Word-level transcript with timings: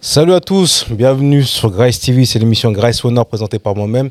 Salut 0.00 0.32
à 0.32 0.40
tous, 0.40 0.86
bienvenue 0.90 1.42
sur 1.42 1.70
Grace 1.70 1.98
TV, 1.98 2.24
c'est 2.24 2.38
l'émission 2.38 2.70
Grace 2.72 3.04
Honor 3.04 3.26
présentée 3.26 3.58
par 3.58 3.74
moi-même. 3.74 4.10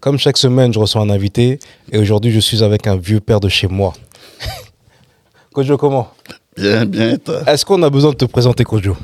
Comme 0.00 0.18
chaque 0.18 0.36
semaine, 0.36 0.72
je 0.72 0.78
reçois 0.78 1.02
un 1.02 1.10
invité 1.10 1.58
et 1.92 1.98
aujourd'hui, 1.98 2.32
je 2.32 2.40
suis 2.40 2.62
avec 2.64 2.86
un 2.86 2.96
vieux 2.96 3.20
père 3.20 3.38
de 3.40 3.48
chez 3.48 3.68
moi. 3.68 3.92
Kojo, 5.52 5.76
comment? 5.76 6.12
Bien, 6.56 6.84
bien, 6.84 7.16
toi? 7.16 7.42
Est-ce 7.46 7.64
qu'on 7.64 7.82
a 7.82 7.90
besoin 7.90 8.10
de 8.10 8.16
te 8.16 8.24
présenter, 8.24 8.64
Kojo? 8.64 8.96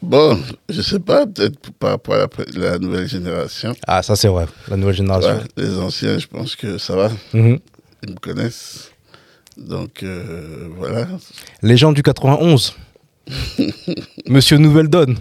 Bon, 0.00 0.36
je 0.68 0.82
sais 0.82 0.98
pas, 0.98 1.26
peut-être 1.26 1.70
par 1.78 1.90
rapport 1.90 2.14
à 2.14 2.18
la, 2.18 2.26
la 2.72 2.78
nouvelle 2.78 3.06
génération. 3.06 3.74
Ah, 3.86 4.02
ça 4.02 4.16
c'est 4.16 4.26
vrai, 4.28 4.46
la 4.68 4.76
nouvelle 4.76 4.96
génération. 4.96 5.30
Ouais, 5.34 5.42
les 5.56 5.78
anciens, 5.78 6.18
je 6.18 6.26
pense 6.26 6.56
que 6.56 6.78
ça 6.78 6.96
va, 6.96 7.10
Mhm. 7.32 7.58
ils 8.02 8.10
me 8.10 8.16
connaissent. 8.18 8.90
Donc 9.56 10.02
euh, 10.02 10.68
voilà, 10.78 11.06
Les 11.62 11.76
gens 11.76 11.92
du 11.92 12.02
91. 12.02 12.74
Monsieur 14.28 14.58
Nouvelle 14.58 14.88
Donne. 14.88 15.16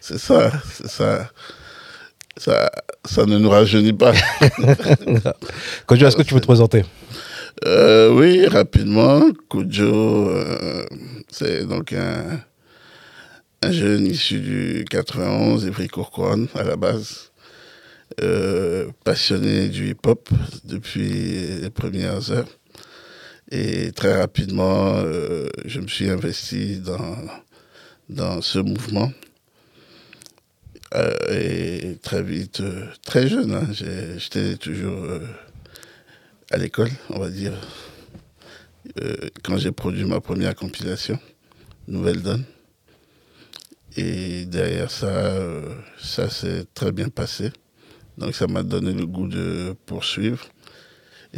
c'est 0.00 0.18
ça, 0.18 0.50
c'est 0.72 0.88
ça. 0.88 1.30
Ça, 2.36 2.70
ça 3.04 3.26
ne 3.26 3.36
nous 3.36 3.50
rajeunit 3.50 3.92
pas. 3.92 4.12
Kojo, 5.86 6.06
est-ce 6.06 6.16
que 6.16 6.22
tu 6.22 6.34
peux 6.34 6.40
te 6.40 6.46
présenter? 6.46 6.84
Euh, 7.66 8.10
oui, 8.12 8.46
rapidement, 8.46 9.22
Kujo, 9.50 10.28
euh, 10.30 10.86
c'est 11.28 11.66
donc 11.66 11.92
un, 11.92 12.40
un 13.62 13.72
jeune 13.72 14.06
issu 14.06 14.38
du 14.40 14.84
91, 14.88 15.66
Évry-Courcouronne 15.66 16.46
à 16.54 16.62
la 16.62 16.76
base, 16.76 17.32
euh, 18.22 18.86
passionné 19.02 19.68
du 19.68 19.90
hip-hop 19.90 20.28
depuis 20.64 21.58
les 21.60 21.70
premières 21.70 22.30
heures. 22.30 22.57
Et 23.50 23.92
très 23.92 24.14
rapidement, 24.14 24.96
euh, 24.96 25.48
je 25.64 25.80
me 25.80 25.88
suis 25.88 26.10
investi 26.10 26.80
dans, 26.80 27.16
dans 28.10 28.42
ce 28.42 28.58
mouvement. 28.58 29.10
Euh, 30.94 31.14
et 31.30 31.96
très 32.02 32.22
vite, 32.22 32.60
euh, 32.60 32.86
très 33.06 33.26
jeune, 33.26 33.54
hein, 33.54 33.66
j'étais 34.18 34.56
toujours 34.56 35.06
à 36.50 36.56
l'école, 36.58 36.90
on 37.10 37.18
va 37.18 37.30
dire, 37.30 37.52
quand 39.44 39.58
j'ai 39.58 39.72
produit 39.72 40.04
ma 40.04 40.20
première 40.20 40.54
compilation, 40.54 41.18
Nouvelle 41.88 42.22
Donne. 42.22 42.44
Et 43.96 44.44
derrière 44.46 44.90
ça, 44.90 45.34
ça 45.98 46.30
s'est 46.30 46.64
très 46.74 46.92
bien 46.92 47.08
passé. 47.08 47.50
Donc 48.16 48.34
ça 48.34 48.46
m'a 48.46 48.62
donné 48.62 48.92
le 48.92 49.06
goût 49.06 49.28
de 49.28 49.74
poursuivre. 49.86 50.46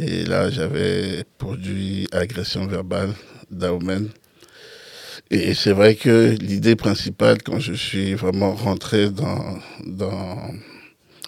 Et 0.03 0.23
là, 0.25 0.49
j'avais 0.49 1.23
produit 1.37 2.07
Agression 2.11 2.65
verbale 2.65 3.13
d'Aomen. 3.51 4.09
Et 5.29 5.53
c'est 5.53 5.73
vrai 5.73 5.93
que 5.93 6.35
l'idée 6.41 6.75
principale, 6.75 7.43
quand 7.43 7.59
je 7.59 7.73
suis 7.73 8.15
vraiment 8.15 8.53
rentré 8.55 9.11
dans, 9.11 9.59
dans 9.85 10.37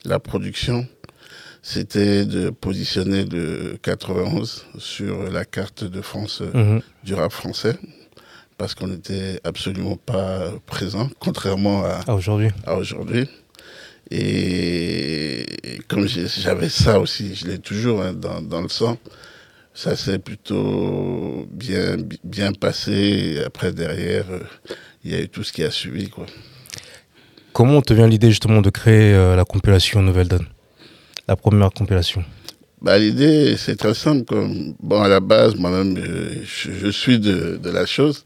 la 0.05 0.17
production, 0.19 0.87
c'était 1.61 2.25
de 2.25 2.49
positionner 2.49 3.25
le 3.25 3.77
91 3.83 4.65
sur 4.79 5.29
la 5.31 5.45
carte 5.45 5.83
de 5.83 6.01
France 6.01 6.41
euh, 6.41 6.51
Mhm. 6.53 6.81
du 7.03 7.13
rap 7.13 7.31
français, 7.31 7.75
parce 8.57 8.73
qu'on 8.73 8.87
n'était 8.87 9.39
absolument 9.43 9.97
pas 9.97 10.51
présent, 10.65 11.09
contrairement 11.19 11.83
à, 11.85 12.11
aujourd'hui. 12.11 12.49
à 12.65 12.75
aujourd'hui. 12.75 13.19
Et, 13.21 13.27
et 14.15 15.45
comme 15.87 16.07
j'avais 16.07 16.69
ça 16.69 16.99
aussi, 16.99 17.35
je 17.35 17.47
l'ai 17.47 17.59
toujours 17.59 18.01
hein, 18.01 18.13
dans, 18.13 18.41
dans 18.41 18.61
le 18.61 18.69
sang, 18.69 18.97
ça 19.73 19.95
s'est 19.95 20.19
plutôt 20.19 21.47
bien, 21.51 21.97
bien 22.23 22.51
passé. 22.53 22.91
Et 23.37 23.43
après, 23.43 23.71
derrière, 23.73 24.25
euh, 24.31 24.39
il 25.03 25.11
y 25.11 25.15
a 25.15 25.19
eu 25.21 25.29
tout 25.29 25.43
ce 25.43 25.51
qui 25.51 25.63
a 25.63 25.71
suivi. 25.71 26.09
Quoi. 26.09 26.25
Comment 27.53 27.81
te 27.81 27.93
vient 27.93 28.07
l'idée 28.07 28.29
justement 28.29 28.61
de 28.61 28.69
créer 28.69 29.13
euh, 29.13 29.35
la 29.35 29.45
compilation 29.45 30.01
Nouvelle 30.01 30.27
Donne? 30.27 30.47
La 31.27 31.35
première 31.35 31.71
compilation. 31.71 32.23
Bah, 32.81 32.97
L'idée, 32.99 33.55
c'est 33.57 33.77
très 33.77 33.93
simple. 33.93 34.25
Comme, 34.25 34.75
bon, 34.81 35.01
à 35.01 35.07
la 35.07 35.19
base, 35.21 35.55
moi-même, 35.55 35.97
je, 35.97 36.43
je- 36.43 36.71
je 36.81 36.89
suis 36.89 37.17
de, 37.19 37.57
de 37.57 37.69
la 37.69 37.85
chose. 37.85 38.25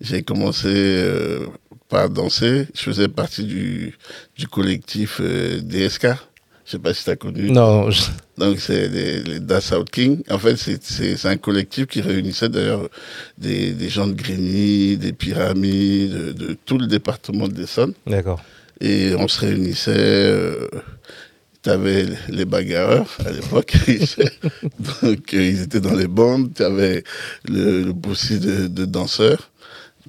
J'ai 0.00 0.22
commencé 0.22 0.68
euh, 0.68 1.46
par 1.94 2.10
danser. 2.10 2.66
Je 2.74 2.80
faisais 2.82 3.06
partie 3.06 3.44
du, 3.44 3.96
du 4.36 4.48
collectif 4.48 5.20
euh, 5.20 5.60
DSK. 5.60 6.08
Je 6.66 6.70
sais 6.72 6.78
pas 6.80 6.92
si 6.92 7.04
tu 7.04 7.10
as 7.10 7.16
connu. 7.16 7.50
Non, 7.52 7.88
je- 7.90 8.02
Donc, 8.36 8.58
c'est 8.58 8.88
les, 8.88 9.22
les 9.22 9.38
Das 9.38 9.70
Out 9.70 9.88
King. 9.90 10.22
En 10.28 10.38
fait, 10.40 10.56
c'est- 10.56 11.24
un 11.28 11.36
collectif 11.36 11.86
qui 11.86 12.00
réunissait 12.00 12.48
d'ailleurs 12.48 12.88
des, 13.38 13.70
des 13.72 13.88
gens 13.88 14.08
de 14.08 14.14
Grigny, 14.14 14.96
des 14.96 15.12
pyramides, 15.12 16.12
de, 16.12 16.32
de 16.32 16.56
tout 16.66 16.78
le 16.78 16.86
département 16.88 17.46
de 17.46 17.56
l'Essonne. 17.60 17.92
d'accord. 18.08 18.42
Et 18.80 19.14
on 19.16 19.28
se 19.28 19.38
réunissait. 19.40 19.92
Euh, 19.96 20.68
tu 21.62 21.70
avais 21.70 22.06
les 22.28 22.44
bagarreurs 22.44 23.10
à 23.24 23.30
l'époque. 23.30 23.72
Donc, 25.02 25.32
euh, 25.34 25.44
ils 25.52 25.62
étaient 25.62 25.80
dans 25.80 25.94
les 25.94 26.08
bandes. 26.08 26.52
Tu 26.54 26.62
avais 26.64 27.04
le, 27.48 27.82
le 27.84 28.68
de 28.68 28.84
danseurs 28.84 29.50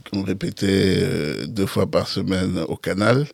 qu'on 0.09 0.23
répétait 0.23 0.99
euh, 1.01 1.45
deux 1.47 1.65
fois 1.65 1.87
par 1.89 2.07
semaine 2.07 2.59
au 2.67 2.75
canal. 2.77 3.27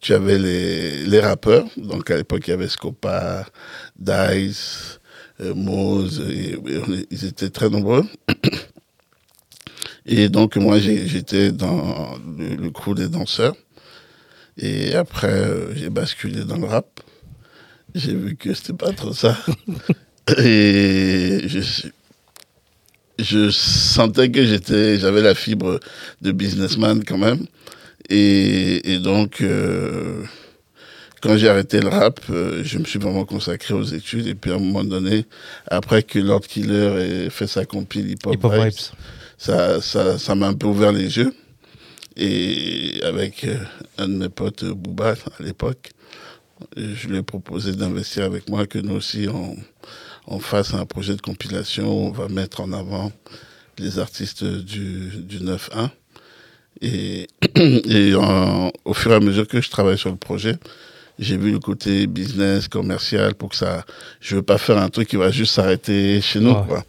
Tu 0.00 0.14
avais 0.14 0.38
les, 0.38 1.04
les 1.06 1.20
rappeurs. 1.20 1.66
Donc, 1.76 2.10
à 2.10 2.16
l'époque, 2.16 2.46
il 2.48 2.50
y 2.50 2.54
avait 2.54 2.68
Scopa, 2.68 3.46
Dice, 3.98 5.00
euh, 5.40 5.54
Mose. 5.54 6.24
et- 6.30 6.58
ils 7.10 7.24
étaient 7.26 7.50
très 7.50 7.70
nombreux. 7.70 8.04
Et 10.06 10.28
donc, 10.28 10.56
moi, 10.56 10.78
j'étais 10.78 11.52
dans 11.52 12.16
le, 12.38 12.56
le 12.56 12.70
crew 12.70 12.94
des 12.94 13.08
danseurs. 13.08 13.56
Et 14.58 14.94
après, 14.94 15.28
euh, 15.32 15.74
j'ai 15.74 15.90
basculé 15.90 16.44
dans 16.44 16.56
le 16.58 16.66
rap. 16.66 17.00
J'ai 17.94 18.14
vu 18.14 18.36
que 18.36 18.54
c'était 18.54 18.72
pas 18.74 18.92
trop 18.92 19.12
ça. 19.12 19.36
Et 20.38 21.42
je, 21.46 21.60
suis- 21.60 21.92
je 23.18 23.50
sentais 23.50 24.30
que 24.30 24.44
j'étais, 24.44 24.98
j'avais 24.98 25.22
la 25.22 25.34
fibre 25.34 25.80
de 26.22 26.32
businessman 26.32 27.02
quand 27.04 27.18
même. 27.18 27.46
Et, 28.08 28.94
et 28.94 28.98
donc, 28.98 29.40
euh, 29.40 30.22
quand 31.20 31.36
j'ai 31.36 31.48
arrêté 31.48 31.80
le 31.80 31.88
rap, 31.88 32.20
euh, 32.30 32.62
je 32.64 32.78
me 32.78 32.84
suis 32.84 32.98
vraiment 32.98 33.24
consacré 33.24 33.74
aux 33.74 33.82
études. 33.82 34.26
Et 34.26 34.34
puis 34.34 34.50
à 34.50 34.54
un 34.54 34.58
moment 34.58 34.84
donné, 34.84 35.26
après 35.66 36.02
que 36.02 36.18
Lord 36.18 36.42
Killer 36.42 37.26
ait 37.26 37.30
fait 37.30 37.46
sa 37.46 37.64
compile 37.64 38.10
Hip 38.10 38.18
Hop, 38.24 38.34
Hip 38.34 38.44
Hop 38.44 38.52
Vibes, 38.52 38.62
Vibes. 38.64 38.80
ça, 39.36 39.80
ça, 39.80 40.18
ça 40.18 40.34
m'a 40.34 40.48
un 40.48 40.54
peu 40.54 40.66
ouvert 40.66 40.92
les 40.92 41.16
yeux. 41.18 41.34
Et 42.16 43.00
avec 43.04 43.44
euh, 43.44 43.56
un 43.96 44.08
de 44.08 44.14
mes 44.14 44.28
potes, 44.28 44.64
euh, 44.64 44.74
Booba, 44.74 45.14
à 45.38 45.42
l'époque, 45.42 45.90
je 46.76 47.06
lui 47.06 47.18
ai 47.18 47.22
proposé 47.22 47.72
d'investir 47.72 48.24
avec 48.24 48.48
moi, 48.48 48.66
que 48.66 48.78
nous 48.78 48.94
aussi, 48.94 49.28
on, 49.32 49.56
on 50.30 50.38
fasse 50.40 50.74
un 50.74 50.84
projet 50.86 51.16
de 51.16 51.20
compilation 51.22 51.86
où 51.90 52.06
on 52.08 52.10
va 52.12 52.28
mettre 52.28 52.60
en 52.60 52.72
avant 52.72 53.10
les 53.78 53.98
artistes 53.98 54.44
du, 54.44 55.10
du 55.18 55.38
9-1. 55.40 55.88
Et, 56.82 57.26
et 57.56 58.14
en- 58.14 58.70
au 58.84 58.94
fur 58.94 59.10
et 59.12 59.14
à 59.16 59.20
mesure 59.20 59.48
que 59.48 59.60
je 59.60 59.70
travaille 59.70 59.98
sur 59.98 60.10
le 60.10 60.16
projet, 60.16 60.56
j'ai 61.18 61.36
vu 61.36 61.50
le 61.50 61.58
côté 61.58 62.06
business, 62.06 62.68
commercial, 62.68 63.34
pour 63.34 63.48
que 63.48 63.56
ça... 63.56 63.84
Je 64.20 64.36
veux 64.36 64.42
pas 64.42 64.58
faire 64.58 64.78
un 64.78 64.88
truc 64.90 65.08
qui 65.08 65.16
va 65.16 65.30
juste 65.30 65.54
s'arrêter 65.54 66.20
chez 66.20 66.38
nous, 66.40 66.54
quoi. 66.66 66.84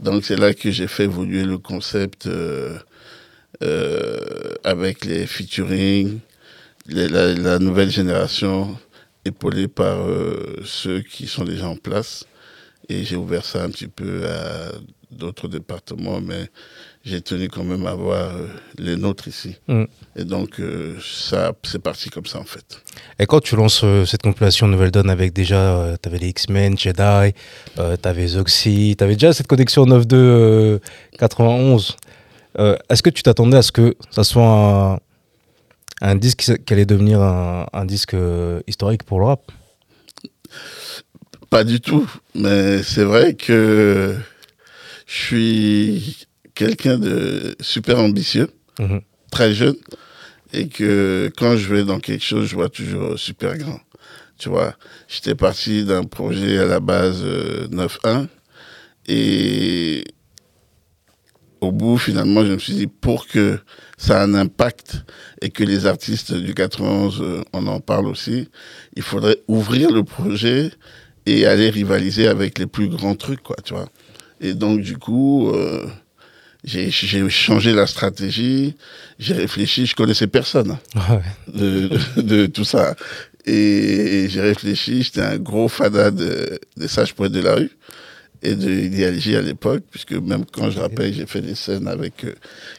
Donc 0.00 0.24
c'est 0.24 0.36
là 0.36 0.52
que 0.52 0.70
j'ai 0.70 0.86
fait 0.86 1.04
évoluer 1.04 1.44
le 1.44 1.58
concept 1.58 2.26
euh, 2.26 2.76
euh, 3.62 4.18
avec 4.64 5.04
les 5.04 5.26
featuring, 5.26 6.18
les- 6.86 7.08
la, 7.08 7.32
la 7.34 7.58
nouvelle 7.58 7.90
génération 7.90 8.76
épaulée 9.24 9.68
par 9.68 10.06
euh, 10.08 10.56
ceux 10.64 11.00
qui 11.02 11.26
sont 11.26 11.44
déjà 11.44 11.68
en 11.68 11.76
place. 11.76 12.24
Et 12.90 13.04
j'ai 13.04 13.14
ouvert 13.14 13.44
ça 13.44 13.62
un 13.62 13.70
petit 13.70 13.86
peu 13.86 14.26
à 14.28 14.72
d'autres 15.12 15.46
départements, 15.46 16.20
mais 16.20 16.48
j'ai 17.04 17.20
tenu 17.20 17.48
quand 17.48 17.62
même 17.62 17.86
à 17.86 17.90
avoir 17.90 18.18
euh, 18.34 18.46
les 18.78 18.96
nôtres 18.96 19.28
ici. 19.28 19.56
Mm. 19.68 19.84
Et 20.16 20.24
donc 20.24 20.58
euh, 20.58 20.96
ça, 21.00 21.52
c'est 21.62 21.80
parti 21.80 22.10
comme 22.10 22.26
ça 22.26 22.40
en 22.40 22.44
fait. 22.44 22.82
Et 23.20 23.26
quand 23.26 23.40
tu 23.40 23.54
lances 23.54 23.82
euh, 23.84 24.04
cette 24.04 24.22
compilation 24.22 24.66
Nouvelle 24.66 24.90
Donne 24.90 25.08
avec 25.08 25.32
déjà, 25.32 25.96
tu 26.02 26.08
avais 26.08 26.18
les 26.18 26.28
X-Men, 26.30 26.76
Jedi, 26.76 27.32
euh, 27.78 27.96
tu 28.00 28.08
avais 28.08 28.26
Zoxy, 28.26 28.96
tu 28.98 29.04
avais 29.04 29.14
déjà 29.14 29.32
cette 29.32 29.46
connexion 29.46 29.86
9-2 29.86 30.08
euh, 30.14 30.78
91. 31.18 31.96
Euh, 32.58 32.76
Est-ce 32.88 33.04
que 33.04 33.10
tu 33.10 33.22
t'attendais 33.22 33.58
à 33.58 33.62
ce 33.62 33.70
que 33.70 33.94
ça 34.10 34.24
soit 34.24 34.42
un, 34.42 34.98
un 36.02 36.14
disque 36.16 36.52
qui, 36.64 36.72
allait 36.72 36.86
devenir 36.86 37.20
un, 37.20 37.66
un 37.72 37.84
disque 37.84 38.14
euh, 38.14 38.60
historique 38.66 39.04
pour 39.04 39.20
le 39.20 39.26
rap? 39.26 39.52
Pas 41.50 41.64
du 41.64 41.80
tout, 41.80 42.08
mais 42.34 42.82
c'est 42.82 43.02
vrai 43.02 43.34
que 43.34 44.14
je 45.06 45.12
suis 45.14 46.26
quelqu'un 46.54 46.96
de 46.98 47.56
super 47.60 47.98
ambitieux, 47.98 48.48
Mhm. 48.78 49.00
très 49.32 49.52
jeune, 49.52 49.74
et 50.52 50.68
que 50.68 51.30
quand 51.36 51.56
je 51.56 51.74
vais 51.74 51.84
dans 51.84 51.98
quelque 51.98 52.24
chose, 52.24 52.46
je 52.46 52.54
vois 52.54 52.68
toujours 52.68 53.18
super 53.18 53.58
grand. 53.58 53.80
Tu 54.38 54.48
vois, 54.48 54.74
j'étais 55.08 55.34
parti 55.34 55.84
d'un 55.84 56.04
projet 56.04 56.56
à 56.58 56.66
la 56.66 56.78
base 56.80 57.20
euh, 57.24 57.66
9-1, 57.68 58.28
et 59.08 60.04
au 61.60 61.72
bout, 61.72 61.98
finalement, 61.98 62.44
je 62.44 62.52
me 62.52 62.58
suis 62.58 62.74
dit, 62.74 62.86
pour 62.86 63.26
que 63.26 63.58
ça 63.98 64.18
ait 64.20 64.22
un 64.22 64.34
impact 64.34 65.04
et 65.42 65.50
que 65.50 65.62
les 65.64 65.84
artistes 65.86 66.32
du 66.32 66.54
91, 66.54 67.20
euh, 67.20 67.42
on 67.52 67.66
en 67.66 67.80
parle 67.80 68.06
aussi, 68.06 68.48
il 68.96 69.02
faudrait 69.02 69.38
ouvrir 69.48 69.90
le 69.90 70.04
projet 70.04 70.70
et 71.26 71.46
aller 71.46 71.70
rivaliser 71.70 72.26
avec 72.28 72.58
les 72.58 72.66
plus 72.66 72.88
grands 72.88 73.14
trucs, 73.14 73.42
quoi, 73.42 73.56
tu 73.64 73.74
vois. 73.74 73.88
Et 74.40 74.54
donc, 74.54 74.80
du 74.80 74.96
coup, 74.96 75.50
euh, 75.50 75.86
j'ai 76.64 76.90
changé 77.30 77.72
la 77.72 77.86
stratégie, 77.86 78.74
j'ai 79.18 79.34
réfléchi, 79.34 79.86
je 79.86 79.94
connaissais 79.94 80.26
personne 80.26 80.78
hein, 80.94 81.00
Ouais. 81.10 81.22
de, 81.54 81.88
de, 82.16 82.22
de 82.22 82.46
tout 82.46 82.64
ça. 82.64 82.94
Et 83.46 84.26
j'ai 84.28 84.40
réfléchi, 84.40 85.02
j'étais 85.02 85.22
un 85.22 85.38
gros 85.38 85.68
fada 85.68 86.10
de, 86.10 86.58
des 86.76 86.88
sages 86.88 87.14
poètes 87.14 87.32
de 87.32 87.40
la 87.40 87.54
rue 87.54 87.70
et 88.42 88.54
de 88.54 88.70
Idéalgie 88.70 89.36
à 89.36 89.42
l'époque, 89.42 89.82
puisque 89.90 90.12
même 90.12 90.44
quand 90.50 90.70
je 90.70 90.80
rappelle, 90.80 91.12
j'ai 91.12 91.26
fait 91.26 91.40
des 91.40 91.54
scènes 91.54 91.88
avec 91.88 92.24
euh, 92.24 92.34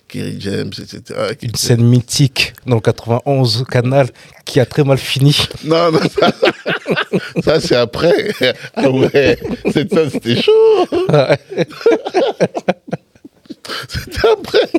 Kerry 0.07 0.37
James, 0.39 0.71
etc. 0.77 1.35
qui 1.39 1.47
Une 1.47 1.55
scène 1.55 1.83
mythique 1.83 2.53
dans 2.65 2.75
le 2.75 2.81
91 2.81 3.65
Canal 3.69 4.07
qui 4.45 4.59
a 4.59 4.65
très 4.65 4.83
mal 4.83 4.97
fini. 4.97 5.35
Non, 5.63 5.91
non, 5.91 5.99
ça, 5.99 6.31
ça, 7.43 7.59
c'est 7.59 7.75
après. 7.75 8.33
Ah 8.75 8.89
ouais, 8.89 9.37
c'était 9.71 10.41
chaud. 10.41 10.87
Ouais. 11.09 11.65
C'était 13.87 14.27
après. 14.27 14.69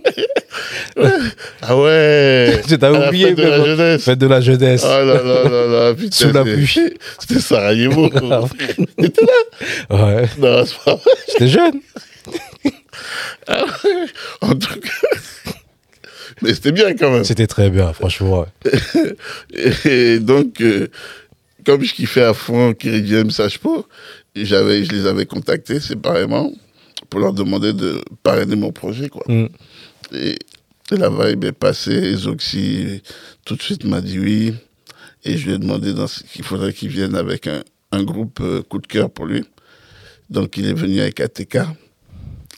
Ah 1.63 1.77
ouais. 1.77 2.61
À 2.81 2.91
la 2.91 3.09
oublié, 3.09 3.27
fête 3.29 3.37
de 3.37 3.43
la 3.49 3.65
jeunesse. 3.65 4.05
Fête 4.05 4.19
de 4.19 4.27
la 4.27 4.41
jeunesse. 4.41 4.83
Oh 4.85 5.05
là 5.05 5.23
là 5.23 5.45
là 5.49 5.67
là, 5.67 5.95
putain. 5.99 6.17
Sous 6.17 6.33
la 6.33 6.43
pluie. 6.43 6.95
C'était 7.19 7.41
Sarajevo. 7.41 8.09
Grave. 8.11 8.53
T'étais 8.99 9.23
là 9.25 9.97
Ouais. 9.97 10.29
Non, 10.39 10.65
c'est 10.67 10.79
pas 10.85 10.95
vrai. 10.97 11.11
J'étais 11.29 11.49
jeune. 11.49 11.81
Ah 13.47 13.65
ouais. 13.85 14.07
En 14.43 14.55
tout 14.55 14.81
cas. 14.81 15.19
Mais 16.43 16.55
c'était 16.55 16.73
bien 16.73 16.95
quand 16.95 17.11
même. 17.11 17.25
C'était 17.25 17.47
très 17.47 17.71
bien, 17.71 17.93
franchement. 17.93 18.47
ouais. 18.65 19.17
Et 19.85 20.19
donc, 20.19 20.61
euh, 20.61 20.89
comme 21.65 21.83
je 21.85 21.95
kiffais 21.95 22.23
à 22.25 22.35
fond 22.35 22.75
Kerry 22.75 23.07
James, 23.07 23.31
j'avais, 24.35 24.85
je 24.85 24.93
les 24.93 25.07
avais 25.07 25.27
contactés 25.27 25.81
séparément 25.81 26.53
pour 27.13 27.21
leur 27.21 27.35
demander 27.35 27.75
de 27.75 28.03
parrainer 28.23 28.57
mon 28.57 28.73
projet, 28.73 29.11
quoi. 29.11 29.23
Mm. 29.29 29.49
Et, 30.15 30.39
et 30.91 30.97
la 30.97 31.11
vibe 31.11 31.45
est 31.45 31.53
passée. 31.53 32.15
Zoxy, 32.17 33.03
tout 33.45 33.55
de 33.55 33.61
suite, 33.61 33.85
m'a 33.85 34.01
dit 34.01 34.19
oui. 34.19 34.55
Et 35.23 35.37
je 35.37 35.47
lui 35.47 35.55
ai 35.57 35.59
demandé 35.59 35.93
qu'il 36.33 36.43
faudrait 36.43 36.73
qu'il 36.73 36.89
vienne 36.89 37.15
avec 37.15 37.47
un, 37.49 37.63
un 37.93 38.03
groupe 38.03 38.41
euh, 38.41 38.63
coup 38.63 38.79
de 38.79 38.87
cœur 38.87 39.11
pour 39.11 39.27
lui. 39.27 39.45
Donc, 40.31 40.57
il 40.57 40.65
est 40.67 40.73
venu 40.73 41.03
avec 41.03 41.21
ATK. 41.21 41.59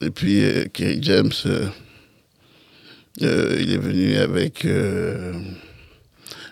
Et 0.02 0.10
puis, 0.10 0.44
euh, 0.44 0.66
Kerry 0.72 1.00
James, 1.02 1.32
euh, 1.46 1.66
euh, 3.22 3.56
il 3.60 3.72
est 3.72 3.78
venu 3.78 4.14
avec 4.14 4.64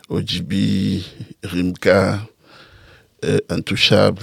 OGB, 0.09 1.03
Rimka, 1.45 2.19
Intouchable. 3.49 4.23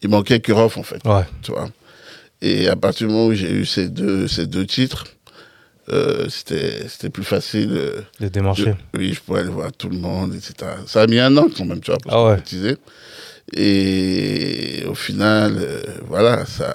Il 0.00 0.10
manquait 0.10 0.38
Kurov, 0.38 0.78
en 0.78 0.84
fait 0.84 1.04
Ouais. 1.04 1.24
tu 1.42 1.50
vois. 1.50 1.68
Et 2.46 2.68
à 2.68 2.76
partir 2.76 3.06
du 3.06 3.12
moment 3.12 3.26
où 3.28 3.34
j'ai 3.34 3.50
eu 3.50 3.64
ces 3.64 3.88
deux, 3.88 4.28
ces 4.28 4.46
deux 4.46 4.66
titres, 4.66 5.04
euh, 5.88 6.28
c'était 6.28 6.86
c'était 6.88 7.08
plus 7.10 7.24
facile. 7.24 7.70
euh, 7.72 8.00
De 8.20 8.28
démarcher. 8.28 8.74
oui, 8.96 9.12
je 9.14 9.20
pouvais 9.20 9.40
aller 9.40 9.48
voir 9.50 9.72
tout 9.72 9.88
le 9.88 9.96
monde, 9.98 10.34
etc. 10.34 10.52
Ça 10.86 11.02
a 11.02 11.06
mis 11.06 11.18
un 11.18 11.34
an 11.38 11.46
quand 11.56 11.64
même, 11.64 11.80
tu 11.80 11.90
vois, 11.90 11.98
pour 12.00 12.12
Ah 12.12 12.24
ouais. 12.34 12.42
Et 13.56 14.84
au 14.88 14.94
final, 14.94 15.56
euh, 15.58 15.82
voilà, 16.06 16.44
ça, 16.46 16.74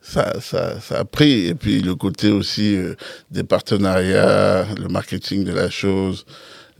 ça, 0.00 0.40
ça, 0.40 0.80
ça 0.80 1.00
a 1.00 1.04
pris. 1.04 1.46
Et 1.46 1.54
puis 1.54 1.80
le 1.80 1.94
côté 1.94 2.30
aussi 2.30 2.76
euh, 2.76 2.94
des 3.30 3.42
partenariats, 3.44 4.66
le 4.78 4.88
marketing 4.88 5.44
de 5.44 5.52
la 5.52 5.68
chose, 5.70 6.24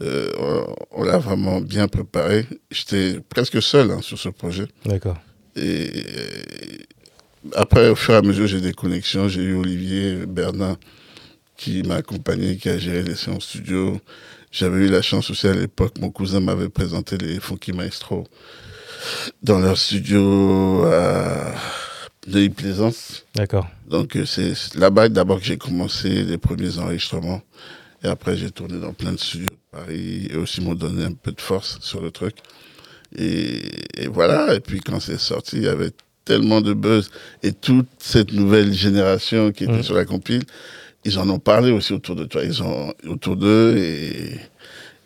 on, 0.01 0.75
on 0.91 1.03
l'a 1.05 1.19
vraiment 1.19 1.61
bien 1.61 1.87
préparé. 1.89 2.47
J'étais 2.71 3.21
presque 3.29 3.63
seul 3.63 3.91
hein, 3.91 4.01
sur 4.03 4.19
ce 4.19 4.29
projet. 4.31 4.67
D'accord. 4.85 5.17
Et 5.55 5.91
après, 7.55 7.89
au 7.89 7.97
fur 7.97 8.15
et 8.15 8.17
à 8.19 8.23
mesure, 8.23 8.47
j'ai 8.47 8.61
des 8.61 8.73
connexions. 8.73 9.29
J'ai 9.29 9.43
eu 9.43 9.55
Olivier 9.55 10.27
Bernard 10.27 10.77
qui 11.57 11.83
m'a 11.83 11.97
accompagné, 11.97 12.57
qui 12.57 12.69
a 12.69 12.79
géré 12.79 13.03
les 13.03 13.15
séances 13.15 13.45
studio. 13.45 14.01
J'avais 14.51 14.87
eu 14.87 14.89
la 14.89 15.01
chance 15.01 15.31
aussi 15.31 15.47
à 15.47 15.55
l'époque, 15.55 15.95
mon 15.99 16.11
cousin 16.11 16.41
m'avait 16.41 16.69
présenté 16.69 17.17
les 17.17 17.41
Funky 17.41 17.73
Maestro 17.73 18.27
dans 19.43 19.59
leur 19.59 19.79
studio 19.79 20.85
à 20.85 21.55
Neuilly-Plaisance. 22.27 23.25
D'accord. 23.35 23.67
Donc 23.89 24.17
euh, 24.17 24.27
c'est 24.27 24.55
c'est 24.55 24.75
là-bas 24.77 25.09
d'abord 25.09 25.39
que 25.41 25.47
j'ai 25.47 25.57
commencé 25.57 26.23
les 26.25 26.39
premiers 26.39 26.79
enregistrements. 26.79 27.43
Et 28.05 28.09
après, 28.09 28.37
j'ai 28.37 28.51
tourné 28.51 28.81
dans 28.81 28.93
plein 28.93 29.13
de 29.13 29.19
studios 29.19 29.47
de 29.49 29.79
Paris. 29.79 30.29
Et 30.31 30.37
aussi 30.37 30.61
m'ont 30.61 30.75
donné 30.75 31.05
un 31.05 31.13
peu 31.13 31.33
de 31.33 31.41
force 31.41 31.79
sur 31.81 32.01
le 32.01 32.11
truc. 32.11 32.37
Et, 33.17 33.63
et 33.97 34.09
voilà. 34.09 34.55
Et 34.55 34.61
puis 34.61 34.81
quand 34.81 35.01
c'est 35.01 35.19
sorti, 35.19 35.57
il 35.57 35.63
y 35.63 35.69
avait 35.69 35.93
tellement 36.25 36.61
de 36.61 36.73
buzz. 36.75 37.11
Et 37.43 37.53
toute 37.53 37.89
cette 37.99 38.33
nouvelle 38.33 38.73
génération 38.73 39.53
qui 39.53 39.65
était 39.65 39.73
Mhm. 39.75 39.83
sur 39.83 39.95
la 39.95 40.05
compile, 40.05 40.43
ils 41.05 41.19
en 41.19 41.29
ont 41.31 41.39
parlé 41.39 41.71
aussi 41.73 41.93
autour 41.93 42.15
de 42.17 42.25
toi. 42.25 42.43
Ils 42.45 42.63
ont 42.63 42.95
autour 43.09 43.37
d'eux 43.37 43.77
et, 43.77 44.39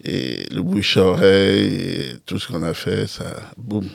et 0.05 0.47
le 0.55 0.63
bouche 0.63 0.97
à 0.99 1.03
oreille 1.05 1.65
et 1.75 2.13
tout 2.27 2.39
ce 2.39 2.49
qu'on 2.49 2.63
a 2.63 2.75
fait, 2.75 3.07
ça, 3.07 3.25
boum. 3.57 3.87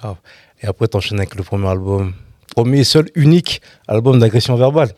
Grave. 0.00 0.16
Et 0.62 0.66
après, 0.66 0.86
t'enchaînes 0.88 1.18
avec 1.18 1.34
le 1.34 1.42
premier 1.42 1.68
album. 1.68 2.12
Premier 2.54 2.84
seul 2.84 3.06
unique 3.14 3.60
album 3.88 4.18
d'agression 4.20 4.54
verbale. 4.56 4.90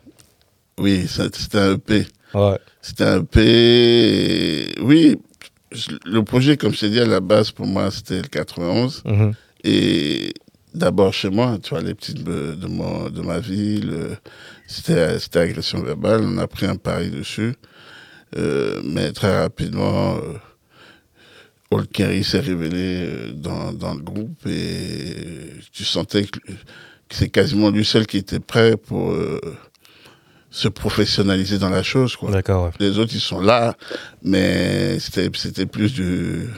Oui, 0.79 1.07
c'était 1.09 1.59
un 1.59 1.75
EP. 1.75 2.07
Ouais. 2.35 2.59
C'était 2.83 3.05
un 3.05 3.21
EP. 3.23 3.41
et 3.41 4.81
Oui, 4.83 5.17
le 6.05 6.23
projet, 6.23 6.57
comme 6.57 6.75
je 6.75 6.81
t'ai 6.81 6.91
dit 6.91 7.01
à 7.01 7.07
la 7.07 7.21
base, 7.21 7.51
pour 7.53 7.67
moi, 7.67 7.91
c'était 7.91 8.17
le 8.23 8.29
91. 8.29 9.03
Mhm. 9.07 9.33
Et 9.63 10.35
d'abord 10.75 11.13
chez 11.15 11.31
moi, 11.31 11.59
tu 11.63 11.71
vois, 11.71 11.81
les 11.83 11.95
petites 11.95 12.23
de, 12.25 12.55
de, 12.55 12.67
mon- 12.67 13.09
de 13.11 13.21
ma 13.23 13.39
ville, 13.39 13.91
euh, 13.93 14.15
c'était 14.67 15.39
agression 15.39 15.83
verbale. 15.83 16.23
On 16.25 16.39
a 16.39 16.47
pris 16.47 16.67
un 16.67 16.77
pari 16.77 17.11
dessus. 17.11 17.55
Euh, 18.37 18.81
mais 18.85 19.13
très 19.13 19.39
rapidement, 19.41 20.17
euh, 20.17 20.33
Old 21.71 21.89
Kerry 21.93 22.25
s'est 22.25 22.41
révélé 22.41 23.07
euh, 23.07 23.33
dans, 23.33 23.73
dans 23.73 23.95
le 23.95 24.01
groupe 24.03 24.47
et 24.47 25.53
tu 25.73 25.85
sentais 25.85 26.25
que, 26.25 26.39
que 26.41 26.53
c'est 27.15 27.29
quasiment 27.29 27.71
lui 27.71 27.85
seul 27.85 28.07
qui 28.07 28.17
était 28.19 28.41
prêt 28.41 28.77
pour 28.77 29.13
euh, 29.13 29.41
se 30.51 30.69
professionnaliser 30.69 31.59
dans 31.59 31.71
la 31.71 31.83
chose. 31.85 32.17
Quoi. 32.17 32.31
D'accord, 32.33 32.65
ouais. 32.67 32.71
Les 32.81 32.99
autres, 32.99 33.13
ils 33.15 33.21
sont 33.21 33.41
là, 33.41 33.77
mais 34.23 34.99
c'était 34.99 35.29
c'était 35.35 35.67
plus 35.67 35.93
du 35.93 36.49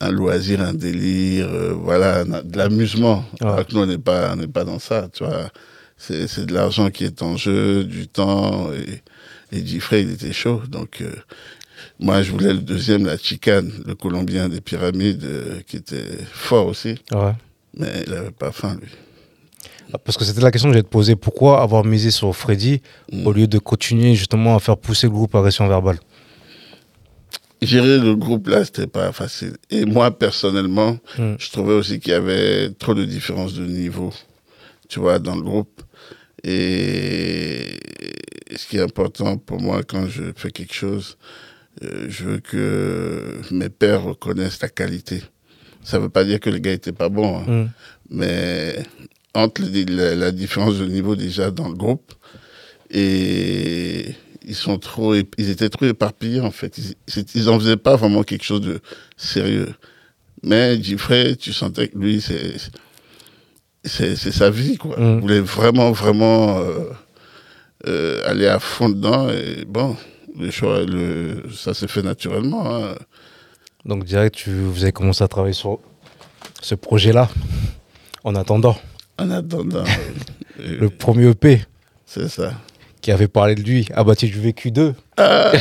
un 0.00 0.10
loisir, 0.10 0.60
un 0.60 0.74
délire, 0.74 1.46
euh, 1.48 1.72
voilà, 1.72 2.24
de 2.24 2.56
l'amusement. 2.58 3.24
Ouais. 3.40 3.46
Alors 3.48 3.66
que 3.66 3.74
nous, 3.74 3.80
on 3.82 3.86
n'est 3.86 3.98
pas, 3.98 4.32
on 4.32 4.36
n'est 4.36 4.46
pas 4.48 4.64
dans 4.64 4.78
ça, 4.78 5.08
tu 5.12 5.24
vois. 5.24 5.50
C'est 5.96 6.26
c'est 6.26 6.44
de 6.46 6.52
l'argent 6.54 6.90
qui 6.90 7.04
est 7.04 7.22
en 7.22 7.36
jeu, 7.36 7.84
du 7.84 8.08
temps, 8.08 8.68
et, 8.72 9.56
et 9.56 9.64
Giffrey, 9.64 10.02
il 10.02 10.10
était 10.12 10.32
chaud. 10.32 10.60
Donc, 10.68 11.00
euh, 11.00 11.10
moi, 12.00 12.22
je 12.22 12.32
voulais 12.32 12.52
le 12.52 12.58
deuxième, 12.58 13.06
la 13.06 13.16
Chicane, 13.16 13.70
le 13.86 13.94
Colombien 13.94 14.48
des 14.48 14.60
pyramides, 14.60 15.24
euh, 15.24 15.60
qui 15.66 15.76
était 15.76 16.18
fort 16.32 16.66
aussi, 16.66 16.96
Ouais. 17.12 17.32
mais 17.78 18.02
il 18.06 18.12
n'avait 18.12 18.30
pas 18.32 18.50
faim, 18.52 18.76
lui. 18.80 18.90
Ah, 19.92 19.98
Parce 19.98 20.16
que 20.18 20.24
c'était 20.24 20.40
la 20.40 20.50
question 20.50 20.68
que 20.70 20.72
j'allais 20.74 20.82
te 20.82 20.88
poser. 20.88 21.14
Pourquoi 21.14 21.62
avoir 21.62 21.84
misé 21.84 22.10
sur 22.10 22.34
Freddy 22.34 22.82
Mm. 23.12 23.26
au 23.26 23.32
lieu 23.32 23.46
de 23.46 23.58
continuer 23.58 24.14
justement 24.16 24.56
à 24.56 24.58
faire 24.58 24.76
pousser 24.76 25.06
le 25.06 25.12
groupe 25.12 25.34
agression 25.36 25.68
verbale 25.68 25.98
Gérer 27.64 27.98
le 27.98 28.14
groupe 28.16 28.48
là, 28.48 28.64
c'était 28.64 28.86
pas 28.86 29.12
facile. 29.12 29.54
Et 29.70 29.84
moi, 29.84 30.10
personnellement, 30.16 30.98
Mm. 31.18 31.34
je 31.38 31.50
trouvais 31.50 31.74
aussi 31.74 31.98
qu'il 32.00 32.12
y 32.12 32.14
avait 32.14 32.70
trop 32.70 32.94
de 32.94 33.04
différences 33.04 33.54
de 33.54 33.64
niveau, 33.64 34.12
tu 34.88 35.00
vois, 35.00 35.18
dans 35.18 35.34
le 35.36 35.42
groupe. 35.42 35.82
Et 36.42 37.78
ce 38.54 38.66
qui 38.68 38.76
est 38.76 38.80
important 38.82 39.36
pour 39.38 39.60
moi 39.60 39.82
quand 39.82 40.06
je 40.06 40.24
fais 40.36 40.50
quelque 40.50 40.74
chose, 40.74 41.16
euh, 41.82 42.06
je 42.08 42.24
veux 42.24 42.38
que 42.40 43.40
mes 43.50 43.68
pairs 43.68 44.02
reconnaissent 44.04 44.60
la 44.60 44.68
qualité. 44.68 45.22
Ça 45.82 45.98
veut 45.98 46.08
pas 46.10 46.24
dire 46.24 46.40
que 46.40 46.50
le 46.50 46.58
gars 46.58 46.72
était 46.72 46.92
pas 46.92 47.08
bon, 47.08 47.38
hein. 47.38 47.44
Mm. 47.46 47.68
mais 48.10 48.76
entre 49.34 49.62
la 49.62 50.30
différence 50.30 50.78
de 50.78 50.86
niveau 50.86 51.16
déjà 51.16 51.50
dans 51.50 51.68
le 51.68 51.74
groupe 51.74 52.12
et 52.90 54.14
ils 54.46 54.54
sont 54.54 54.78
trop 54.78 55.14
ép- 55.14 55.32
ils 55.38 55.50
étaient 55.50 55.68
trop 55.68 55.86
éparpillés 55.86 56.40
en 56.40 56.50
fait 56.50 56.76
ils, 56.78 56.94
ils 57.34 57.48
en 57.48 57.58
faisaient 57.58 57.76
pas 57.76 57.96
vraiment 57.96 58.22
quelque 58.22 58.44
chose 58.44 58.60
de 58.60 58.80
sérieux 59.16 59.74
mais 60.42 60.80
Giffrey 60.82 61.36
tu 61.36 61.52
sentais 61.52 61.88
que 61.88 61.98
lui 61.98 62.20
c'est 63.84 64.16
sa 64.16 64.50
vie 64.50 64.76
quoi 64.76 64.98
Mm. 64.98 65.14
il 65.16 65.20
voulait 65.20 65.40
vraiment 65.40 65.92
vraiment 65.92 66.58
euh, 66.58 66.90
euh, 67.86 68.22
aller 68.26 68.46
à 68.46 68.58
fond 68.58 68.88
dedans 68.88 69.28
et 69.30 69.64
bon 69.66 69.96
le 70.38 70.50
choix 70.50 70.82
le 70.84 71.42
ça 71.54 71.74
s'est 71.74 71.88
fait 71.88 72.02
naturellement 72.02 72.74
hein. 72.76 72.94
Donc 73.86 74.04
direct, 74.04 74.34
tu, 74.36 74.50
vous 74.50 74.82
avez 74.82 74.92
commencé 74.92 75.22
à 75.22 75.28
travailler 75.28 75.52
sur 75.52 75.78
ce 76.62 76.74
projet-là. 76.74 77.28
En 78.24 78.34
attendant, 78.34 78.78
en 79.18 79.30
attendant 79.30 79.84
le 80.58 80.88
premier 80.88 81.28
EP. 81.28 81.60
C'est 82.06 82.30
ça. 82.30 82.54
Qui 83.04 83.12
avait 83.12 83.28
parlé 83.28 83.54
de 83.54 83.60
lui, 83.60 83.86
abattu 83.92 84.28
du 84.28 84.40
VQ2. 84.40 84.94
Ah, 85.18 85.52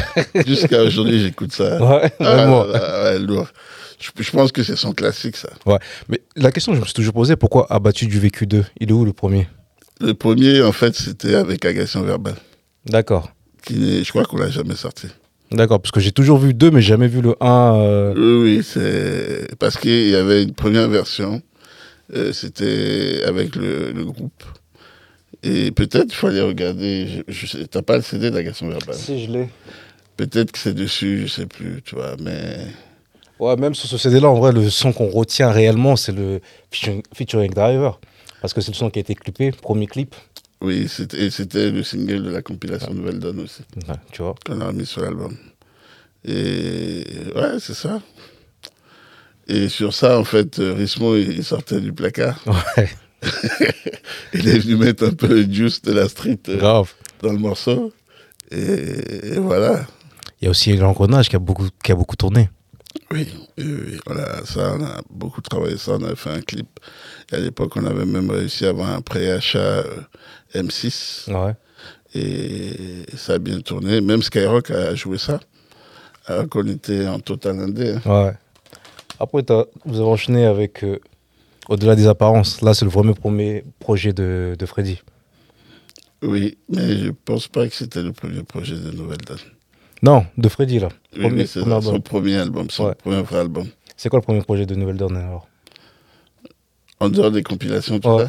Jusqu'à 0.47 0.81
aujourd'hui, 0.87 1.19
j'écoute 1.19 1.51
ça. 1.51 1.77
Ouais, 1.83 2.09
Ah, 2.21 2.45
moi. 2.47 2.67
ouais, 2.71 3.19
lourd. 3.19 3.47
Je, 3.99 4.11
je 4.23 4.31
pense 4.31 4.53
que 4.53 4.63
c'est 4.63 4.77
son 4.77 4.93
classique, 4.93 5.35
ça. 5.35 5.49
Mais 6.07 6.21
la 6.37 6.53
question 6.53 6.71
que 6.71 6.77
je 6.77 6.81
me 6.81 6.85
suis 6.85 6.93
toujours 6.93 7.11
posée, 7.13 7.35
pourquoi 7.35 7.67
abattu 7.69 8.07
du 8.07 8.17
VQ2 8.17 8.63
Il 8.79 8.89
est 8.89 8.93
où 8.93 9.03
le 9.03 9.11
premier? 9.11 9.49
Le 9.99 10.13
premier, 10.13 10.61
en 10.61 10.71
fait, 10.71 10.95
c'était 10.95 11.35
avec 11.35 11.65
agression 11.65 12.01
verbale. 12.03 12.35
D'accord. 12.85 13.29
Je 13.69 14.07
crois 14.09 14.23
qu'on 14.23 14.37
l'a 14.37 14.49
jamais 14.49 14.75
sorti. 14.77 15.07
D'accord, 15.51 15.81
parce 15.81 15.91
que 15.91 15.99
j'ai 15.99 16.13
toujours 16.13 16.37
vu 16.37 16.53
deux, 16.53 16.71
mais 16.71 16.81
jamais 16.81 17.07
vu 17.09 17.19
le 17.21 17.35
1. 17.41 17.75
euh, 17.75 18.13
Oui, 18.15 18.55
oui, 18.57 18.63
c'est 18.63 19.53
parce 19.59 19.75
qu'il 19.77 20.07
y 20.09 20.15
avait 20.15 20.43
une 20.43 20.53
première 20.53 20.87
version. 20.87 21.41
euh, 22.15 22.31
c'était 22.31 23.21
avec 23.27 23.57
le, 23.57 23.91
le 23.91 24.05
groupe. 24.05 24.43
Et 25.43 25.71
peut-être 25.71 26.05
il 26.09 26.15
faut 26.15 26.27
aller 26.27 26.41
regarder. 26.41 27.23
Je, 27.27 27.45
je 27.45 27.57
t'as 27.63 27.81
pas 27.81 27.97
le 27.97 28.01
CD 28.01 28.31
d'agression 28.31 28.67
verbale. 28.69 28.95
Si 28.95 29.25
je 29.25 29.31
l'ai. 29.31 29.49
Peut-être 30.17 30.51
que 30.51 30.59
c'est 30.59 30.73
dessus, 30.73 31.23
je 31.23 31.27
sais 31.27 31.45
plus, 31.45 31.81
tu 31.83 31.95
vois. 31.95 32.15
Mais 32.21 32.57
Ouais, 33.39 33.55
même 33.57 33.73
sur 33.75 33.89
ce 33.89 33.97
CD-là, 33.97 34.29
en 34.29 34.35
vrai, 34.35 34.51
le 34.53 34.69
son 34.69 34.93
qu'on 34.93 35.09
retient 35.09 35.49
réellement, 35.51 35.95
c'est 35.95 36.11
le 36.13 36.39
featuring, 36.71 37.49
Driver. 37.51 37.99
Parce 38.41 38.53
que 38.53 38.61
c'est 38.61 38.71
le 38.71 38.75
son 38.77 38.89
qui 38.89 38.99
a 38.99 39.01
été 39.01 39.15
clippé, 39.15 39.51
premier 39.51 39.87
clip. 39.87 40.15
oui, 40.61 40.87
c'était 40.87 41.25
et 41.25 41.29
c'était 41.31 41.71
le 41.71 41.83
single 41.83 42.23
de 42.23 42.29
la 42.29 42.41
compilation 42.41 42.93
Nouvelle 42.93 43.19
Donne 43.19 43.39
aussi. 43.41 43.63
Ouais, 43.87 43.95
tu 44.11 44.21
vois. 44.21 44.35
qu'on 44.45 44.61
a 44.61 44.71
mis 44.71 44.85
sur 44.85 45.01
l'album. 45.01 45.35
Et 46.25 47.03
ouais, 47.35 47.59
c'est 47.59 47.73
ça. 47.73 48.01
Et 49.47 49.67
sur 49.67 49.93
ça, 49.93 50.17
en 50.19 50.23
fait, 50.23 50.59
euh, 50.59 50.73
Rismo, 50.73 51.17
il 51.17 51.43
sortait 51.43 51.81
du 51.81 51.91
placard. 51.91 52.39
Ouais, 52.77 52.89
Il 54.33 54.47
est 54.49 54.59
venu 54.59 54.75
mettre 54.77 55.05
un 55.05 55.13
peu 55.13 55.27
le 55.27 55.51
juice 55.51 55.81
de 55.81 55.91
la 55.93 56.07
street 56.09 56.39
euh, 56.49 56.57
grave. 56.57 56.91
dans 57.21 57.31
le 57.31 57.37
morceau. 57.39 57.91
Et, 58.51 58.57
et 59.35 59.39
voilà. 59.39 59.85
Il 60.41 60.45
y 60.45 60.47
a 60.47 60.51
aussi 60.51 60.75
l'engrenage 60.75 61.29
qui 61.29 61.35
a 61.35 61.39
beaucoup, 61.39 61.67
qui 61.83 61.91
a 61.91 61.95
beaucoup 61.95 62.15
tourné. 62.15 62.49
Oui, 63.11 63.27
oui, 63.57 63.63
oui, 63.87 63.97
voilà, 64.05 64.43
ça, 64.45 64.75
on 64.77 64.83
a 64.83 65.01
beaucoup 65.09 65.41
travaillé 65.41 65.77
ça, 65.77 65.93
on 65.93 66.03
avait 66.03 66.15
fait 66.15 66.29
un 66.29 66.41
clip. 66.41 66.67
Et 67.31 67.35
à 67.35 67.39
l'époque, 67.39 67.75
on 67.75 67.85
avait 67.85 68.05
même 68.05 68.29
réussi 68.29 68.65
à 68.65 68.69
avoir 68.69 68.89
un 68.91 69.01
préachat 69.01 69.59
euh, 69.59 69.83
M6. 70.55 71.31
Ouais. 71.31 71.53
Et 72.15 73.05
ça 73.15 73.33
a 73.33 73.37
bien 73.39 73.59
tourné. 73.61 74.01
Même 74.01 74.21
Skyrock 74.21 74.69
a 74.71 74.93
joué 74.95 75.17
ça. 75.17 75.39
Alors 76.25 76.47
qu'on 76.49 76.67
était 76.67 77.07
en 77.07 77.19
total 77.19 77.59
indé. 77.59 77.95
hein. 78.05 78.25
Ouais. 78.25 78.33
Après, 79.19 79.43
vous 79.85 79.95
avez 79.99 80.09
enchaîné 80.09 80.45
avec 80.45 80.83
euh, 80.83 80.99
Au-delà 81.69 81.95
des 81.95 82.07
apparences. 82.07 82.61
Là, 82.61 82.73
c'est 82.73 82.85
le 82.85 82.91
premier, 82.91 83.13
premier 83.13 83.63
projet 83.79 84.13
de, 84.13 84.55
de 84.57 84.65
Freddy. 84.65 85.01
Oui, 86.21 86.57
mais 86.69 86.97
je 86.97 87.09
pense 87.11 87.47
pas 87.47 87.67
que 87.67 87.75
c'était 87.75 88.01
le 88.01 88.13
premier 88.13 88.43
projet 88.43 88.75
de 88.75 88.91
Nouvelle 88.91 89.17
Donne. 89.25 89.37
Non, 90.01 90.25
de 90.37 90.49
Freddy, 90.49 90.79
là. 90.79 90.89
Oui, 91.15 91.21
Premier- 91.21 91.45
c'est 91.45 91.61
son 91.61 91.71
album. 91.71 92.01
premier 92.01 92.35
album, 92.37 92.69
son 92.69 92.87
Ouais. 92.87 92.95
premier 92.95 93.21
vrai 93.21 93.39
album. 93.39 93.67
C'est 93.97 94.09
quoi 94.09 94.19
le 94.19 94.23
premier 94.23 94.41
projet 94.41 94.65
de 94.65 94.75
Nouvelle 94.75 94.97
Donne 94.97 95.15
alors? 95.17 95.47
En 96.99 97.09
dehors 97.09 97.31
des 97.31 97.43
compilations, 97.43 97.99
tout 97.99 98.09
Ouais. 98.09 98.25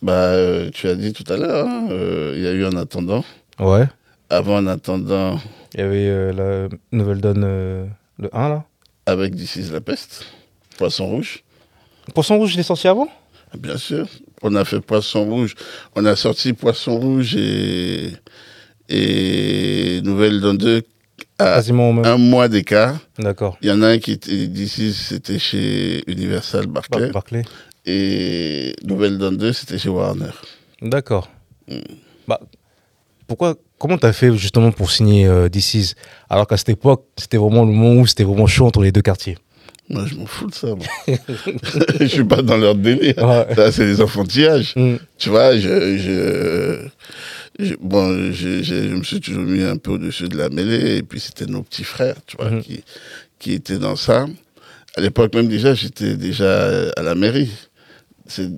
Bah, 0.00 0.12
euh, 0.12 0.70
tu 0.72 0.88
as 0.88 0.94
dit 0.96 1.12
tout 1.12 1.30
à 1.32 1.36
l'heure, 1.36 1.66
hein, 1.66 1.88
euh, 1.90 2.34
il 2.36 2.42
y 2.42 2.46
a 2.46 2.52
eu 2.52 2.64
En 2.64 2.76
attendant. 2.76 3.24
Ouais. 3.60 3.86
Avant 4.30 4.56
En 4.56 4.66
attendant, 4.66 5.38
Il 5.74 5.80
y 5.80 5.82
avait 5.82 6.08
euh, 6.08 6.32
la 6.32 6.76
Nouvelle 6.96 7.20
Donne, 7.20 7.42
le 8.18 8.30
1, 8.36 8.48
là? 8.48 8.64
avec 9.06 9.34
This 9.36 9.56
is 9.56 9.70
la 9.72 9.80
peste, 9.80 10.24
Poisson 10.78 11.06
rouge. 11.06 11.42
Poisson 12.14 12.36
Rouge, 12.38 12.54
il 12.54 12.60
est 12.60 12.64
sorti 12.64 12.88
avant? 12.88 13.08
Bien 13.58 13.76
sûr, 13.76 14.06
on 14.42 14.54
a 14.54 14.64
fait 14.64 14.80
Poisson 14.80 15.24
rouge. 15.24 15.54
On 15.94 16.04
a 16.06 16.16
sorti 16.16 16.52
Poisson 16.52 16.98
rouge 16.98 17.36
et, 17.36 18.10
et 18.88 20.00
Nouvelle 20.02 20.40
Donne 20.40 20.58
2 20.58 20.82
à 21.38 21.44
Quasiment 21.54 21.90
au 21.90 21.92
même. 21.92 22.04
un 22.04 22.16
mois 22.18 22.48
d'écart. 22.48 22.98
D'accord. 23.18 23.56
Il 23.62 23.68
y 23.68 23.72
en 23.72 23.82
a 23.82 23.88
un 23.88 23.98
qui 23.98 24.12
était 24.12 24.46
d'ici, 24.46 24.92
c'était 24.92 25.38
chez 25.38 26.02
Universal 26.10 26.66
Bar- 26.66 26.84
Barclay. 26.90 27.10
Barclay. 27.12 27.42
Et 27.86 28.74
Nouvelle 28.84 29.18
Donne 29.18 29.36
2, 29.36 29.52
c'était 29.52 29.78
chez 29.78 29.88
Warner. 29.88 30.30
D'accord. 30.80 31.28
Mm. 31.68 31.76
Bah, 32.28 32.40
pourquoi, 33.26 33.56
comment 33.78 33.98
t'as 33.98 34.12
fait 34.12 34.34
justement 34.36 34.72
pour 34.72 34.90
signer 34.90 35.26
euh, 35.26 35.48
This 35.48 35.74
Is? 35.74 35.94
Alors 36.30 36.46
qu'à 36.46 36.56
cette 36.56 36.68
époque, 36.68 37.04
c'était 37.16 37.36
vraiment 37.38 37.64
le 37.64 37.72
moment 37.72 38.00
où 38.00 38.06
c'était 38.06 38.24
vraiment 38.24 38.46
chaud 38.46 38.66
entre 38.66 38.82
les 38.82 38.92
deux 38.92 39.02
quartiers 39.02 39.36
Moi, 39.88 40.04
je 40.06 40.14
m'en 40.14 40.26
fous 40.26 40.46
de 40.46 40.54
ça. 40.54 40.68
moi. 40.68 40.78
je 42.00 42.06
suis 42.06 42.24
pas 42.24 42.40
dans 42.42 42.56
leur 42.56 42.74
délire. 42.74 43.14
Ouais. 43.18 43.54
Ça, 43.54 43.72
c'est 43.72 43.84
des 43.84 44.00
enfantillages. 44.00 44.74
Mm. 44.76 44.96
Tu 45.18 45.28
vois, 45.28 45.56
je, 45.56 45.96
je, 45.98 47.64
je- 47.64 47.74
bon, 47.80 48.32
je, 48.32 48.62
je- 48.62 48.74
me 48.94 49.02
suis 49.02 49.20
toujours 49.20 49.42
mis 49.42 49.62
un 49.62 49.76
peu 49.76 49.92
au-dessus 49.92 50.28
de 50.28 50.36
la 50.38 50.48
mêlée. 50.48 50.96
Et 50.98 51.02
puis, 51.02 51.20
c'était 51.20 51.46
nos 51.46 51.62
petits 51.62 51.84
frères, 51.84 52.16
tu 52.26 52.36
vois, 52.36 52.50
Mhm. 52.50 52.62
qui, 52.62 52.84
qui 53.38 53.52
étaient 53.52 53.78
dans 53.78 53.96
ça. 53.96 54.26
À 54.96 55.00
l'époque, 55.00 55.34
même 55.34 55.48
déjà, 55.48 55.74
j'étais 55.74 56.14
déjà 56.16 56.90
à 56.96 57.02
la 57.02 57.14
mairie. 57.14 57.50
C'est 58.26 58.48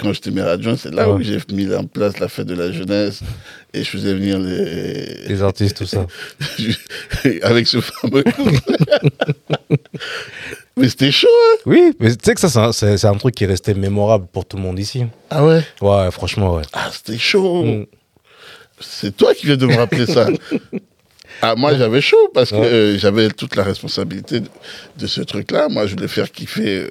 quand 0.00 0.12
j'étais 0.12 0.30
maire 0.30 0.48
adjoint, 0.48 0.76
c'est 0.76 0.92
là 0.94 1.08
Ouais. 1.08 1.14
où 1.20 1.22
j'ai 1.22 1.38
mis 1.52 1.72
en 1.74 1.84
place 1.84 2.18
la 2.18 2.28
fête 2.28 2.46
de 2.46 2.54
la 2.54 2.72
jeunesse 2.72 3.20
et 3.74 3.82
je 3.84 3.88
faisais 3.90 4.14
venir 4.14 4.38
les, 4.38 5.26
Les 5.28 5.42
artistes, 5.42 5.76
tout 5.76 5.86
ça. 5.86 6.06
avec 7.42 7.66
ce 7.66 7.80
fameux. 7.80 8.24
Mais 10.76 10.88
c'était 10.88 11.10
chaud, 11.10 11.28
hein 11.28 11.56
Oui, 11.66 11.92
mais 12.00 12.10
tu 12.16 12.24
sais 12.24 12.34
que 12.34 12.40
ça, 12.40 12.48
c'est 12.48 12.58
un, 12.58 12.72
c'est- 12.72 12.96
c'est 12.96 13.06
un 13.06 13.16
truc 13.16 13.34
qui 13.34 13.44
est 13.44 13.46
resté 13.48 13.74
mémorable 13.74 14.26
pour 14.32 14.46
tout 14.46 14.56
le 14.56 14.62
monde 14.62 14.78
ici. 14.78 15.04
Ah 15.28 15.44
ouais? 15.44 15.62
Ouais, 15.82 16.10
franchement, 16.10 16.54
ouais. 16.54 16.62
Ah, 16.72 16.88
c'était 16.92 17.18
chaud 17.18 17.64
Mm. 17.64 17.86
C'est 18.82 19.14
toi 19.14 19.34
qui 19.34 19.44
viens 19.44 19.58
de 19.58 19.66
me 19.66 19.76
rappeler 19.76 20.06
ça. 20.06 20.26
Ah, 21.42 21.54
moi, 21.56 21.74
j'avais 21.76 22.00
chaud 22.00 22.30
parce 22.34 22.50
que 22.50 22.56
euh, 22.56 22.98
j'avais 22.98 23.28
toute 23.30 23.56
la 23.56 23.62
responsabilité 23.62 24.40
de, 24.40 24.48
de 24.98 25.06
ce 25.06 25.20
truc-là. 25.22 25.68
Moi, 25.68 25.86
je 25.86 25.94
voulais 25.94 26.08
faire 26.08 26.30
kiffer 26.30 26.78
euh, 26.80 26.90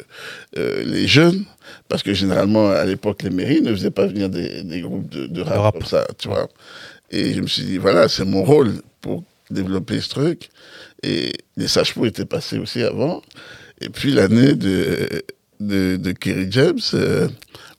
euh, 0.58 0.84
les 0.86 1.08
jeunes 1.08 1.46
parce 1.88 2.02
que 2.04 2.14
généralement, 2.14 2.70
à 2.72 2.86
l'époque, 2.86 3.22
les 3.24 3.30
mairies 3.30 3.62
ne 3.62 3.72
faisaient 3.74 3.92
pas 3.92 4.08
venir 4.08 4.30
des, 4.30 4.64
des 4.64 4.82
groupes 4.82 5.08
de, 5.10 5.28
de 5.28 5.42
rap, 5.42 5.58
rap. 5.60 5.74
comme 5.76 5.86
ça, 5.86 6.06
tu 6.18 6.28
vois. 6.30 6.50
Et 7.12 7.34
je 7.34 7.42
me 7.42 7.48
suis 7.48 7.64
dit, 7.64 7.78
voilà, 7.78 8.08
c'est 8.08 8.26
mon 8.26 8.44
rôle 8.44 8.74
pour 9.02 9.24
développer 9.52 10.00
ce 10.02 10.10
truc. 10.10 10.50
Et 11.04 11.32
les 11.58 11.68
sages 11.68 11.94
étaient 12.04 12.26
passés 12.26 12.58
aussi 12.58 12.82
avant. 12.84 13.22
Et 13.82 13.90
puis, 13.90 14.12
l'année 14.12 14.54
de, 14.54 15.08
de, 15.60 15.96
de 15.98 16.12
Kerry 16.12 16.48
James, 16.52 16.80
euh, 16.96 17.28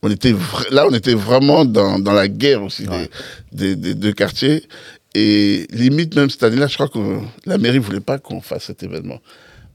on 0.02 0.10
était 0.10 0.34
là, 0.70 0.86
on 0.88 0.94
était 0.94 1.14
vraiment 1.14 1.64
dans, 1.64 1.98
dans 1.98 2.12
la 2.14 2.26
guerre 2.28 2.62
aussi 2.62 2.88
Ouais. 2.88 3.08
des, 3.52 3.74
des, 3.76 3.76
des 3.76 3.94
deux 3.94 4.12
quartiers. 4.12 4.64
Et 5.14 5.66
limite, 5.72 6.14
même 6.14 6.30
cette 6.30 6.42
année-là, 6.44 6.66
je 6.68 6.74
crois 6.74 6.88
que 6.88 6.98
la 7.46 7.58
mairie 7.58 7.78
voulait 7.78 8.00
pas 8.00 8.18
qu'on 8.18 8.40
fasse 8.40 8.64
cet 8.64 8.82
événement. 8.82 9.18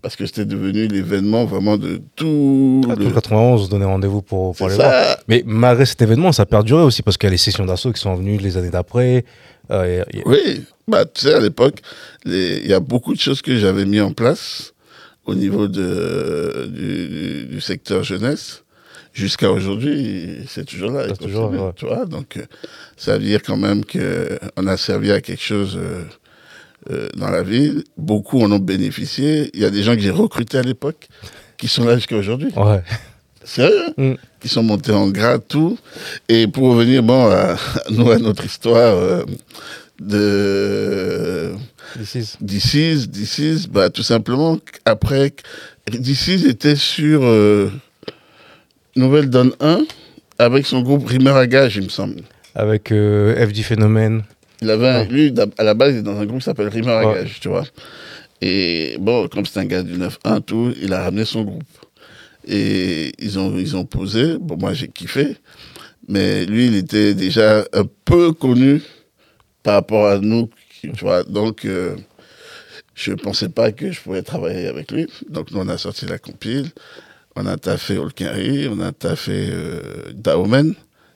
Parce 0.01 0.15
que 0.15 0.25
c'était 0.27 0.45
devenu 0.45 0.87
l'événement 0.87 1.45
vraiment 1.45 1.77
de 1.77 1.99
tout 2.15 2.81
Ah, 2.85 2.89
le... 2.91 2.95
tout 3.03 3.09
le 3.09 3.13
91, 3.15 3.63
on 3.63 3.67
donnait 3.67 3.85
rendez-vous 3.85 4.21
pour, 4.21 4.55
pour 4.55 4.67
aller 4.67 4.75
voir. 4.75 4.91
ça. 4.91 5.19
Mais 5.27 5.41
malgré 5.47 5.85
cet 5.85 6.01
événement, 6.01 6.31
ça 6.31 6.43
a 6.43 6.45
perduré 6.45 6.83
aussi 6.83 7.01
parce 7.01 7.17
qu'il 7.17 7.27
y 7.27 7.29
a 7.29 7.31
les 7.31 7.37
sessions 7.37 7.65
d'assaut 7.65 7.91
qui 7.91 7.99
sont 7.99 8.13
venues 8.15 8.37
les 8.37 8.55
années 8.55 8.69
d'après. 8.69 9.25
Euh, 9.71 10.03
Oui, 10.25 10.63
bah, 10.87 11.05
tu 11.05 11.21
sais, 11.21 11.33
à 11.33 11.39
l'époque, 11.39 11.79
les- 12.23 12.59
il 12.63 12.67
y 12.69 12.73
a 12.73 12.79
beaucoup 12.79 13.15
de 13.15 13.19
choses 13.19 13.41
que 13.41 13.57
j'avais 13.57 13.85
mis 13.85 13.99
en 13.99 14.13
place 14.13 14.73
au 15.25 15.33
niveau 15.33 15.67
de, 15.67 16.67
du, 16.71 17.07
du- 17.07 17.45
du 17.47 17.61
secteur 17.61 18.03
jeunesse. 18.03 18.61
Jusqu'à 19.15 19.49
aujourd'hui, 19.49 20.39
c'est 20.45 20.65
toujours 20.65 20.91
là. 20.91 21.05
C'est 21.07 21.17
toujours. 21.17 21.73
Tu 21.77 21.85
vois, 21.85 22.05
donc, 22.05 22.35
euh, 22.35 22.45
ça 22.97 23.17
veut 23.17 23.23
dire 23.23 23.41
quand 23.41 23.55
même 23.55 23.83
qu'on 23.85 24.67
a 24.67 24.75
servi 24.75 25.09
à 25.11 25.21
quelque 25.21 25.41
chose 25.41 25.77
euh, 25.81 26.03
euh, 26.91 27.07
dans 27.15 27.29
la 27.29 27.41
ville. 27.41 27.85
Beaucoup 27.97 28.41
en 28.41 28.51
ont 28.51 28.59
bénéficié. 28.59 29.49
Il 29.53 29.61
y 29.61 29.65
a 29.65 29.69
des 29.69 29.83
gens 29.83 29.95
que 29.95 30.01
j'ai 30.01 30.11
recrutés 30.11 30.57
à 30.57 30.63
l'époque 30.63 31.07
qui 31.57 31.69
sont 31.69 31.85
là 31.85 31.95
jusqu'à 31.95 32.17
aujourd'hui. 32.17 32.51
Ouais. 32.57 32.83
Sérieux 33.45 33.85
hein? 33.87 33.93
Mm. 33.97 34.13
Qui 34.41 34.49
sont 34.49 34.63
montés 34.63 34.91
en 34.91 35.07
grade, 35.07 35.43
tout. 35.47 35.77
Et 36.27 36.47
pour 36.47 36.71
revenir, 36.71 37.01
bon, 37.01 37.27
à, 37.31 37.55
nous, 37.89 38.11
à 38.11 38.17
notre 38.17 38.43
histoire 38.43 38.95
euh, 38.95 39.23
de 39.99 41.53
DC's, 41.97 43.07
DC's, 43.07 43.67
bah, 43.67 43.89
tout 43.89 44.03
simplement, 44.03 44.59
après, 44.83 45.33
DC's 45.87 46.45
était 46.45 46.75
sur 46.75 47.23
euh, 47.23 47.71
Nouvelle 48.95 49.29
Donne 49.29 49.51
1 49.59 49.85
avec 50.39 50.65
son 50.65 50.81
groupe 50.81 51.05
Rimmer 51.07 51.31
à 51.31 51.47
Gage, 51.47 51.75
il 51.77 51.83
me 51.83 51.89
semble. 51.89 52.21
Avec 52.53 52.91
euh, 52.91 53.35
FD 53.47 53.63
Phénomène. 53.63 54.23
Il 54.61 54.69
avait 54.69 54.87
un- 54.87 54.99
Ouais. 55.01 55.07
lui, 55.07 55.33
à 55.57 55.63
la 55.63 55.73
base, 55.73 55.93
il 55.93 55.97
est 55.99 56.03
dans 56.03 56.17
un 56.19 56.25
groupe 56.25 56.39
qui 56.39 56.45
s'appelle 56.45 56.69
Rimmer 56.69 56.91
à 56.91 57.07
Ouais. 57.07 57.13
Gage, 57.15 57.39
tu 57.41 57.49
vois. 57.49 57.65
Et 58.41 58.97
bon, 58.99 59.27
comme 59.27 59.45
c'est 59.45 59.59
un 59.59 59.65
gars 59.65 59.83
du 59.83 59.97
9-1, 59.97 60.41
tout, 60.41 60.73
il 60.81 60.93
a 60.93 61.03
ramené 61.03 61.25
son 61.25 61.43
groupe. 61.43 61.63
Et 62.47 63.11
ils 63.19 63.39
ont, 63.39 63.57
ils 63.57 63.75
ont 63.75 63.85
posé. 63.85 64.37
Bon, 64.39 64.57
moi, 64.57 64.73
j'ai 64.73 64.87
kiffé. 64.87 65.35
Mais 66.07 66.45
lui, 66.45 66.67
il 66.67 66.75
était 66.75 67.13
déjà 67.15 67.65
un 67.73 67.85
peu 68.05 68.31
connu 68.31 68.81
par 69.63 69.73
rapport 69.75 70.05
à 70.07 70.19
nous, 70.19 70.49
tu 70.81 70.91
vois. 71.01 71.23
Donc, 71.23 71.65
euh, 71.65 71.95
je 72.93 73.11
ne 73.11 73.15
pensais 73.15 73.49
pas 73.49 73.71
que 73.71 73.91
je 73.91 73.99
pourrais 73.99 74.21
travailler 74.21 74.67
avec 74.67 74.91
lui. 74.91 75.07
Donc, 75.29 75.51
nous, 75.51 75.59
on 75.59 75.67
a 75.67 75.77
sorti 75.77 76.05
la 76.05 76.19
compile. 76.19 76.67
On 77.35 77.45
a 77.45 77.57
taffé 77.57 77.97
Olkari, 77.97 78.67
on 78.67 78.79
a 78.79 78.91
taffé 78.91 79.49
euh, 79.51 80.11
Daomen, 80.13 80.73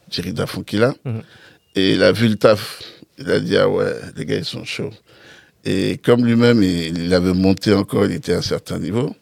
Jerry 0.09 0.33
Dafonkila. 0.33 0.93
Mhm. 1.05 1.21
Et 1.75 1.93
il 1.93 2.03
a 2.03 2.11
vu 2.11 2.27
le 2.27 2.35
taf. 2.35 2.81
Il 3.17 3.29
a 3.31 3.39
dit, 3.39 3.55
ah 3.57 3.69
ouais, 3.69 3.93
les 4.15 4.25
gars, 4.25 4.37
ils 4.37 4.45
sont 4.45 4.65
chauds. 4.65 4.93
Et 5.65 5.97
comme 5.97 6.25
lui-même, 6.25 6.63
il, 6.63 6.97
il 6.97 7.13
avait 7.13 7.33
monté 7.33 7.73
encore, 7.73 8.05
il 8.05 8.13
était 8.13 8.33
à 8.33 8.37
un 8.37 8.41
certain 8.41 8.79
niveau. 8.79 9.15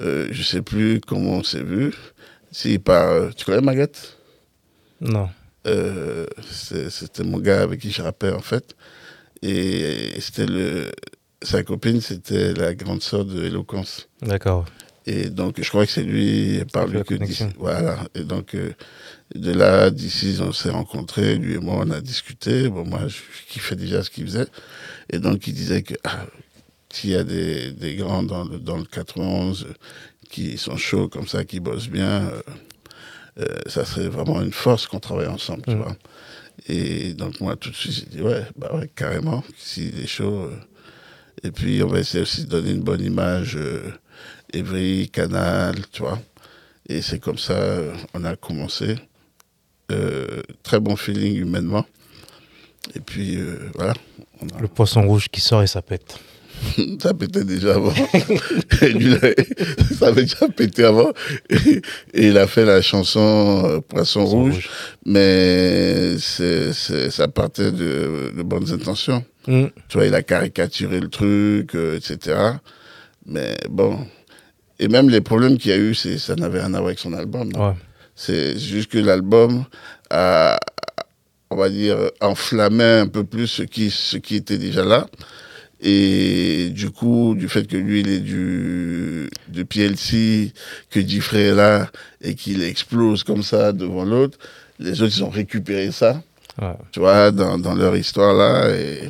Euh, 0.00 0.28
je 0.30 0.42
sais 0.42 0.62
plus 0.62 1.00
comment 1.00 1.34
on 1.38 1.42
s'est 1.42 1.62
vu. 1.62 1.92
Si 2.50 2.78
par, 2.78 3.08
euh, 3.08 3.30
tu 3.36 3.44
connais 3.44 3.60
Maguette? 3.60 4.16
Non. 5.00 5.28
Euh, 5.66 6.26
C'était 6.50 7.24
mon 7.24 7.38
gars 7.38 7.62
avec 7.62 7.80
qui 7.80 7.90
je 7.90 8.02
rappais 8.02 8.30
en 8.30 8.40
fait. 8.40 8.76
Et 9.42 10.20
c'était 10.20 10.46
le, 10.46 10.90
sa 11.42 11.62
copine, 11.62 12.00
c'était 12.00 12.54
la 12.54 12.74
grande 12.74 13.02
sœur 13.02 13.24
de 13.24 13.44
Eloquence. 13.44 14.08
D'accord. 14.22 14.64
Et 15.06 15.28
donc, 15.28 15.60
je 15.62 15.68
crois 15.68 15.84
que 15.84 15.92
c'est 15.92 16.02
lui, 16.02 16.62
par 16.72 16.86
lui 16.86 17.02
que 17.04 17.14
d'ici. 17.26 17.44
Voilà. 17.58 17.98
Et 18.14 18.22
donc, 18.24 18.54
euh, 18.54 18.72
de 19.34 19.52
là, 19.52 19.90
d'ici, 19.90 20.38
on 20.40 20.52
s'est 20.52 20.70
rencontrés, 20.70 21.36
lui 21.36 21.54
et 21.54 21.58
moi, 21.58 21.82
on 21.86 21.90
a 21.90 22.00
discuté. 22.00 22.68
Bon, 22.68 22.84
moi, 22.86 23.00
je 23.08 23.18
kiffais 23.48 23.76
déjà 23.76 24.02
ce 24.02 24.08
qu'il 24.10 24.24
faisait. 24.24 24.46
Et 25.12 25.18
donc, 25.18 25.46
il 25.46 25.52
disait 25.54 25.82
que 25.82 25.94
ah, 26.04 26.24
s'il 26.90 27.10
y 27.10 27.16
a 27.16 27.24
des, 27.24 27.72
des 27.72 27.96
grands 27.96 28.22
dans 28.22 28.44
le, 28.44 28.58
dans 28.58 28.78
le 28.78 28.84
91 28.84 29.64
euh, 29.68 29.72
qui 30.30 30.56
sont 30.56 30.76
chauds 30.78 31.08
comme 31.08 31.28
ça, 31.28 31.44
qui 31.44 31.60
bossent 31.60 31.88
bien, 31.90 32.22
euh, 32.28 32.40
euh, 33.40 33.44
ça 33.66 33.84
serait 33.84 34.08
vraiment 34.08 34.40
une 34.40 34.52
force 34.52 34.86
qu'on 34.86 35.00
travaille 35.00 35.26
ensemble, 35.26 35.62
tu 35.64 35.72
Mhm. 35.74 35.82
vois. 35.82 35.96
Et 36.68 37.12
donc, 37.14 37.40
moi, 37.40 37.56
tout 37.56 37.68
de 37.70 37.74
suite, 37.74 37.92
j'ai 37.92 38.06
dit, 38.06 38.22
ouais, 38.22 38.44
bah 38.56 38.70
ouais, 38.74 38.88
carrément, 38.96 39.42
s'il 39.58 40.00
est 40.00 40.06
chaud. 40.06 40.44
euh. 40.50 40.56
Et 41.42 41.50
puis, 41.50 41.82
on 41.82 41.88
va 41.88 41.98
essayer 42.00 42.22
aussi 42.22 42.44
de 42.44 42.48
donner 42.48 42.70
une 42.70 42.82
bonne 42.82 43.02
image. 43.02 43.58
Evry, 44.54 45.10
Canal, 45.12 45.74
tu 45.92 46.02
vois. 46.02 46.18
Et 46.88 47.02
c'est 47.02 47.18
comme 47.18 47.38
ça, 47.38 47.54
euh, 47.54 47.92
on 48.14 48.24
a 48.24 48.36
commencé. 48.36 48.96
Euh, 49.92 50.42
très 50.62 50.80
bon 50.80 50.96
feeling 50.96 51.36
humainement. 51.36 51.84
Et 52.94 53.00
puis, 53.00 53.36
euh, 53.36 53.70
voilà. 53.74 53.94
On 54.40 54.46
a- 54.56 54.60
Le 54.60 54.68
poisson 54.68 55.02
rouge 55.06 55.28
qui 55.30 55.40
sort 55.40 55.62
et 55.62 55.66
ça 55.66 55.82
pète. 55.82 56.18
ça 57.02 57.12
pétait 57.14 57.44
déjà 57.44 57.74
avant. 57.74 57.92
Ça 59.98 60.08
avait 60.08 60.22
déjà 60.22 60.48
pété 60.48 60.84
avant. 60.84 61.12
Et, 61.50 61.80
et 62.14 62.28
il 62.28 62.38
a 62.38 62.46
fait 62.46 62.64
la 62.64 62.80
chanson 62.82 63.82
Poisson 63.88 64.24
rouge. 64.24 64.68
Mais 65.04 66.16
c'est, 66.18 66.72
c'est- 66.72 67.10
ça 67.10 67.28
partait 67.28 67.72
de, 67.72 68.32
de 68.36 68.42
bonnes 68.42 68.70
intentions. 68.72 69.24
Mm. 69.46 69.64
Tu 69.88 69.98
vois, 69.98 70.06
il 70.06 70.14
a 70.14 70.22
caricaturé 70.22 71.00
le 71.00 71.08
truc, 71.08 71.74
euh, 71.74 71.96
etc. 71.96 72.36
Mais 73.26 73.56
bon. 73.70 74.06
Et 74.78 74.88
même 74.88 75.08
les 75.08 75.20
problèmes 75.20 75.56
qu'il 75.58 75.70
y 75.70 75.74
a 75.74 75.78
eu, 75.78 75.94
ça 75.94 76.34
n'avait 76.36 76.58
rien 76.60 76.74
à 76.74 76.78
voir 76.78 76.86
avec 76.86 76.98
son 76.98 77.12
album. 77.12 77.50
Ouais. 77.56 77.74
C'est 78.16 78.58
juste 78.58 78.90
que 78.90 78.98
l'album 78.98 79.64
a, 80.10 80.58
on 81.50 81.56
va 81.56 81.68
dire, 81.68 81.96
enflammé 82.20 82.84
un 82.84 83.06
peu 83.06 83.24
plus 83.24 83.46
ce 83.46 83.62
qui, 83.62 83.90
ce 83.90 84.16
qui 84.16 84.36
était 84.36 84.58
déjà 84.58 84.84
là. 84.84 85.06
Et 85.80 86.70
du 86.70 86.90
coup, 86.90 87.34
du 87.36 87.48
fait 87.48 87.66
que 87.66 87.76
lui, 87.76 88.00
il 88.00 88.08
est 88.08 88.20
du, 88.20 89.28
du 89.48 89.64
PLC, 89.64 90.52
que 90.90 90.98
Diffrey 91.00 91.42
est 91.48 91.54
là, 91.54 91.90
et 92.22 92.34
qu'il 92.34 92.62
explose 92.62 93.22
comme 93.22 93.42
ça 93.42 93.72
devant 93.72 94.04
l'autre, 94.04 94.38
les 94.78 95.02
autres, 95.02 95.12
ils 95.16 95.24
ont 95.24 95.30
récupéré 95.30 95.92
ça, 95.92 96.22
Ouais. 96.60 96.74
tu 96.92 97.00
vois, 97.00 97.32
dans, 97.32 97.58
dans 97.58 97.74
leur 97.74 97.96
histoire 97.96 98.32
là. 98.34 98.70
Et 98.74 99.08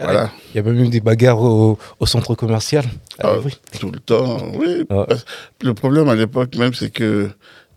voilà. 0.00 0.30
Il 0.52 0.56
y 0.56 0.60
a 0.60 0.62
même 0.62 0.88
des 0.90 1.00
bagarres 1.00 1.40
au, 1.42 1.78
au 2.00 2.06
centre 2.06 2.34
commercial. 2.34 2.84
Ah, 3.18 3.34
tout 3.80 3.90
le 3.90 3.98
temps, 4.00 4.38
oui. 4.54 4.84
Parce- 4.88 5.24
Le 5.62 5.74
problème 5.74 6.08
à 6.08 6.14
l'époque 6.14 6.56
même, 6.56 6.74
c'est 6.74 6.90
que 6.90 7.28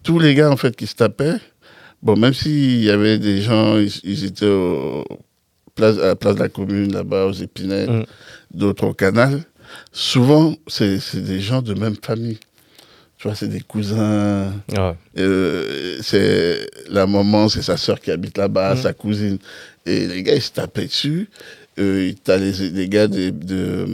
tous 0.03 0.19
les 0.19 0.33
gars 0.35 0.49
en 0.51 0.57
fait 0.57 0.75
qui 0.75 0.87
se 0.87 0.95
tapaient, 0.95 1.37
bon, 2.01 2.15
même 2.17 2.33
s'il 2.33 2.83
y 2.83 2.89
avait 2.89 3.17
des 3.19 3.41
gens, 3.41 3.77
ils, 3.77 3.91
ils 4.03 4.25
étaient 4.25 4.45
au 4.45 5.05
place, 5.75 5.97
à 5.97 6.07
la 6.07 6.15
place 6.15 6.35
de 6.35 6.41
la 6.41 6.49
commune 6.49 6.91
là-bas 6.93 7.25
aux 7.27 7.33
Épinets, 7.33 7.87
Mm. 7.87 8.03
d'autres 8.53 8.85
au 8.87 8.93
Canal, 8.93 9.43
souvent 9.91 10.55
c'est 10.67 10.99
des 11.15 11.39
gens 11.39 11.61
de 11.61 11.73
même 11.73 11.95
famille. 12.01 12.39
Tu 13.17 13.27
vois, 13.27 13.35
c'est 13.35 13.47
des 13.49 13.61
cousins. 13.61 14.51
Ouais. 14.69 14.93
Euh, 15.19 15.99
c'est 16.01 16.67
la 16.89 17.05
maman, 17.05 17.49
c'est 17.49 17.61
sa 17.61 17.77
sœur 17.77 17.99
qui 18.01 18.09
habite 18.09 18.35
là-bas, 18.37 18.73
Mm. 18.73 18.77
sa 18.77 18.93
cousine. 18.93 19.37
Et 19.85 20.07
les 20.07 20.23
gars, 20.23 20.33
ils 20.35 20.41
se 20.41 20.51
tapaient 20.51 20.85
dessus. 20.85 21.29
Euh, 21.79 22.11
T'as 22.23 22.37
les, 22.37 22.51
les 22.69 22.87
gars 22.89 23.07
des, 23.07 23.31
de, 23.31 23.85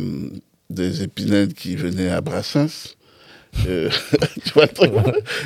des 0.70 1.04
épinettes 1.04 1.54
qui 1.54 1.76
venaient 1.76 2.10
à 2.10 2.22
Brassens. 2.22 2.96
Euh, 3.68 3.90
tu 4.46 4.54
vois 4.54 4.66
le 4.66 4.74
truc? 4.74 4.92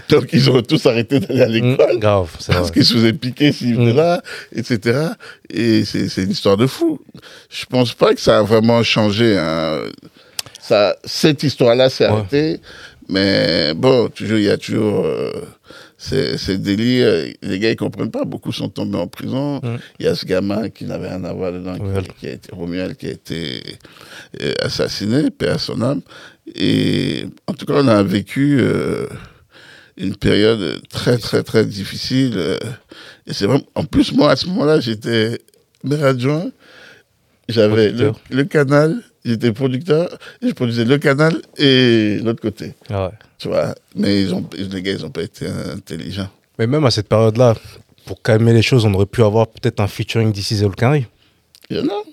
Donc, 0.10 0.30
ils 0.34 0.50
ont 0.50 0.62
tous 0.62 0.86
arrêté 0.86 1.20
d'aller 1.20 1.42
à 1.42 1.48
Mm, 1.48 1.52
l'école. 1.52 2.00
c'est 2.40 2.52
Parce 2.54 2.72
qu'ils 2.72 2.86
se 2.86 2.94
faisaient 2.96 3.14
piquer 3.14 3.52
s'ils 3.52 3.76
venaient 3.76 3.94
Mm. 3.94 3.98
là, 3.98 4.22
etc. 4.56 5.00
Et 5.50 5.86
c'est 5.86 6.10
c'est 6.10 6.24
une 6.24 6.32
histoire 6.32 6.58
de 6.58 6.68
fou. 6.68 7.00
Je 7.50 7.66
pense 7.66 7.94
pas 7.94 8.14
que 8.14 8.20
ça 8.22 8.40
a 8.40 8.44
vraiment 8.44 8.82
changé. 8.84 9.38
hein. 9.38 9.82
Ça, 10.60 10.96
cette 11.06 11.44
histoire-là 11.44 11.90
s'est 11.90 12.06
Ouais. 12.06 12.12
arrêtée. 12.12 12.60
Mais 13.10 13.74
bon, 13.76 14.10
toujours, 14.10 14.38
il 14.38 14.46
y 14.46 14.50
a 14.50 14.58
toujours 14.58 15.06
euh, 15.06 15.32
ces, 16.04 16.36
ces 16.40 16.58
délires. 16.58 17.32
Les 17.44 17.60
gars, 17.60 17.70
ils 17.70 17.76
comprennent 17.76 18.10
pas. 18.10 18.26
Beaucoup 18.26 18.52
sont 18.52 18.70
tombés 18.70 18.98
en 18.98 19.06
prison. 19.08 19.58
Mm. 19.58 19.78
Il 20.00 20.06
y 20.08 20.10
a 20.10 20.16
ce 20.16 20.26
gamin 20.26 20.70
qui 20.70 20.86
n'avait 20.86 21.10
rien 21.10 21.24
à 21.24 21.32
voir 21.32 21.52
dedans, 21.54 21.76
qui- 22.20 22.28
a 22.28 22.32
été, 22.32 22.50
Romuald, 22.52 22.98
qui 22.98 23.06
a 23.06 23.12
été 23.12 23.62
euh, 24.42 24.54
assassiné, 24.62 25.30
paix 25.30 25.50
à 25.50 25.60
son 25.60 25.80
âme. 25.82 26.02
Et 26.56 27.26
en 27.46 27.54
tout 27.54 27.68
cas, 27.68 27.76
on 27.78 27.88
a 27.88 28.02
vécu 28.02 28.58
euh, 28.60 29.06
une 29.96 30.16
période 30.16 30.82
très, 30.90 31.20
très, 31.20 31.44
très 31.44 31.66
difficile. 31.66 32.34
euh, 32.36 32.58
et 33.28 33.34
c'est 33.34 33.46
vraiment. 33.46 33.64
En 33.76 33.84
plus, 33.84 34.12
moi, 34.12 34.32
à 34.32 34.36
ce 34.36 34.48
moment-là, 34.48 34.80
j'étais 34.80 35.38
maire 35.84 36.04
adjoint. 36.06 36.50
J'avais 37.48 37.92
le 38.32 38.44
canal, 38.46 39.04
j'étais 39.26 39.52
producteur, 39.52 40.10
et 40.42 40.48
je 40.50 40.54
produisais 40.54 40.86
le 40.86 40.98
canal 40.98 41.42
et 41.58 42.20
l'autre 42.24 42.42
côté. 42.42 42.74
Ouais. 42.90 43.10
Tu 43.38 43.48
vois. 43.48 43.76
Mais 43.96 44.22
ils 44.22 44.34
ont, 44.34 44.48
les 44.58 44.82
gars, 44.82 44.92
ils 44.94 45.02
n'ont 45.02 45.10
pas 45.10 45.24
été 45.24 45.48
intelligents. 45.48 46.30
Mais 46.60 46.68
même 46.68 46.86
à 46.86 46.92
cette 46.92 47.08
période-là, 47.08 47.56
pour 48.06 48.22
calmer 48.22 48.54
les 48.54 48.62
choses, 48.62 48.86
on 48.86 48.94
aurait 48.94 49.06
pu 49.06 49.24
avoir 49.24 49.48
peut-être 49.48 49.80
un 49.80 49.88
featuring 49.88 50.32
d'ici 50.32 50.56
Zolkari. 50.58 51.06
Il 51.70 51.78
y 51.78 51.80
en 51.80 51.88
a. 51.88 52.04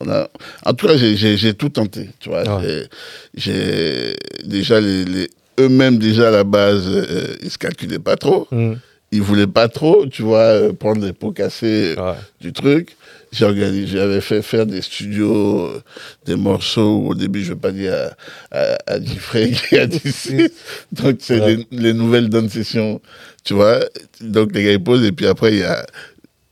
On 0.00 0.08
a... 0.10 0.28
En 0.64 0.74
tout 0.74 0.86
cas, 0.86 0.96
j'ai- 0.96 1.54
tout 1.54 1.68
tenté. 1.68 2.10
Tu 2.20 2.28
vois. 2.28 2.42
Ouais. 2.58 2.86
J'ai- 3.34 4.14
J'ai 4.14 4.16
déjà 4.48 4.80
les, 4.80 5.04
les- 5.04 5.30
eux-mêmes 5.60 5.98
déjà 5.98 6.28
à 6.28 6.30
la 6.30 6.44
base, 6.44 6.84
euh, 6.86 7.36
ils 7.42 7.50
se 7.50 7.58
calculaient 7.58 7.98
pas 7.98 8.16
trop. 8.16 8.48
Mm. 8.50 8.74
Ils 9.14 9.20
voulaient 9.22 9.46
pas 9.46 9.68
trop, 9.68 10.06
tu 10.06 10.22
vois, 10.22 10.38
euh, 10.38 10.72
prendre 10.72 11.04
les 11.04 11.12
pots 11.12 11.32
cassés 11.32 11.94
Ouais. 11.98 12.14
du 12.40 12.52
truc. 12.52 12.96
J'ai 13.32 13.46
organisé, 13.46 13.86
j'avais 13.86 14.20
fait 14.20 14.42
faire 14.42 14.66
des 14.66 14.82
studios, 14.82 15.66
euh, 15.66 15.82
des 16.26 16.36
morceaux 16.36 16.98
où 16.98 17.08
au 17.10 17.14
début, 17.14 17.42
je 17.42 17.54
veux 17.54 17.58
pas 17.58 17.72
dire 17.72 17.94
à, 18.50 18.58
à, 18.58 18.94
à 18.94 19.00
qui 19.00 19.78
a 19.78 19.86
d'ici. 19.86 20.50
Donc, 20.92 21.16
c'est 21.20 21.40
Ouais. 21.40 21.56
les, 21.70 21.78
les 21.78 21.92
nouvelles 21.94 22.28
donnes 22.28 22.50
sessions, 22.50 23.00
tu 23.42 23.54
vois. 23.54 23.80
Donc, 24.20 24.54
les 24.54 24.64
gars, 24.64 24.72
ils 24.72 24.82
posent 24.84 25.04
et 25.04 25.12
puis 25.12 25.26
après, 25.26 25.52
il 25.54 25.58
y 25.60 25.64
a 25.64 25.86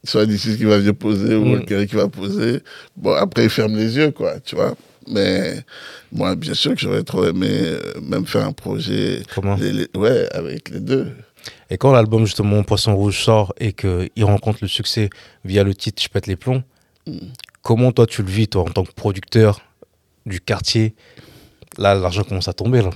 soit 0.04 0.24
d'ici 0.24 0.56
qui 0.56 0.64
va 0.64 0.78
venir 0.78 0.94
poser 0.94 1.34
ou 1.34 1.44
Mm. 1.56 1.64
quelqu'un 1.66 1.86
qui 1.86 1.96
va 1.96 2.08
poser. 2.08 2.60
Bon, 2.96 3.12
après, 3.12 3.44
ils 3.44 3.50
ferment 3.50 3.76
les 3.76 3.96
yeux, 3.98 4.10
quoi, 4.12 4.40
tu 4.40 4.56
vois. 4.56 4.74
Mais 5.06 5.56
moi, 6.12 6.34
bien 6.36 6.54
sûr 6.54 6.74
que 6.74 6.80
j'aurais 6.80 7.02
trop 7.02 7.26
aimé 7.26 7.48
euh, 7.50 7.80
même 8.02 8.24
faire 8.26 8.46
un 8.46 8.52
projet. 8.52 9.22
Comment? 9.34 9.56
les- 9.56 9.72
les- 9.72 9.88
ouais, 9.96 10.28
avec 10.32 10.70
les 10.70 10.80
deux. 10.80 11.08
Et 11.70 11.78
quand 11.78 11.92
l'album 11.92 12.26
justement 12.26 12.62
Poisson 12.64 12.94
Rouge 12.96 13.22
sort 13.22 13.54
et 13.58 13.72
qu'il 13.72 14.24
rencontre 14.24 14.58
le 14.62 14.68
succès 14.68 15.08
via 15.44 15.62
le 15.62 15.74
titre 15.74 16.02
Je 16.02 16.08
pète 16.08 16.26
les 16.26 16.36
plombs, 16.36 16.62
Mm. 17.06 17.18
comment 17.62 17.92
toi 17.92 18.06
tu 18.06 18.22
le 18.22 18.28
vis 18.30 18.48
toi 18.48 18.62
en 18.62 18.66
tant 18.66 18.84
que 18.84 18.92
producteur 18.92 19.60
du 20.26 20.40
quartier? 20.40 20.94
Là, 21.78 21.94
l'argent 21.94 22.24
commence 22.24 22.48
à 22.48 22.52
tomber 22.52 22.82
là. 22.82 22.90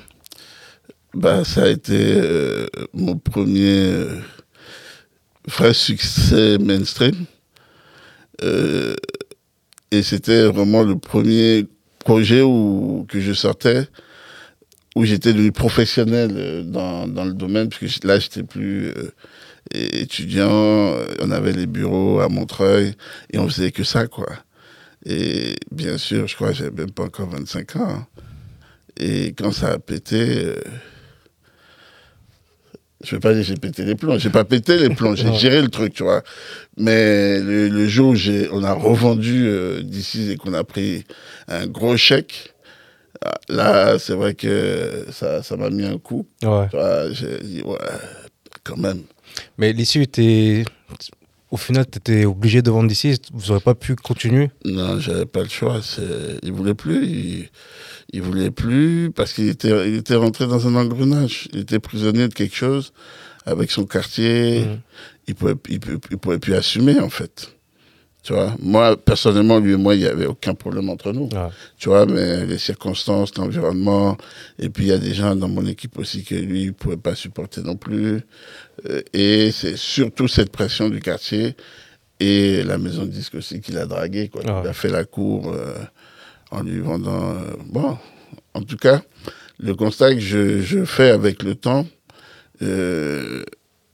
Bah, 1.15 1.45
ça 1.45 1.63
a 1.65 1.69
été 1.69 1.97
euh, 1.97 2.67
mon 2.93 3.17
premier 3.17 3.79
euh, 3.79 4.21
vrai 5.47 5.73
succès 5.73 6.59
mainstream. 6.59 7.25
Euh, 8.43 8.97
et 9.91 10.03
c'était 10.03 10.45
vraiment 10.47 10.83
le 10.83 10.99
premier 10.99 11.67
projet 12.01 12.43
où, 12.43 13.07
que 13.09 13.21
je 13.21 13.33
sortais 13.33 13.89
où 14.95 15.05
j'étais 15.05 15.33
devenu 15.33 15.53
professionnel 15.53 16.31
euh, 16.37 16.63
dans, 16.63 17.07
dans 17.09 17.25
le 17.25 17.35
domaine, 17.35 17.69
parce 17.69 17.81
que 17.81 17.87
j- 17.87 18.01
là, 18.05 18.19
j'étais 18.19 18.43
plus 18.45 18.89
euh, 18.89 19.11
étudiant, 19.75 20.51
euh, 20.95 21.07
on 21.21 21.31
avait 21.31 21.53
les 21.53 21.67
bureaux 21.67 22.21
à 22.21 22.29
Montreuil, 22.29 22.95
et 23.33 23.39
on 23.39 23.49
faisait 23.49 23.73
que 23.73 23.85
ça, 23.85 24.07
quoi. 24.07 24.29
Et 25.07 25.57
bien 25.71 25.99
sûr, 25.99 26.27
je 26.29 26.35
crois 26.35 26.49
que 26.51 26.55
j'avais 26.55 26.71
même 26.71 26.91
pas 26.93 27.05
encore 27.05 27.29
25 27.29 27.77
ans. 27.77 27.89
hein. 27.89 28.07
Et 28.97 29.35
quand 29.37 29.51
ça 29.53 29.73
a 29.73 29.79
pété, 29.79 30.45
euh, 30.45 30.55
je 33.03 33.17
vais 33.17 33.21
pas 33.21 33.35
dire 33.35 33.43
que 33.43 33.49
j'ai 33.49 33.55
pété 33.57 33.85
les 33.85 33.97
plombs, 33.97 34.19
j'ai 34.19 34.31
pas 34.31 34.45
pété 34.45 34.79
les 34.79 34.89
plombs, 34.89 35.15
j'ai 35.15 35.33
géré 35.39 35.61
le 35.61 35.69
truc, 35.69 35.93
tu 35.95 36.05
vois. 36.05 36.23
Mais 36.79 37.41
le, 37.41 37.69
le 37.69 37.89
jour 37.89 38.15
où 38.15 38.17
on 38.53 38.63
a 38.65 38.73
revendu 38.73 39.47
euh, 39.47 39.83
d'ici 39.83 40.31
et 40.31 40.37
qu'on 40.37 40.55
a 40.55 40.65
pris 40.65 41.05
un 41.49 41.67
gros 41.67 41.97
chèque, 41.97 42.54
là, 43.49 43.99
c'est 43.99 44.15
vrai 44.15 44.35
que 44.35 45.07
ça, 45.11 45.43
ça 45.43 45.57
m'a 45.57 45.71
mis 45.71 45.85
un 45.85 45.99
coup. 45.99 46.27
Ouais. 46.43 46.69
Vois, 46.73 47.13
j'ai 47.13 47.39
dit, 47.41 47.63
ouais, 47.63 47.79
quand 48.63 48.77
même. 48.77 49.03
Mais 49.59 49.73
l'issue 49.73 50.03
était. 50.03 50.65
au 51.51 51.57
final, 51.57 51.87
tu 51.91 51.99
étais 51.99 52.25
obligé 52.25 52.63
de 52.63 52.71
vendre 52.71 52.89
d'ici 52.89 53.17
Vous 53.33 53.49
n'aurez 53.49 53.61
pas 53.63 53.75
pu 53.75 53.97
continuer? 53.97 54.51
Non, 54.65 54.99
j'avais 54.99 55.27
pas 55.27 55.43
le 55.43 55.49
choix. 55.49 55.81
Il 56.43 56.53
voulait 56.53 56.75
plus. 56.75 57.07
Il, 57.07 57.49
il 58.13 58.23
voulait 58.23 58.51
plus 58.51 59.11
parce 59.15 59.33
qu'il 59.33 59.49
était, 59.49 59.89
il 59.89 59.97
était 59.97 60.15
rentré 60.15 60.47
dans 60.47 60.67
un 60.69 60.77
engrenage. 60.77 61.49
Il 61.53 61.61
était 61.61 61.81
prisonnier 61.81 62.29
de 62.29 62.35
quelque 62.35 62.55
chose 62.55 62.93
avec 63.47 63.71
son 63.71 63.87
quartier. 63.87 64.61
Mmh. 64.61 64.79
Il 65.27 65.35
pouvait, 65.35 65.55
il, 65.69 65.81
pouvait 65.81 66.39
plus 66.39 66.55
assumer, 66.55 67.01
en 67.01 67.09
fait. 67.09 67.55
Tu 68.25 68.33
vois, 68.33 68.57
moi, 68.59 68.97
personnellement, 68.97 69.59
lui 69.59 69.75
et 69.75 69.77
moi, 69.77 69.95
il 69.95 70.01
n'y 70.01 70.07
avait 70.07 70.25
aucun 70.25 70.55
problème 70.55 70.89
entre 70.89 71.13
nous. 71.13 71.29
Tu 71.77 71.91
vois, 71.91 72.07
mais 72.07 72.47
les 72.47 72.57
circonstances, 72.57 73.37
l'environnement, 73.37 74.17
et 74.59 74.71
puis 74.71 74.85
il 74.85 74.89
y 74.89 74.93
a 74.93 74.99
des 74.99 75.13
gens 75.13 75.37
dans 75.37 75.49
mon 75.49 75.67
équipe 75.67 75.99
aussi 75.99 76.25
que 76.25 76.35
lui, 76.35 76.67
ne 76.67 76.71
pouvait 76.71 76.97
pas 76.97 77.15
supporter 77.15 77.61
non 77.61 77.77
plus. 77.77 78.23
Euh, 78.89 79.03
et 79.13 79.51
c'est 79.53 79.77
surtout 79.77 80.27
cette 80.27 80.51
pression 80.51 80.89
du 80.89 81.01
quartier 81.01 81.55
et 82.19 82.63
la 82.63 82.79
maison 82.79 83.03
de 83.03 83.11
disque 83.11 83.35
aussi 83.35 83.61
qu'il 83.61 83.77
a 83.77 83.85
dragué, 83.85 84.29
quoi. 84.31 84.41
Il 84.43 84.69
a 84.69 84.73
fait 84.73 84.89
la 84.89 85.05
cour 85.05 85.53
euh, 85.53 85.75
en 86.51 86.63
lui 86.63 86.81
vendant. 86.81 87.31
Euh, 87.31 87.35
bon, 87.67 87.99
en 88.55 88.63
tout 88.63 88.79
cas, 88.79 89.03
le 89.59 89.75
constat 89.75 90.15
que 90.15 90.21
je, 90.21 90.63
je 90.63 90.87
fais 90.87 91.11
avec 91.11 91.43
le 91.43 91.57
temps, 91.57 91.87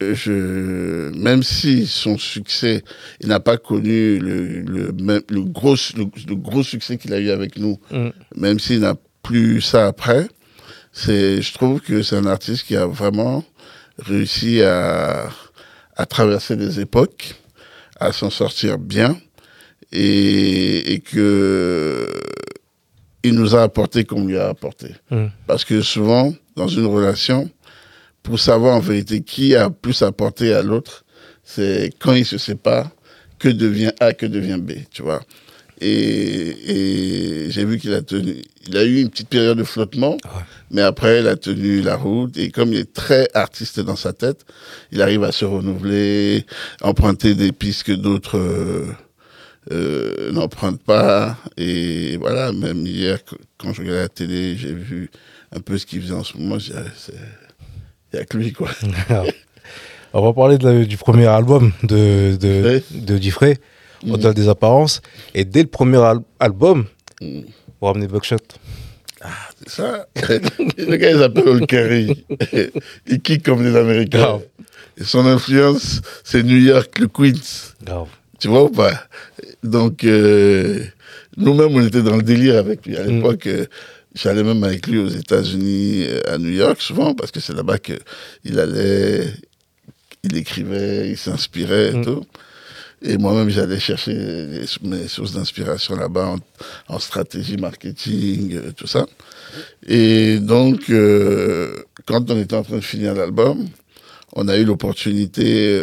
je, 0.00 1.10
même 1.16 1.42
si 1.42 1.86
son 1.86 2.18
succès, 2.18 2.82
il 3.20 3.28
n'a 3.28 3.40
pas 3.40 3.56
connu 3.56 4.18
le, 4.18 4.60
le, 4.60 4.94
le, 5.28 5.42
gros, 5.42 5.76
le, 5.96 6.34
gros 6.34 6.62
succès 6.62 6.96
qu'il 6.96 7.12
a 7.12 7.18
eu 7.18 7.30
avec 7.30 7.58
nous, 7.58 7.78
mm. 7.90 8.08
même 8.36 8.58
s'il 8.58 8.80
n'a 8.80 8.94
plus 9.22 9.60
ça 9.60 9.86
après, 9.86 10.26
c'est, 10.92 11.40
je 11.42 11.54
trouve 11.54 11.80
que 11.80 12.02
c'est 12.02 12.16
un 12.16 12.26
artiste 12.26 12.66
qui 12.66 12.76
a 12.76 12.86
vraiment 12.86 13.44
réussi 13.98 14.62
à, 14.62 15.28
à 15.96 16.06
traverser 16.06 16.56
les 16.56 16.80
époques, 16.80 17.34
à 17.98 18.12
s'en 18.12 18.30
sortir 18.30 18.78
bien, 18.78 19.16
et, 19.92 20.94
et 20.94 21.00
que 21.00 22.08
il 23.22 23.34
nous 23.34 23.54
a 23.54 23.62
apporté 23.62 24.04
comme 24.04 24.28
lui 24.28 24.38
a 24.38 24.48
apporté. 24.48 24.94
Mm. 25.10 25.26
Parce 25.46 25.64
que 25.64 25.82
souvent, 25.82 26.32
dans 26.56 26.68
une 26.68 26.86
relation, 26.86 27.50
pour 28.22 28.38
savoir 28.38 28.76
en 28.76 28.80
vérité 28.80 29.22
qui 29.22 29.54
a 29.54 29.70
plus 29.70 30.02
apporté 30.02 30.52
à 30.52 30.62
l'autre, 30.62 31.04
c'est 31.42 31.90
quand 31.98 32.12
il 32.12 32.26
se 32.26 32.38
sépare, 32.38 32.90
que 33.38 33.48
devient 33.48 33.92
A, 34.00 34.12
que 34.12 34.26
devient 34.26 34.58
B, 34.60 34.72
tu 34.90 35.02
vois. 35.02 35.22
Et, 35.80 37.46
j'ai 37.48 37.64
vu 37.64 37.78
qu'il 37.78 37.94
a 37.94 38.02
tenu, 38.02 38.42
il 38.68 38.76
a 38.76 38.84
eu 38.84 39.00
une 39.00 39.08
petite 39.08 39.30
période 39.30 39.56
de 39.56 39.64
flottement, 39.64 40.18
mais 40.70 40.82
après, 40.82 41.20
il 41.20 41.26
a 41.26 41.36
tenu 41.36 41.80
la 41.80 41.96
route. 41.96 42.36
Et 42.36 42.50
comme 42.50 42.74
il 42.74 42.80
est 42.80 42.92
très 42.92 43.28
artiste 43.32 43.80
dans 43.80 43.96
sa 43.96 44.12
tête, 44.12 44.44
il 44.92 45.00
arrive 45.00 45.24
à 45.24 45.32
se 45.32 45.46
renouveler, 45.46 46.44
emprunter 46.82 47.34
des 47.34 47.52
pistes 47.52 47.84
que 47.84 47.92
d'autres 47.92 48.38
euh, 48.38 48.86
euh, 49.72 50.32
n'empruntent 50.32 50.82
pas. 50.82 51.38
Et 51.56 52.18
voilà, 52.18 52.52
même 52.52 52.86
hier, 52.86 53.18
quand 53.56 53.72
je 53.72 53.80
regardais 53.80 54.02
la 54.02 54.08
télé, 54.08 54.56
j'ai 54.56 54.74
vu 54.74 55.10
un 55.50 55.60
peu 55.60 55.78
ce 55.78 55.86
qu'il 55.86 56.02
faisait 56.02 56.14
en 56.14 56.24
ce 56.24 56.36
moment. 56.36 56.58
Il 58.12 58.16
n'y 58.16 58.22
a 58.22 58.24
que 58.24 58.36
lui, 58.36 58.52
quoi. 58.52 58.70
On 60.12 60.22
va 60.22 60.32
parler 60.32 60.58
du 60.86 60.96
premier 60.96 61.26
album 61.26 61.72
de, 61.84 62.36
de, 62.36 62.82
de 62.90 63.18
Diffray, 63.18 63.58
mm. 64.04 64.12
Au-delà 64.12 64.32
des 64.32 64.48
apparences. 64.48 65.02
Et 65.34 65.44
dès 65.44 65.62
le 65.62 65.68
premier 65.68 66.02
album, 66.40 66.86
mm. 67.20 67.40
vous 67.80 67.86
ramenez 67.86 68.08
Buckshot. 68.08 68.38
Ah, 69.20 69.28
c'est 69.58 69.70
ça. 69.70 70.06
le 70.16 70.96
gars, 70.96 71.10
il 71.10 71.18
s'appelle 71.18 71.48
Old 71.48 71.66
Curry. 71.66 72.24
il 73.06 73.20
kick 73.20 73.44
comme 73.44 73.62
les 73.62 73.76
Américains. 73.76 74.40
Et 74.98 75.04
son 75.04 75.26
influence, 75.26 76.00
c'est 76.24 76.42
New 76.42 76.56
York, 76.56 76.98
le 76.98 77.06
Queens. 77.06 77.74
Grave. 77.84 78.08
Tu 78.40 78.48
vois 78.48 78.64
ou 78.64 78.70
pas? 78.70 78.94
Donc, 79.62 80.04
euh, 80.04 80.82
nous-mêmes, 81.36 81.74
on 81.76 81.86
était 81.86 82.02
dans 82.02 82.16
le 82.16 82.22
délire 82.22 82.56
avec 82.56 82.86
lui. 82.86 82.96
À 82.96 83.04
mm. 83.04 83.08
l'époque, 83.08 83.46
euh, 83.46 83.66
J'allais 84.14 84.42
même 84.42 84.64
avec 84.64 84.86
lui 84.88 84.98
aux 84.98 85.08
États-Unis, 85.08 86.04
euh, 86.04 86.34
à 86.34 86.38
New 86.38 86.50
York, 86.50 86.80
souvent, 86.82 87.14
parce 87.14 87.30
que 87.30 87.38
c'est 87.38 87.52
là-bas 87.52 87.78
qu'il 87.78 88.58
allait, 88.58 89.32
il 90.24 90.36
écrivait, 90.36 91.10
il 91.10 91.16
s'inspirait 91.16 91.90
et 91.90 91.96
mm. 91.96 92.04
tout. 92.04 92.24
Et 93.02 93.16
moi-même, 93.16 93.48
j'allais 93.48 93.78
chercher 93.78 94.66
mes 94.82 95.08
sources 95.08 95.32
d'inspiration 95.32 95.96
là-bas 95.96 96.36
en, 96.88 96.98
stratégie 96.98 97.56
marketing, 97.56 98.56
euh, 98.56 98.72
tout 98.72 98.88
ça. 98.88 99.06
Et 99.86 100.38
donc, 100.38 100.90
euh, 100.90 101.82
quand 102.04 102.30
on 102.30 102.38
était 102.38 102.56
en 102.56 102.62
train 102.62 102.76
de 102.76 102.82
finir 102.82 103.14
l'album, 103.14 103.68
on 104.34 104.48
a 104.48 104.56
eu 104.56 104.64
l'opportunité 104.64 105.80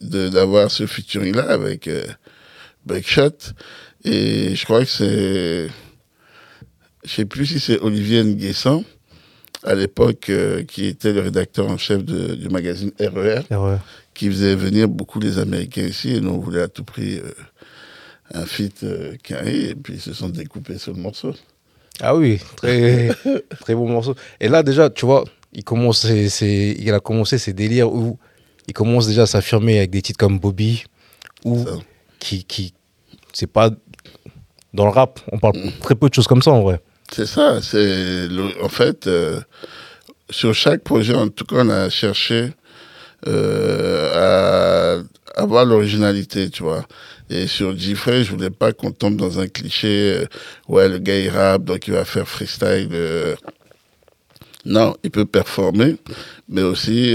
d'avoir 0.00 0.70
ce 0.70 0.86
featuring-là 0.86 1.50
avec 1.50 1.90
Breakshot. 2.86 3.52
Et 4.04 4.54
je 4.54 4.64
crois 4.64 4.84
que 4.84 4.90
c'est 4.90 5.68
je 7.04 7.14
sais 7.14 7.24
plus 7.24 7.46
si 7.46 7.60
c'est 7.60 7.78
Olivier 7.80 8.24
Nguessan, 8.24 8.82
à 9.62 9.74
l'époque, 9.74 10.30
euh, 10.30 10.64
qui 10.64 10.86
était 10.86 11.12
le 11.12 11.20
rédacteur 11.20 11.68
en 11.68 11.78
chef 11.78 12.04
du 12.04 12.48
magazine 12.48 12.92
RER, 12.98 13.42
e 13.50 13.78
qui 14.14 14.28
faisait 14.28 14.54
venir 14.54 14.88
beaucoup 14.88 15.20
les 15.20 15.38
Américains 15.38 15.82
ici, 15.82 16.14
et 16.14 16.20
nous, 16.20 16.30
on 16.30 16.38
voulait 16.38 16.62
à 16.62 16.68
tout 16.68 16.84
prix 16.84 17.18
euh, 17.18 17.30
un 18.32 18.46
feat 18.46 18.82
euh, 18.84 19.16
carré, 19.22 19.70
et 19.70 19.74
puis 19.74 19.94
ils 19.94 20.00
se 20.00 20.12
sont 20.12 20.28
découpés 20.28 20.78
sur 20.78 20.92
le 20.92 21.00
morceau. 21.00 21.34
Ah 22.00 22.16
oui, 22.16 22.40
très, 22.56 23.10
très 23.60 23.74
bon 23.74 23.88
morceau. 23.88 24.14
Et 24.40 24.48
là, 24.48 24.62
déjà, 24.62 24.90
tu 24.90 25.06
vois, 25.06 25.24
il, 25.52 25.64
commence 25.64 26.04
il 26.04 26.92
a 26.92 27.00
commencé 27.00 27.38
ses 27.38 27.52
délires 27.52 27.92
où 27.92 28.18
il 28.66 28.72
commence 28.72 29.06
déjà 29.06 29.22
à 29.22 29.26
s'affirmer 29.26 29.78
avec 29.78 29.90
des 29.90 30.02
titres 30.02 30.18
comme 30.18 30.38
Bobby, 30.38 30.84
ou 31.44 31.64
qui, 32.18 32.44
qui 32.44 32.74
c'est 33.32 33.46
pas 33.46 33.70
dans 34.72 34.84
le 34.84 34.90
rap, 34.90 35.20
on 35.30 35.38
parle 35.38 35.56
mm. 35.56 35.70
très 35.80 35.94
peu 35.94 36.08
de 36.08 36.14
choses 36.14 36.26
comme 36.26 36.42
ça 36.42 36.50
en 36.50 36.62
vrai. 36.62 36.80
C'est 37.12 37.26
ça. 37.26 37.60
C'est 37.62 38.28
en 38.62 38.68
fait 38.68 39.06
euh, 39.06 39.40
sur 40.30 40.54
chaque 40.54 40.82
projet, 40.82 41.14
en 41.14 41.28
tout 41.28 41.44
cas, 41.44 41.56
on 41.58 41.70
a 41.70 41.88
cherché 41.90 42.50
euh, 43.26 44.98
à 45.36 45.40
avoir 45.40 45.64
l'originalité, 45.64 46.50
tu 46.50 46.62
vois. 46.62 46.84
Et 47.30 47.46
sur 47.46 47.74
Diffray, 47.74 48.24
je 48.24 48.30
voulais 48.30 48.50
pas 48.50 48.72
qu'on 48.72 48.92
tombe 48.92 49.16
dans 49.16 49.38
un 49.40 49.48
cliché. 49.48 50.18
Euh, 50.18 50.26
ouais, 50.68 50.88
le 50.88 50.98
gars 50.98 51.18
il 51.18 51.28
rappe, 51.30 51.64
donc 51.64 51.86
il 51.88 51.94
va 51.94 52.04
faire 52.04 52.28
freestyle. 52.28 52.88
Non, 54.64 54.96
il 55.04 55.10
peut 55.10 55.26
performer, 55.26 55.96
mais 56.48 56.62
aussi 56.62 57.14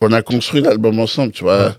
on 0.00 0.12
a 0.12 0.22
construit 0.22 0.60
l'album 0.60 0.98
ensemble, 0.98 1.32
tu 1.32 1.44
vois. 1.44 1.76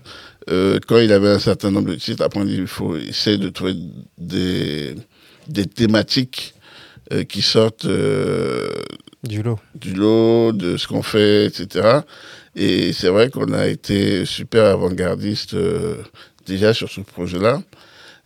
quand 0.48 0.98
il 0.98 1.12
avait 1.12 1.30
un 1.30 1.38
certain 1.38 1.70
nombre 1.70 1.90
de 1.90 1.94
titres, 1.94 2.24
après 2.24 2.40
il 2.40 2.66
faut 2.66 2.96
essayer 2.96 3.38
de 3.38 3.48
trouver 3.48 3.74
des 4.18 4.96
des 5.48 5.66
thématiques 5.66 6.54
euh, 7.12 7.24
qui 7.24 7.42
sortent 7.42 7.84
euh, 7.84 8.68
du 9.22 9.42
lot, 9.42 9.58
du 9.74 9.94
lot, 9.94 10.52
de 10.52 10.76
ce 10.76 10.88
qu'on 10.88 11.02
fait, 11.02 11.46
etc. 11.46 12.00
Et 12.54 12.92
c'est 12.92 13.08
vrai 13.08 13.30
qu'on 13.30 13.52
a 13.52 13.66
été 13.66 14.24
super 14.24 14.64
avant-gardiste 14.64 15.54
euh, 15.54 15.96
déjà 16.46 16.74
sur 16.74 16.90
ce 16.90 17.00
projet-là. 17.00 17.62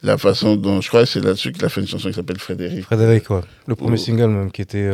La 0.03 0.17
façon 0.17 0.57
dont, 0.57 0.81
je 0.81 0.89
crois 0.89 1.05
c'est 1.05 1.21
là-dessus 1.21 1.53
qu'il 1.53 1.65
a 1.65 1.69
fait 1.69 1.83
une 1.83 1.87
chanson 1.87 2.09
qui 2.09 2.15
s'appelle 2.15 2.39
Frédéric. 2.39 2.85
Frédéric, 2.85 3.25
quoi. 3.25 3.43
Le 3.67 3.75
premier 3.75 3.99
single 3.99 4.29
même 4.29 4.51
qui 4.51 4.63
était 4.63 4.91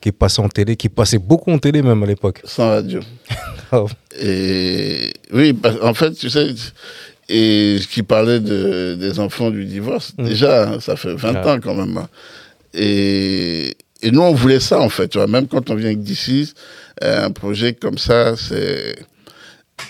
qui 0.00 0.12
passé 0.12 0.40
en 0.40 0.48
télé, 0.48 0.76
qui 0.76 0.88
passait 0.88 1.18
beaucoup 1.18 1.50
en 1.50 1.58
télé 1.58 1.82
même 1.82 2.02
à 2.02 2.06
l'époque. 2.06 2.40
Sans 2.44 2.68
radio. 2.68 3.00
et 4.20 5.12
oui, 5.32 5.56
en 5.82 5.94
fait, 5.94 6.12
tu 6.12 6.30
sais, 6.30 6.54
et 7.30 7.78
qui 7.88 8.02
parlait 8.02 8.40
de, 8.40 8.96
des 8.98 9.20
enfants 9.20 9.50
du 9.50 9.64
divorce, 9.64 10.12
mm. 10.18 10.24
déjà, 10.24 10.68
hein, 10.68 10.80
ça 10.80 10.96
fait 10.96 11.14
20 11.14 11.46
ans 11.46 11.60
quand 11.60 11.74
même. 11.74 11.96
Hein. 11.96 12.08
Et, 12.74 13.76
et, 14.02 14.10
nous, 14.10 14.20
on 14.20 14.34
voulait 14.34 14.60
ça, 14.60 14.80
en 14.80 14.88
fait. 14.88 15.08
Tu 15.08 15.18
vois, 15.18 15.28
même 15.28 15.46
quand 15.46 15.70
on 15.70 15.76
vient 15.76 15.86
avec 15.86 16.02
DC, 16.02 16.48
euh, 17.04 17.26
un 17.26 17.30
projet 17.30 17.72
comme 17.74 17.98
ça, 17.98 18.36
c'est 18.36 18.96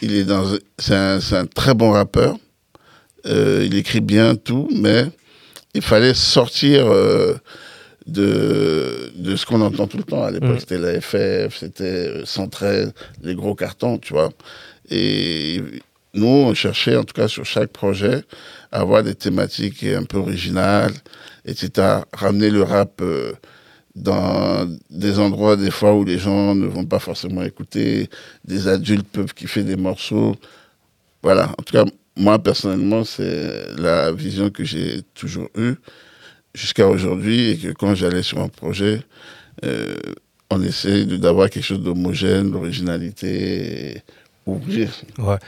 il 0.02 0.14
est 0.14 0.24
dans 0.24 0.44
c'est 0.78 0.94
un, 0.94 1.18
un, 1.32 1.46
très 1.46 1.74
bon 1.74 1.92
rappeur. 1.92 2.36
Euh, 3.26 3.64
il 3.64 3.74
écrit 3.74 4.00
bien 4.00 4.34
tout, 4.34 4.68
mais 4.74 5.06
il 5.74 5.82
fallait 5.82 6.14
sortir 6.14 6.86
euh, 6.86 7.34
de, 8.06 9.12
de 9.16 9.36
ce 9.36 9.46
qu'on 9.46 9.62
entend 9.62 9.86
tout 9.86 9.98
le 9.98 10.04
temps. 10.04 10.24
À 10.24 10.30
l'époque, 10.30 10.56
mm. 10.56 10.60
c'était 10.60 10.78
la 10.78 11.00
FF, 11.00 11.58
c'était 11.58 12.22
113, 12.24 12.92
les 13.22 13.34
gros 13.34 13.54
cartons, 13.54 13.96
tu 13.98 14.12
vois. 14.12 14.30
Et 14.90 15.62
nous, 16.14 16.26
on 16.26 16.54
cherchait, 16.54 16.96
en 16.96 17.04
tout 17.04 17.14
cas 17.14 17.28
sur 17.28 17.44
chaque 17.44 17.70
projet, 17.70 18.24
à 18.72 18.80
avoir 18.80 19.02
des 19.02 19.14
thématiques 19.14 19.84
un 19.84 20.04
peu 20.04 20.18
originales, 20.18 20.92
etc. 21.44 22.00
Ramener 22.12 22.50
le 22.50 22.62
rap 22.62 23.00
euh, 23.00 23.32
dans 23.94 24.68
des 24.90 25.18
endroits, 25.18 25.56
des 25.56 25.70
fois, 25.70 25.94
où 25.94 26.04
les 26.04 26.18
gens 26.18 26.54
ne 26.54 26.66
vont 26.66 26.84
pas 26.84 26.98
forcément 26.98 27.42
écouter, 27.42 28.08
des 28.44 28.66
adultes 28.66 29.06
peuvent 29.06 29.34
kiffer 29.34 29.62
des 29.62 29.76
morceaux. 29.76 30.34
Voilà, 31.22 31.50
en 31.58 31.62
tout 31.62 31.72
cas, 31.72 31.84
moi, 32.16 32.38
personnellement, 32.38 33.04
c'est 33.04 33.66
la 33.78 34.10
vision 34.12 34.50
que 34.50 34.64
j'ai 34.64 35.02
toujours 35.14 35.48
eue 35.56 35.74
jusqu'à 36.54 36.88
aujourd'hui, 36.88 37.50
et 37.50 37.56
que 37.56 37.72
quand 37.72 37.94
j'allais 37.94 38.24
sur 38.24 38.40
un 38.40 38.48
projet, 38.48 39.02
euh, 39.64 39.94
on 40.50 40.60
essaie 40.62 41.04
d'avoir 41.04 41.48
quelque 41.50 41.64
chose 41.64 41.82
d'homogène, 41.82 42.50
d'originalité, 42.50 44.02
ouvrir. 44.46 44.90
Ouais 45.18 45.38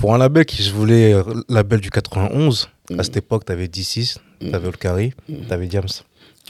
Pour 0.00 0.14
un 0.14 0.18
label 0.18 0.46
qui 0.46 0.62
se 0.62 0.70
voulait 0.70 1.12
euh, 1.12 1.22
label 1.48 1.80
du 1.80 1.90
91, 1.90 2.68
à 2.90 2.94
Mhm. 2.94 3.02
cette 3.04 3.16
époque, 3.18 3.44
t'avais 3.44 3.66
D6, 3.68 4.16
Mhm. 4.40 4.50
t'avais 4.50 4.68
Olcari, 4.68 5.12
Mhm. 5.28 5.44
t'avais 5.46 5.66
Diams. 5.66 5.86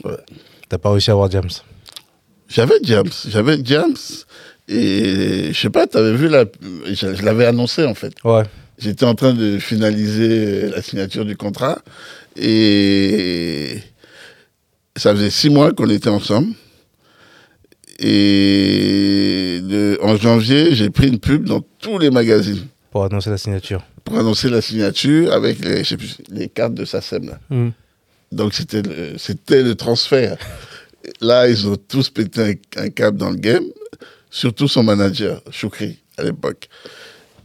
Ouais. 0.05 0.15
T'as 0.69 0.77
pas 0.77 0.89
réussi 0.91 1.09
à 1.09 1.13
avoir 1.13 1.27
Diams. 1.27 1.49
J'avais 2.47 2.75
James, 2.83 3.11
j'avais 3.27 3.57
James, 3.63 3.95
et 4.67 5.51
je 5.53 5.57
sais 5.59 5.69
pas, 5.69 5.85
tu 5.87 5.97
avais 5.97 6.15
vu, 6.15 6.27
la, 6.29 6.45
je, 6.85 7.13
je 7.15 7.23
l'avais 7.23 7.45
annoncé 7.45 7.85
en 7.85 7.93
fait. 7.93 8.13
Ouais. 8.23 8.43
J'étais 8.77 9.05
en 9.05 9.15
train 9.15 9.33
de 9.33 9.59
finaliser 9.59 10.69
la 10.69 10.81
signature 10.81 11.23
du 11.25 11.35
contrat, 11.37 11.79
et 12.37 13.79
ça 14.97 15.13
faisait 15.13 15.29
six 15.29 15.49
mois 15.49 15.71
qu'on 15.73 15.89
était 15.89 16.09
ensemble. 16.09 16.53
Et 17.99 19.59
de- 19.61 19.99
en 20.01 20.15
janvier, 20.15 20.73
j'ai 20.73 20.89
pris 20.89 21.07
une 21.09 21.19
pub 21.19 21.45
dans 21.45 21.61
tous 21.79 21.97
les 21.99 22.09
magazines 22.09 22.65
Pour 22.91 23.05
annoncer 23.05 23.29
la 23.29 23.37
signature. 23.37 23.83
pour 24.03 24.17
annoncer 24.19 24.49
la 24.49 24.61
signature 24.61 25.31
avec 25.33 25.59
les, 25.63 25.83
je 25.83 25.89
sais 25.89 25.97
plus, 25.97 26.17
les 26.29 26.49
cartes 26.49 26.73
de 26.73 26.85
SACEM. 26.85 27.25
Là. 27.29 27.39
Mhm. 27.49 27.71
Donc 28.31 28.53
c'était 28.53 28.81
le, 28.81 29.17
c'était 29.17 29.63
le 29.63 29.75
transfert. 29.75 30.37
Là, 31.19 31.47
ils 31.47 31.67
ont 31.67 31.77
tous 31.77 32.09
pété 32.09 32.41
un, 32.77 32.83
un 32.83 32.89
câble 32.89 33.17
dans 33.17 33.29
le 33.31 33.37
game, 33.37 33.63
surtout 34.29 34.67
son 34.67 34.83
manager, 34.83 35.41
Choukri, 35.51 35.99
à 36.17 36.23
l'époque. 36.23 36.69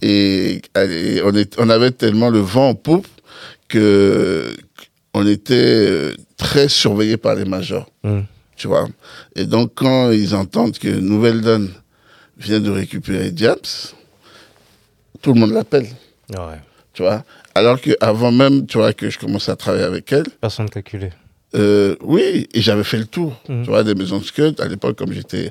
Et, 0.02 0.60
et 0.76 1.22
on, 1.24 1.34
est, 1.34 1.54
on 1.58 1.70
avait 1.70 1.90
tellement 1.90 2.28
le 2.28 2.40
vent 2.40 2.68
en 2.70 2.74
poupe 2.74 3.06
que 3.68 4.54
on 5.14 5.26
était 5.26 5.54
euh, 5.88 6.14
très 6.36 6.68
surveillé 6.68 7.16
par 7.16 7.34
les 7.34 7.46
majors, 7.46 7.90
Mhm. 8.04 8.24
tu 8.56 8.68
vois. 8.68 8.86
Et 9.34 9.46
donc, 9.46 9.72
quand 9.74 10.10
ils 10.10 10.34
entendent 10.34 10.78
que 10.78 10.88
Nouvelle 10.88 11.40
Donne 11.40 11.70
vient 12.38 12.60
de 12.60 12.70
récupérer 12.70 13.30
Diaps, 13.30 13.95
tout 15.26 15.34
le 15.34 15.40
monde 15.40 15.50
l'appelle, 15.54 15.88
Ouais. 16.30 16.60
tu 16.92 17.02
vois. 17.02 17.24
Alors 17.56 17.80
qu'avant 17.80 18.30
même, 18.30 18.64
tu 18.64 18.78
vois, 18.78 18.92
que 18.92 19.10
je 19.10 19.18
commençais 19.18 19.50
à 19.50 19.56
travailler 19.56 19.82
avec 19.82 20.12
elle, 20.12 20.22
Personne 20.40 20.70
calculé. 20.70 21.10
euh, 21.56 21.96
oui, 22.00 22.46
et 22.54 22.60
j'avais 22.60 22.84
fait 22.84 22.98
le 22.98 23.06
tour, 23.06 23.32
Mhm. 23.48 23.64
tu 23.64 23.70
vois, 23.70 23.82
des 23.82 23.96
maisons 23.96 24.18
de 24.20 24.24
scud. 24.24 24.60
À 24.60 24.68
l'époque, 24.68 24.96
comme 24.96 25.12
j'étais 25.12 25.50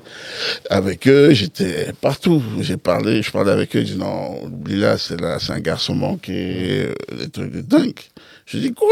avec 0.70 1.06
eux, 1.06 1.34
j'étais 1.34 1.92
partout. 2.00 2.42
J'ai 2.60 2.78
parlé, 2.78 3.20
je 3.22 3.30
parlais 3.30 3.52
avec 3.52 3.76
eux, 3.76 3.80
ils 3.80 3.84
disaient 3.84 3.98
non, 3.98 4.42
oublie 4.44 4.76
là, 4.80 4.96
c'est 4.96 5.20
là, 5.20 5.38
c'est 5.38 5.52
un 5.52 5.60
garçon 5.60 5.94
manqué, 5.94 6.86
euh, 6.86 7.16
des 7.18 7.28
trucs 7.28 7.52
de 7.52 7.60
dingue. 7.60 8.00
Je 8.46 8.56
dis 8.56 8.72
quoi? 8.72 8.88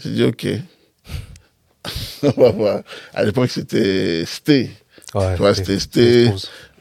J'ai 0.00 0.10
dit 0.10 0.24
ok. 0.24 0.44
On 2.24 2.40
va 2.42 2.50
voir. 2.50 2.80
À 3.14 3.22
l'époque, 3.24 3.50
c'était 3.50 4.24
Sté, 4.26 4.70
Ouais. 5.14 5.34
tu 5.34 5.38
vois, 5.38 5.54
c'était. 5.54 6.32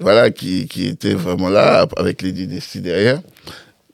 Voilà, 0.02 0.30
qui, 0.32 0.68
qui 0.68 0.88
était 0.88 1.14
vraiment 1.14 1.50
là, 1.50 1.88
avec 1.98 2.22
les 2.22 2.32
dynasties 2.32 2.82
derrière. 2.82 3.22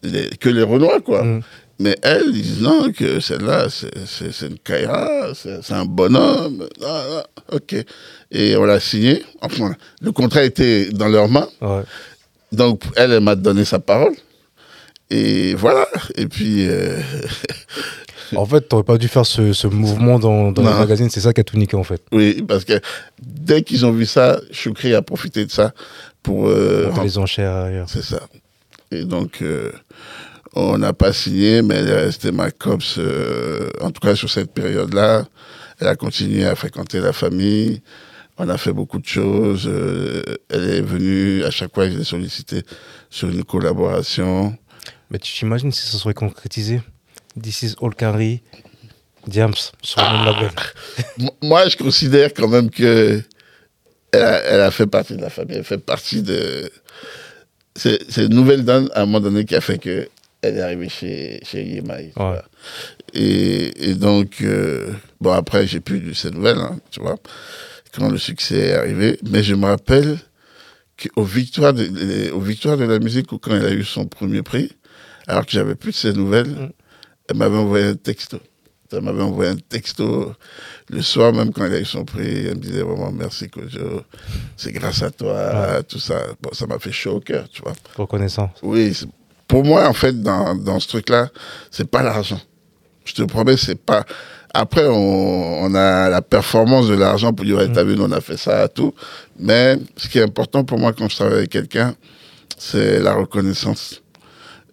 Les- 0.04 0.30
que 0.40 0.50
les 0.50 0.64
Renois, 0.64 1.02
quoi. 1.02 1.24
Mhm. 1.24 1.42
Mais 1.80 1.96
elle, 2.02 2.24
ils 2.34 2.42
disent 2.42 2.62
non, 2.62 2.92
que 2.92 3.20
celle-là, 3.20 3.68
c'est 3.70 4.48
une 4.48 4.58
Kaira, 4.58 5.28
c'est 5.36 5.62
c'est 5.64 5.74
un 5.76 5.86
bonhomme. 5.86 6.68
Ah, 6.84 7.04
ah, 7.20 7.26
ok. 7.56 7.76
Et 8.32 8.56
on 8.58 8.64
l'a 8.64 8.80
signé. 8.80 9.24
Enfin, 9.42 9.76
le 10.02 10.12
contrat 10.12 10.44
était 10.44 10.90
dans 10.90 11.08
leurs 11.08 11.30
mains. 11.30 11.48
Ouais. 11.62 11.84
Donc, 12.52 12.82
elle, 12.96 13.12
elle 13.12 13.20
m'a 13.22 13.36
donné 13.36 13.64
sa 13.64 13.78
parole. 13.78 14.16
Et 15.12 15.54
voilà. 15.54 15.86
Et 16.16 16.26
puis, 16.26 16.68
euh, 16.68 17.00
En 18.36 18.46
fait, 18.46 18.62
t'aurais 18.62 18.84
pas 18.84 18.98
dû 18.98 19.08
faire 19.08 19.26
ce, 19.26 19.54
ce 19.54 19.68
mouvement 19.68 20.20
dans, 20.20 20.52
dans 20.52 20.62
les 20.62 20.74
magazines, 20.80 21.10
c'est 21.10 21.22
ça 21.22 21.34
qui 21.34 21.42
a 21.42 21.44
tout 21.44 21.58
niqué 21.58 21.76
en 21.78 21.84
fait. 21.84 22.02
oui, 22.12 22.44
parce 22.48 22.66
que 22.66 22.80
dès 23.22 23.62
qu'ils 23.64 23.86
ont 23.86 23.92
vu 23.92 24.06
ça, 24.06 24.40
Choukri 24.52 24.94
a 24.94 25.02
profité 25.02 25.46
de 25.46 25.52
ça 25.52 25.74
pour. 26.24 26.48
euh, 26.48 26.88
Monter 26.90 27.04
les 27.04 27.18
enchères 27.18 27.54
ailleurs. 27.56 27.90
C'est 27.90 28.04
ça. 28.04 28.22
Et 28.92 29.04
donc, 29.06 29.42
euh, 29.42 29.72
on 30.56 30.78
n'a 30.78 30.94
pas 30.94 31.14
signé, 31.14 31.62
mais 31.62 31.76
elle 31.76 31.90
est 31.90 32.06
restée 32.06 32.32
ma 32.32 32.52
copse, 32.52 32.96
euh, 32.98 33.70
en 33.82 33.92
tout 33.92 34.02
cas 34.02 34.16
sur 34.16 34.30
cette 34.30 34.52
période-là. 34.54 35.26
Elle 35.80 35.88
a 35.88 35.96
continué 35.96 36.46
à 36.46 36.56
fréquenter 36.56 37.00
la 37.00 37.14
famille. 37.14 37.82
On 38.40 38.50
a 38.50 38.58
fait 38.58 38.74
beaucoup 38.74 39.00
de 39.00 39.06
choses. 39.06 39.66
euh, 39.68 40.22
elle 40.50 40.70
est 40.70 40.82
venue, 40.82 41.44
à 41.44 41.52
chaque 41.52 41.74
fois, 41.74 41.90
je 41.90 41.98
l'ai 41.98 42.04
sollicité 42.04 42.64
sur 43.10 43.30
une 43.30 43.44
collaboration. 43.44 44.56
Mais 45.12 45.20
tu 45.20 45.32
t'imagines 45.34 45.72
si 45.72 45.86
ça 45.88 45.98
serait 45.98 46.14
concrétisé? 46.14 46.82
This 47.42 47.62
is 47.64 47.76
Olcari, 47.80 48.42
Diams, 49.28 49.54
sur 49.82 50.02
le 50.02 50.18
même 50.18 50.26
label. 50.26 50.50
Moi, 51.42 51.68
je 51.70 51.78
considère 51.78 52.34
quand 52.34 52.48
même 52.48 52.70
que 52.70 53.22
elle 54.12 54.22
a, 54.22 54.42
elle 54.44 54.62
a 54.62 54.72
fait 54.72 54.88
partie 54.88 55.16
de 55.16 55.22
la 55.22 55.30
famille. 55.30 55.58
Elle 55.58 55.64
fait 55.64 55.78
partie 55.78 56.22
de. 56.24 56.70
C'est 57.76 58.00
une 58.26 58.34
nouvelle 58.34 58.66
donne, 58.66 58.90
à 58.96 59.02
un 59.02 59.06
moment 59.06 59.20
donné, 59.20 59.46
qui 59.46 59.56
a 59.56 59.62
fait 59.62 59.78
que 59.78 60.08
elle 60.42 60.58
est 60.58 60.62
arrivée 60.62 60.90
chez, 60.90 61.40
chez 61.44 61.64
Yemaï. 61.64 62.12
Ouais. 62.16 62.42
Et, 63.14 63.90
et 63.90 63.94
donc, 63.96 64.42
euh, 64.42 64.92
bon, 65.20 65.32
après, 65.32 65.68
j'ai 65.68 65.80
plus 65.80 66.00
de 66.00 66.14
ces 66.14 66.32
nouvelles, 66.32 66.58
hein, 66.60 66.80
tu 66.92 67.00
vois, 67.02 67.18
quand 67.96 68.10
le 68.10 68.18
succès 68.18 68.58
est 68.70 68.74
arrivé. 68.74 69.20
Mais 69.30 69.44
je 69.44 69.54
me 69.56 69.66
rappelle 69.66 70.18
qu'aux 70.98 71.24
victoires 71.24 71.74
de, 71.74 71.84
les- 71.84 72.30
aux 72.32 72.40
victoires 72.40 72.78
de 72.78 72.86
la 72.86 73.00
musique, 73.00 73.32
ou 73.32 73.38
quand 73.40 73.56
elle 73.56 73.66
a 73.66 73.72
eu 73.72 73.84
son 73.84 74.06
premier 74.06 74.42
prix, 74.42 74.72
alors 75.28 75.46
que 75.46 75.52
j'avais 75.52 75.76
plus 75.76 75.92
de 75.92 75.98
ses 75.98 76.14
nouvelles, 76.14 76.48
Mm. 76.50 76.70
Elle 77.30 77.38
m'avait 77.38 77.58
envoyé 77.58 77.86
un 77.86 77.96
texto. 77.96 78.38
Elle 78.92 79.02
m'avait 79.02 79.24
envoyé 79.24 79.52
un 79.52 79.58
texto 79.58 80.34
le 80.90 81.02
soir, 81.02 81.34
même 81.34 81.52
quand 81.52 81.66
elle 81.66 81.74
a 81.74 81.80
eu 81.80 81.86
son 81.86 82.06
prix. 82.06 82.48
Elle 82.48 82.56
me 82.56 82.62
disait 82.62 82.82
vraiment 82.82 83.12
merci, 83.12 83.50
Kojo. 83.50 84.04
C'est 84.56 84.72
grâce 84.72 85.04
à 85.04 85.12
toi, 85.12 85.84
tout 85.84 86.00
ça. 86.00 86.22
Bon, 86.42 86.52
ça 86.54 86.66
m'a 86.68 86.80
fait 86.80 86.94
chaud 86.94 87.16
au 87.16 87.20
cœur, 87.20 87.50
tu 87.50 87.62
vois. 87.62 87.74
Reconnaissant. 87.98 88.50
Oui, 88.64 88.98
pour 89.48 89.64
moi, 89.64 89.88
en 89.88 89.94
fait, 89.94 90.22
dans, 90.22 90.56
dans 90.56 90.80
ce 90.80 90.88
truc-là, 90.88 91.30
c'est 91.72 91.90
pas 91.90 92.02
l'argent. 92.02 92.40
Je 93.04 93.14
te 93.14 93.24
promets, 93.24 93.58
c'est 93.58 93.80
pas. 93.80 94.06
Après, 94.54 94.88
on, 94.88 95.64
on 95.64 95.76
a 95.76 96.10
la 96.10 96.22
performance 96.22 96.88
de 96.88 96.96
l'argent 96.96 97.34
pour 97.34 97.46
dire, 97.46 97.58
ouais, 97.58 97.72
t'as 97.72 97.84
vu, 97.84 97.96
nous, 97.96 98.04
on 98.04 98.12
a 98.12 98.22
fait 98.22 98.38
ça, 98.38 98.68
tout. 98.68 98.94
Mais 99.38 99.78
ce 99.98 100.08
qui 100.08 100.20
est 100.20 100.24
important 100.24 100.64
pour 100.64 100.80
moi 100.80 100.94
quand 100.94 101.10
je 101.10 101.16
travaille 101.16 101.38
avec 101.40 101.50
quelqu'un, 101.50 101.96
c'est 102.58 103.00
la 103.00 103.14
reconnaissance, 103.14 104.02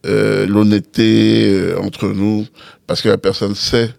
euh, 0.04 0.46
l'honnêteté 0.46 1.48
euh, 1.50 1.78
entre 1.80 2.08
nous, 2.08 2.46
parce 2.86 3.00
que 3.02 3.08
la 3.08 3.18
personne 3.18 3.54
sait 3.54 3.90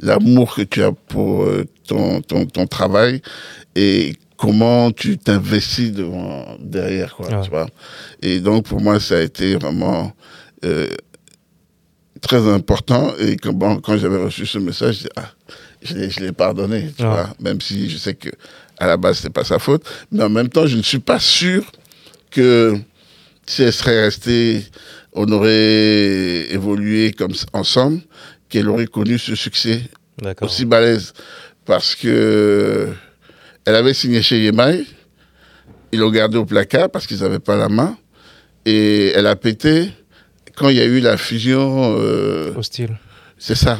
l'amour 0.00 0.54
que 0.56 0.62
tu 0.62 0.82
as 0.82 0.92
pour 0.92 1.44
euh, 1.44 1.64
ton, 1.86 2.20
ton, 2.22 2.46
ton 2.46 2.66
travail 2.66 3.22
et 3.76 4.14
comment 4.36 4.90
tu 4.90 5.18
t'investis 5.18 5.92
devant, 5.92 6.56
derrière, 6.60 7.14
quoi, 7.14 7.28
Ouais. 7.28 7.42
tu 7.44 7.50
vois. 7.50 7.68
Et 8.22 8.40
donc, 8.40 8.64
pour 8.66 8.80
moi, 8.80 8.98
ça 8.98 9.18
a 9.18 9.20
été 9.20 9.54
vraiment 9.54 10.12
euh, 10.64 10.88
très 12.20 12.46
important. 12.48 13.12
Et 13.20 13.36
quand, 13.36 13.52
bon, 13.52 13.76
quand 13.80 13.96
j'avais 13.98 14.22
reçu 14.22 14.46
ce 14.46 14.58
message, 14.58 15.06
ah, 15.16 15.30
je 15.82 15.94
l'ai- 16.20 16.32
pardonné, 16.32 16.90
tu 16.96 17.02
Ouais. 17.04 17.08
vois. 17.08 17.30
Même 17.40 17.60
si 17.60 17.88
je 17.90 17.96
sais 17.98 18.14
que 18.14 18.30
à 18.78 18.86
la 18.86 18.96
base, 18.96 19.18
c'était 19.18 19.30
pas 19.30 19.44
sa 19.44 19.58
faute. 19.60 19.84
Mais 20.10 20.22
en 20.24 20.28
même 20.28 20.48
temps, 20.48 20.66
je 20.66 20.76
ne 20.76 20.82
suis 20.82 20.98
pas 20.98 21.20
sûr 21.20 21.70
que 22.30 22.76
si 23.46 23.62
elle 23.62 23.72
serait 23.72 24.02
restée, 24.04 24.64
on 25.12 25.30
aurait 25.30 26.52
évolué 26.52 27.12
comme 27.12 27.32
ensemble, 27.52 28.00
qu'elle 28.48 28.68
aurait 28.68 28.86
connu 28.86 29.18
ce 29.18 29.34
succès 29.34 29.82
aussi 30.40 30.64
balèze. 30.64 31.12
Parce 31.64 31.94
que 31.94 32.88
elle 33.64 33.74
avait 33.76 33.94
signé 33.94 34.22
chez 34.22 34.42
Yemaï, 34.42 34.86
ils 35.92 36.00
l'ont 36.00 36.10
gardé 36.10 36.36
au 36.38 36.44
placard 36.44 36.90
parce 36.90 37.06
qu'ils 37.06 37.20
n'avaient 37.20 37.38
pas 37.38 37.56
la 37.56 37.68
main. 37.68 37.96
Et 38.64 39.08
elle 39.14 39.26
a 39.26 39.36
pété 39.36 39.90
quand 40.56 40.68
il 40.68 40.76
y 40.76 40.80
a 40.80 40.84
eu 40.84 41.00
la 41.00 41.16
fusion. 41.16 41.96
euh, 41.98 42.52
Hostile. 42.56 42.96
c'est 43.38 43.54
ça. 43.54 43.78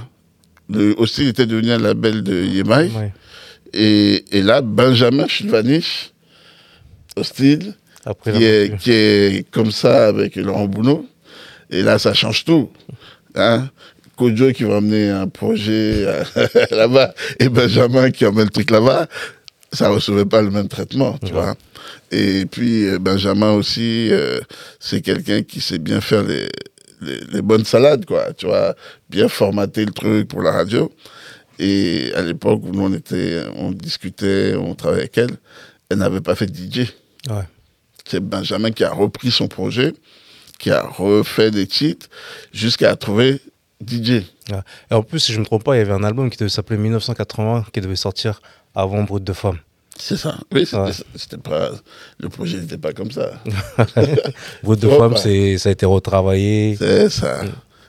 Le 0.69 0.95
Hostile 0.99 1.29
était 1.29 1.47
devenu 1.47 1.71
un 1.73 1.79
label 1.79 2.23
de 2.23 2.45
Yemaï. 2.45 2.91
Ouais. 2.97 3.13
Et, 3.73 4.25
et 4.39 4.43
là, 4.43 4.61
Benjamin 4.61 5.27
Chilvanich, 5.27 6.13
Hostile, 7.17 7.75
est, 8.45 8.77
qui 8.79 8.91
est 8.93 9.51
comme 9.51 9.71
ça 9.71 10.07
avec 10.09 10.37
Laurent 10.37 10.67
Bounot. 10.67 11.07
Et 11.73 11.83
là, 11.83 11.99
ça 11.99 12.15
change 12.15 12.45
tout. 12.45 12.71
Hein? 13.35 13.69
Kojo 14.17 14.53
qui 14.53 14.65
va 14.65 14.77
amener 14.77 15.09
un 15.09 15.27
projet 15.27 16.05
euh, 16.07 16.25
là-bas 16.71 17.15
et 17.41 17.49
Benjamin 17.49 18.11
qui 18.11 18.27
emmène 18.27 18.45
le 18.45 18.51
truc 18.51 18.71
là-bas, 18.71 19.09
ça 19.73 19.89
ne 19.89 19.95
recevait 19.95 20.27
pas 20.27 20.43
le 20.43 20.51
même 20.51 20.69
traitement, 20.69 21.19
tu 21.25 21.33
vois. 21.33 21.57
Et 22.11 22.45
puis, 22.45 22.87
euh, 22.87 22.99
Benjamin 22.99 23.53
aussi, 23.53 24.11
euh, 24.13 24.41
c'est 24.79 25.01
quelqu'un 25.01 25.43
qui 25.43 25.63
sait 25.63 25.79
bien 25.79 26.03
faire 26.03 26.23
les, 26.25 26.47
les, 27.01 27.21
les 27.33 27.43
bonnes 27.43 27.65
salades, 27.65 28.05
quoi, 28.05 28.35
tu 28.35 28.47
vois, 28.47 28.77
bien 29.09 29.29
formater 29.29 29.87
le 29.87 29.93
truc 29.93 30.29
pour 30.29 30.43
la 30.43 30.53
radio. 30.53 30.93
Et 31.59 32.13
à 32.15 32.23
l'époque 32.23 32.61
où 32.65 32.73
nous, 32.73 32.83
on 32.83 32.93
était, 32.93 33.43
on 33.57 33.71
discutait, 33.71 34.55
on 34.57 34.75
travaillait 34.75 35.05
avec 35.05 35.19
elle, 35.19 35.37
elle 35.89 35.99
n'avait 35.99 36.21
pas 36.21 36.35
fait 36.35 36.47
de 36.47 36.55
DJ 36.55 36.89
Ouais. 37.31 37.45
c'est 38.05 38.19
Benjamin 38.19 38.73
qui 38.73 38.83
a 38.83 38.91
repris 38.91 39.31
son 39.31 39.47
projet, 39.47 39.93
qui 40.63 40.71
a 40.71 40.81
refait 40.87 41.51
des 41.51 41.67
titres 41.67 42.07
jusqu'à 42.53 42.95
trouver 42.97 43.41
DJ. 43.85 44.23
Et 44.91 44.95
en 44.95 45.03
plus, 45.03 45.19
si 45.19 45.33
je 45.33 45.39
ne 45.39 45.41
me 45.41 45.47
trompe 45.47 45.65
pas, 45.65 45.75
il 45.75 45.79
y 45.79 45.83
avait 45.83 45.93
un 45.93 46.05
album 46.05 46.31
qui 46.31 46.39
devait 46.39 46.49
s'appeler 46.49 46.79
1980 46.79 47.67
qui 47.73 47.81
devait 47.81 47.97
sortir 47.97 48.41
avant 48.75 49.03
Brut 49.03 49.25
de 49.25 49.33
Femme. 49.33 49.59
C'est 49.99 50.17
ça. 50.17 50.37
Oui, 50.53 50.65
c'était 50.65 51.35
Ouais. 51.37 51.43
pas, 51.43 51.71
le 52.19 52.29
projet 52.29 52.59
n'était 52.59 52.79
pas 52.79 52.93
comme 52.93 53.11
ça. 53.11 53.33
Votre 54.63 54.81
de 55.13 55.17
c'est- 55.17 55.59
ça 55.59 55.69
a 55.69 55.73
été 55.73 55.85
retravaillé. 55.85 56.77
C'est 56.79 57.11
ça. 57.11 57.43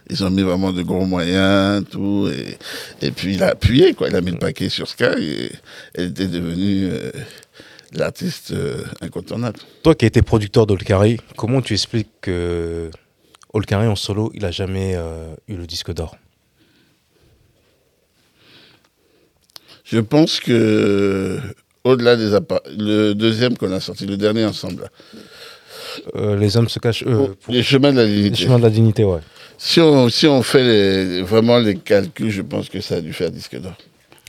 Ils 0.09 0.23
ont 0.25 0.29
mis 0.29 0.41
vraiment 0.41 0.73
de 0.73 0.81
gros 0.81 1.05
moyens, 1.05 1.85
tout. 1.89 2.27
Et, 2.29 2.57
et 3.05 3.11
puis 3.11 3.35
il 3.35 3.43
a 3.43 3.49
appuyé, 3.51 3.93
quoi. 3.93 4.09
Il 4.09 4.15
a 4.15 4.21
mis 4.21 4.31
le 4.31 4.37
paquet 4.37 4.67
sur 4.67 4.87
Sky 4.89 5.03
et 5.19 5.51
elle 5.93 6.07
était 6.09 6.27
devenue 6.27 6.89
euh, 6.91 7.11
l'artiste 7.93 8.51
euh, 8.51 8.83
incontournable. 9.01 9.59
Toi 9.83 9.95
qui 9.95 10.05
as 10.05 10.07
été 10.07 10.21
producteur 10.21 10.65
d'Olkari, 10.65 11.17
comment 11.37 11.61
tu 11.61 11.73
expliques 11.73 12.09
que 12.21 12.89
Olkari 13.53 13.87
en 13.87 13.95
solo, 13.95 14.31
il 14.33 14.45
a 14.45 14.51
jamais 14.51 14.93
euh, 14.95 15.33
eu 15.47 15.55
le 15.55 15.65
disque 15.67 15.93
d'or? 15.93 16.15
Je 19.85 19.99
pense 19.99 20.39
que, 20.39 21.39
au-delà 21.83 22.15
des 22.15 22.33
appa- 22.33 22.61
le 22.77 23.13
deuxième 23.13 23.57
qu'on 23.57 23.71
a 23.71 23.79
sorti, 23.79 24.05
le 24.05 24.17
dernier 24.17 24.45
ensemble, 24.45 24.89
Euh, 26.15 26.35
Les 26.37 26.57
hommes 26.57 26.69
se 26.69 26.79
cachent. 26.79 27.03
euh, 27.05 27.15
pour 27.27 27.35
pour- 27.35 27.53
les 27.53 27.61
chemins 27.61 27.91
de 27.91 27.97
la 27.97 28.05
Les 28.05 28.15
dignité. 28.23 28.43
chemins 28.45 28.57
de 28.57 28.63
la 28.63 28.71
dignité, 28.71 29.03
ouais. 29.03 29.19
Si 29.59 29.79
on, 29.79 30.09
si 30.09 30.25
on 30.25 30.41
fait 30.41 30.63
les- 30.63 31.21
vraiment 31.21 31.59
les 31.59 31.75
calculs, 31.75 32.31
je 32.31 32.41
pense 32.41 32.67
que 32.67 32.81
ça 32.81 32.95
a 32.95 33.01
dû 33.01 33.13
faire 33.13 33.29
disque 33.29 33.57
d'or. 33.59 33.75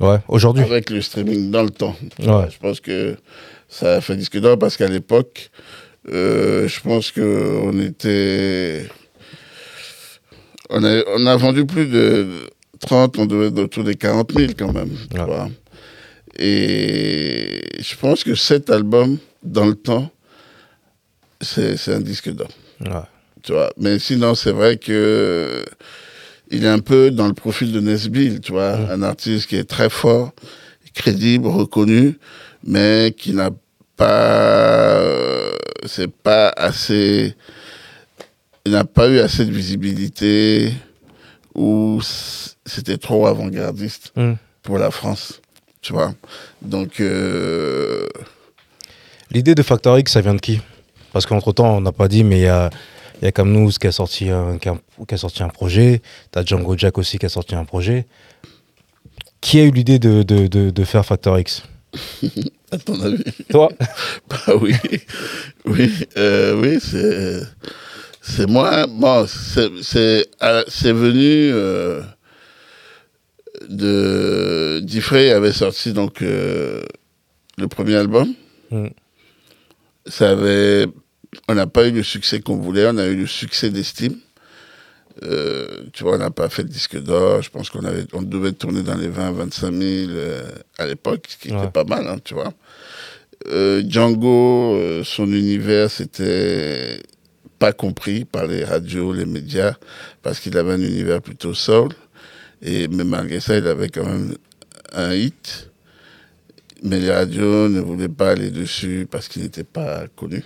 Ouais, 0.00 0.18
aujourd'hui. 0.28 0.62
Avec 0.62 0.90
le 0.90 1.00
streaming 1.00 1.50
dans 1.50 1.62
le 1.62 1.70
temps. 1.70 1.96
Ouais. 2.18 2.48
Je 2.50 2.58
pense 2.58 2.80
que 2.80 3.16
ça 3.78 3.96
a 3.96 4.00
fait 4.00 4.16
disque 4.16 4.38
d'or 4.38 4.58
parce 4.58 4.76
qu'à 4.76 4.86
l'époque, 4.88 5.50
euh, 6.12 6.68
je 6.68 6.80
pense 6.80 7.10
qu'on 7.10 7.78
était. 7.80 8.86
On 10.70 10.82
a, 10.84 11.02
on 11.16 11.26
a 11.26 11.36
vendu 11.36 11.66
plus 11.66 11.86
de 11.86 12.26
30, 12.80 13.18
on 13.18 13.26
devait 13.26 13.48
être 13.48 13.58
autour 13.58 13.84
des 13.84 13.94
40 13.96 14.32
000 14.32 14.52
quand 14.58 14.72
même. 14.72 14.90
tu 15.10 15.18
Ouais. 15.18 15.24
vois. 15.26 15.48
Et 16.38 17.60
je 17.80 17.96
pense 17.96 18.24
que 18.24 18.34
cet 18.34 18.70
album, 18.70 19.18
dans 19.42 19.66
le 19.66 19.74
temps, 19.74 20.10
c'est 21.40 21.76
un 21.88 22.00
disque 22.00 22.30
d'or 22.30 22.48
tu 23.42 23.52
vois. 23.52 23.70
Mais 23.76 23.98
sinon, 23.98 24.34
c'est 24.34 24.52
vrai 24.52 24.76
que 24.78 25.64
il 26.50 26.64
est 26.64 26.68
un 26.68 26.78
peu 26.80 27.10
dans 27.10 27.26
le 27.26 27.34
profil 27.34 27.72
de 27.72 27.80
Nesbill, 27.80 28.40
tu 28.40 28.52
vois, 28.52 28.72
un 28.72 29.02
artiste 29.02 29.46
qui 29.48 29.56
est 29.56 29.64
très 29.68 29.90
fort, 29.90 30.32
crédible, 30.94 31.46
reconnu, 31.48 32.18
mais 32.66 33.14
qui 33.16 33.32
n'a 33.32 33.50
pas, 33.96 34.98
euh, 34.98 35.52
c'est 35.86 36.10
pas 36.10 36.48
assez, 36.56 37.34
il 38.66 38.72
n'a 38.72 38.84
pas 38.84 39.08
eu 39.08 39.18
assez 39.20 39.44
de 39.44 39.52
visibilité 39.52 40.72
ou 41.54 42.00
c'était 42.66 42.98
trop 42.98 43.26
avant-gardiste 43.26 44.12
Hmm. 44.16 44.34
pour 44.62 44.78
la 44.78 44.90
France, 44.90 45.40
tu 45.80 45.92
vois. 45.92 46.14
Donc, 46.62 47.00
euh, 47.00 48.06
L'idée 49.30 49.54
de 49.54 49.62
Factor 49.62 49.98
X, 49.98 50.12
ça 50.12 50.20
vient 50.20 50.34
de 50.34 50.40
qui? 50.40 50.60
Parce 51.12 51.26
qu'entre-temps, 51.26 51.76
on 51.76 51.80
n'a 51.80 51.92
pas 51.92 52.08
dit, 52.08 52.24
mais 52.24 52.38
il 52.38 52.42
y 52.42 52.48
a, 52.48 52.70
il 53.20 53.24
y 53.24 53.28
a 53.28 53.32
Kamnouz 53.32 53.78
qui 53.78 53.86
a, 53.86 53.92
sorti 53.92 54.30
un, 54.30 54.58
qui, 54.58 54.68
a, 54.68 54.76
qui 55.06 55.14
a 55.14 55.16
sorti 55.18 55.42
un 55.42 55.48
projet. 55.48 56.02
Tu 56.32 56.38
as 56.38 56.44
Django 56.44 56.76
Jack 56.76 56.98
aussi 56.98 57.18
qui 57.18 57.26
a 57.26 57.28
sorti 57.28 57.54
un 57.54 57.64
projet. 57.64 58.06
Qui 59.40 59.60
a 59.60 59.64
eu 59.64 59.70
l'idée 59.70 59.98
de, 59.98 60.22
de, 60.22 60.46
de, 60.46 60.70
de 60.70 60.84
faire 60.84 61.04
Factor 61.04 61.38
X? 61.38 61.62
À 62.70 62.78
ton 62.78 63.00
avis 63.00 63.24
Toi? 63.50 63.70
Bah 64.28 64.54
oui, 64.60 64.74
oui, 65.64 65.90
euh, 66.16 66.60
oui, 66.60 66.78
c'est, 66.80 67.40
c'est 68.20 68.48
moi. 68.48 68.86
Bon, 68.86 69.26
c'est, 69.26 69.70
c'est 69.82 70.92
venu 70.92 71.50
euh, 71.52 72.02
de 73.68 74.80
Diffray 74.82 75.30
avait 75.30 75.52
sorti 75.52 75.92
donc 75.92 76.22
euh, 76.22 76.82
le 77.58 77.68
premier 77.68 77.96
album. 77.96 78.34
Mm. 78.70 78.88
Ça 80.06 80.30
avait, 80.30 80.86
on 81.48 81.54
n'a 81.54 81.66
pas 81.66 81.86
eu 81.86 81.92
le 81.92 82.02
succès 82.02 82.40
qu'on 82.40 82.56
voulait, 82.56 82.86
on 82.86 82.98
a 82.98 83.06
eu 83.06 83.16
le 83.16 83.26
succès 83.26 83.70
d'estime. 83.70 84.16
Euh, 85.22 85.84
tu 85.92 86.02
vois, 86.02 86.14
on 86.16 86.18
n'a 86.18 86.30
pas 86.30 86.48
fait 86.48 86.64
de 86.64 86.68
disque 86.68 87.00
d'or. 87.00 87.40
Je 87.42 87.50
pense 87.50 87.70
qu'on 87.70 87.84
avait, 87.84 88.04
on 88.12 88.22
devait 88.22 88.52
tourner 88.52 88.82
dans 88.82 88.96
les 88.96 89.08
20, 89.08 89.32
25 89.32 89.72
000 89.72 89.82
euh, 90.10 90.42
à 90.78 90.86
l'époque, 90.86 91.26
ce 91.28 91.36
qui 91.36 91.52
Ouais. 91.52 91.58
était 91.58 91.70
pas 91.70 91.84
mal, 91.84 92.06
hein, 92.08 92.16
tu 92.24 92.34
vois. 92.34 92.52
Euh, 93.46 93.82
Django, 93.86 94.74
euh, 94.74 95.04
son 95.04 95.26
univers, 95.32 95.90
c'était 95.90 96.98
pas 97.58 97.72
compris 97.72 98.24
par 98.24 98.46
les 98.46 98.64
radios, 98.64 99.12
les 99.12 99.26
médias, 99.26 99.76
parce 100.22 100.40
qu'il 100.40 100.56
avait 100.58 100.72
un 100.72 100.80
univers 100.80 101.22
plutôt 101.22 101.54
soul. 101.54 101.90
Et, 102.62 102.88
mais 102.88 103.04
malgré 103.04 103.40
ça, 103.40 103.56
il 103.56 103.66
avait 103.68 103.88
quand 103.90 104.04
même 104.06 104.34
un 104.92 105.14
hit. 105.14 105.70
Mais 106.82 106.98
les 106.98 107.10
radios 107.12 107.68
ne 107.68 107.80
voulaient 107.80 108.08
pas 108.08 108.30
aller 108.32 108.50
dessus 108.50 109.06
parce 109.10 109.28
qu'il 109.28 109.42
n'était 109.42 109.64
pas 109.64 110.06
connu. 110.16 110.42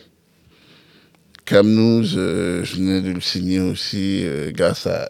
Kamnouz, 1.49 2.13
euh, 2.17 2.63
je 2.63 2.77
venais 2.77 3.01
de 3.01 3.11
le 3.11 3.21
signer 3.23 3.59
aussi 3.61 4.21
euh, 4.25 4.51
grâce 4.53 4.87
à 4.87 5.09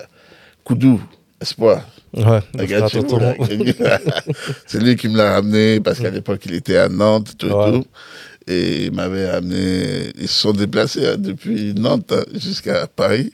Koudou, 0.62 1.01
Espoir. 1.40 1.85
Ouais. 2.14 2.38
C'est 4.66 4.81
lui 4.81 4.94
qui 4.96 5.09
me 5.09 5.16
l'a 5.16 5.35
ramené 5.35 5.81
parce 5.81 5.98
qu'à 5.98 6.11
l'époque 6.11 6.42
il 6.46 6.55
était 6.55 6.77
à 6.77 6.88
Nantes, 6.88 7.33
tout 7.37 7.48
et 7.48 7.53
Ouais. 7.53 7.72
tout. 7.72 7.85
Et 8.46 8.85
il 8.87 8.92
m'avait 8.92 9.27
amené. 9.29 10.11
Ils 10.18 10.29
se 10.29 10.40
sont 10.42 10.53
déplacés 10.53 11.07
hein, 11.07 11.16
depuis 11.18 11.74
Nantes 11.74 12.12
hein, 12.12 12.22
jusqu'à 12.35 12.87
Paris. 12.87 13.33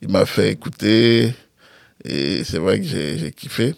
Il 0.00 0.08
m'a 0.08 0.24
fait 0.24 0.52
écouter. 0.52 1.34
Et 2.04 2.44
c'est 2.44 2.58
vrai 2.58 2.80
que 2.80 2.86
j'ai 2.86 3.32
kiffé. 3.36 3.74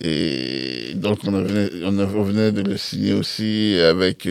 Et 0.00 0.92
donc 0.94 1.18
on, 1.24 1.32
venait, 1.32 1.70
on, 1.84 1.98
de 2.52 2.62
le 2.62 2.76
signer 2.76 3.14
aussi 3.14 3.78
avec 3.80 4.28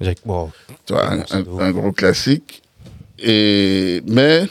Jacques- 0.00 0.18
bon, 0.26 0.50
tu 0.86 0.92
vois, 0.94 1.12
un, 1.12 1.24
un 1.60 1.70
gros 1.70 1.92
classique. 1.92 2.62
Et, 3.18 4.02
mais 4.06 4.46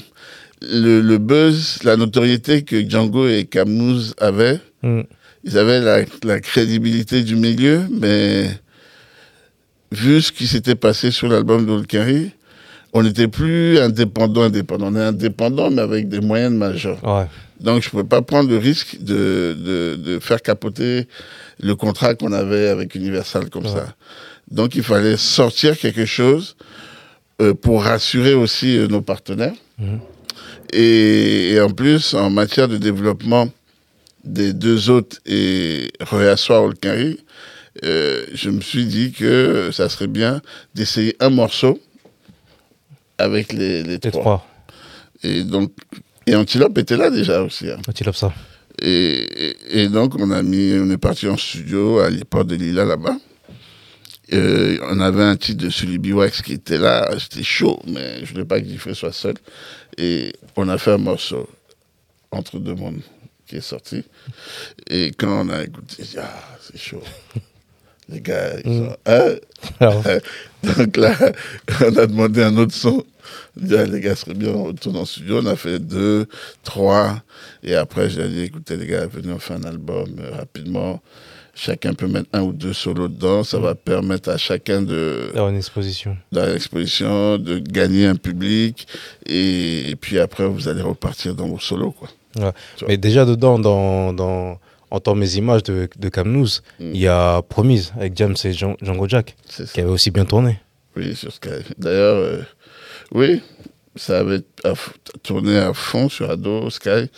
le, 0.62 1.02
le 1.02 1.18
buzz, 1.18 1.80
la 1.84 1.98
notoriété 1.98 2.64
que 2.64 2.88
Django 2.90 3.28
et 3.28 3.46
Kamnouz 3.46 4.14
avaient, 4.20 4.60
hmm. 4.82 5.02
ils 5.44 5.58
avaient 5.58 5.82
la, 5.82 6.04
la 6.24 6.40
crédibilité 6.40 7.24
du 7.24 7.36
milieu, 7.36 7.82
mais 7.92 8.48
vu 9.92 10.22
ce 10.22 10.32
qui 10.32 10.48
s'était 10.48 10.76
passé 10.76 11.12
sur 11.12 11.28
l'album 11.28 11.66
d'Olkari, 11.66 12.32
on 12.94 13.04
n'était 13.04 13.28
plus 13.28 13.80
indépendant, 13.80 14.44
indépendant. 14.44 14.88
On 14.92 14.96
est 14.96 15.02
indépendant, 15.04 15.72
mais 15.72 15.82
avec 15.82 16.10
des 16.10 16.20
moyens 16.22 16.54
majeurs. 16.54 17.04
Ouais. 17.04 17.26
Donc, 17.60 17.82
je 17.82 17.88
ne 17.88 17.92
pouvais 17.92 18.04
pas 18.04 18.22
prendre 18.22 18.50
le 18.50 18.58
risque 18.58 18.98
de, 19.02 19.58
de, 19.60 19.96
de 19.96 20.20
faire 20.20 20.42
capoter 20.42 21.08
le 21.62 21.76
contrat 21.76 22.14
qu'on 22.14 22.32
avait 22.32 22.68
avec 22.68 22.94
Universal 22.94 23.50
comme 23.50 23.66
Ouais. 23.66 23.72
ça. 23.72 23.96
Donc, 24.52 24.76
il 24.76 24.84
fallait 24.84 25.18
sortir 25.18 25.78
quelque 25.78 26.06
chose 26.06 26.56
euh, 27.42 27.54
pour 27.54 27.84
rassurer 27.84 28.34
aussi 28.34 28.78
euh, 28.78 28.88
nos 28.88 29.02
partenaires. 29.02 29.54
Mhm. 29.80 30.00
Et, 30.72 31.52
et 31.54 31.62
en 31.62 31.70
plus, 31.70 32.14
en 32.14 32.30
matière 32.30 32.68
de 32.68 32.78
développement 32.78 33.48
des 34.24 34.54
deux 34.54 34.90
autres 34.90 35.18
et 35.26 35.92
réasseoir 36.00 36.64
Olkari, 36.64 37.20
euh, 37.84 38.26
je 38.34 38.50
me 38.50 38.62
suis 38.62 38.86
dit 38.86 39.12
que 39.12 39.70
ça 39.72 39.90
serait 39.90 40.08
bien 40.08 40.42
d'essayer 40.76 41.16
un 41.20 41.30
morceau 41.30 41.80
avec 43.18 43.54
les, 43.54 43.84
les 43.84 43.94
Les 43.94 44.00
trois. 44.00 44.22
trois. 44.22 44.48
Et 45.24 45.44
donc, 45.44 45.72
et 46.26 46.36
Antilope 46.36 46.78
était 46.78 46.98
là 46.98 47.10
déjà 47.10 47.42
aussi. 47.42 47.70
hein. 47.70 47.78
Lèves 48.06 48.16
ça. 48.16 48.34
Et, 48.82 49.48
et- 49.72 49.82
et 49.84 49.88
donc, 49.90 50.16
on 50.20 50.32
a 50.32 50.42
mis, 50.42 50.74
on 50.80 50.90
est 50.90 50.98
parti 50.98 51.28
en 51.28 51.38
studio 51.38 52.00
à 52.00 52.10
l'époque 52.10 52.48
de 52.48 52.56
Lila 52.56 52.86
là-bas. 52.86 53.18
Euh, 54.34 54.78
on 54.90 55.00
avait 55.00 55.24
un 55.24 55.36
titre 55.36 55.64
de 55.66 55.70
Sully 55.70 55.98
Biwax 56.00 56.42
qui 56.42 56.54
était 56.54 56.78
là, 56.78 57.10
c'était 57.20 57.44
chaud, 57.44 57.80
mais 57.88 58.26
je 58.26 58.32
voulais 58.34 58.46
pas 58.46 58.60
que 58.60 58.66
Diffré 58.66 58.94
soit 58.94 59.14
seul. 59.14 59.36
Et 59.98 60.34
on 60.56 60.70
a 60.70 60.78
fait 60.78 60.92
un 60.94 60.98
morceau, 60.98 61.48
Entre 62.32 62.60
deux 62.60 62.76
mondes, 62.76 63.02
qui 63.48 63.58
est 63.58 63.62
sorti. 63.62 64.04
Et 64.90 65.12
quand 65.18 65.46
on 65.46 65.50
a 65.50 65.64
écouté, 65.64 65.98
j'ai 66.00 66.04
dit, 66.06 66.18
ah, 66.20 66.58
c'est 66.62 66.78
chaud. 66.80 67.04
Les 68.10 68.22
gars, 68.22 68.60
ils 68.66 68.70
Mm. 68.72 68.90
sont, 68.90 68.98
Hein? 69.06 70.20
Donc 70.78 70.98
là, 70.98 71.16
on 71.82 71.98
a 71.98 72.06
demandé 72.08 72.44
un 72.44 72.58
autre 72.58 72.74
son. 72.76 73.06
On 73.58 73.66
dit, 73.66 73.76
ah, 73.78 73.86
les 73.86 74.02
gars, 74.02 74.16
ce 74.16 74.24
serait 74.26 74.34
bien, 74.34 74.50
on 74.50 74.66
retourne 74.66 74.98
en 74.98 75.06
studio. 75.06 75.40
On 75.42 75.46
a 75.46 75.56
fait 75.56 75.80
deux, 75.80 76.26
trois. 76.64 77.22
Et 77.64 77.76
après, 77.76 78.10
j'ai 78.10 78.28
dit, 78.28 78.42
écoutez, 78.42 78.76
les 78.78 78.88
gars, 78.88 79.06
venez, 79.08 79.32
on 79.32 79.40
fait 79.40 79.54
un 79.54 79.64
album 79.64 80.10
euh, 80.20 80.32
rapidement. 80.36 81.02
Chacun 81.56 81.94
peut 81.94 82.08
mettre 82.08 82.30
un 82.34 82.42
ou 82.42 82.52
deux 82.52 82.74
solos 82.74 83.08
dedans. 83.08 83.44
Ça 83.44 83.60
va 83.60 83.76
permettre 83.76 84.30
à 84.30 84.38
chacun 84.38 84.82
de, 84.82 85.30
d'avoir 85.34 85.50
une 85.50 85.58
exposition. 85.58 86.18
dans 86.32 86.46
l'exposition, 86.46 87.38
de 87.38 87.60
gagner 87.60 88.08
un 88.08 88.16
public. 88.16 88.88
Et, 89.28 89.92
et 89.92 89.96
puis 89.96 90.20
après, 90.20 90.48
vous 90.48 90.68
allez 90.68 90.82
repartir 90.82 91.36
dans 91.36 91.48
vos 91.48 91.60
solos, 91.60 91.92
quoi. 91.92 92.10
Ouais. 92.40 92.52
Mais 92.88 92.98
déjà 92.98 93.26
dedans, 93.26 93.60
dans, 93.60 94.14
dans, 94.14 94.60
en 94.90 95.00
tant 95.00 95.14
mes 95.14 95.36
images 95.36 95.62
de, 95.64 95.88
de 95.96 96.10
Mm. 96.80 96.92
il 96.96 96.98
y 96.98 97.08
a 97.08 97.42
Promise 97.44 97.94
avec 97.98 98.18
James 98.18 98.36
et 98.44 98.52
Djan- 98.54 98.76
Django 98.82 99.08
Jack, 99.08 99.36
qui 99.74 99.80
avait 99.82 99.90
aussi 99.92 100.10
bien 100.10 100.26
tourné. 100.26 100.60
Oui, 100.96 101.16
sur 101.16 101.32
Sky. 101.32 101.50
D'ailleurs, 101.78 102.18
euh, 102.18 102.42
oui, 103.12 103.42
ça 103.96 104.20
avait 104.20 104.42
à 104.64 104.74
tourné 105.22 105.58
à 105.58 105.74
fond 105.74 106.10
sur 106.10 106.32
Ado, 106.32 106.70
Sky, 106.72 107.12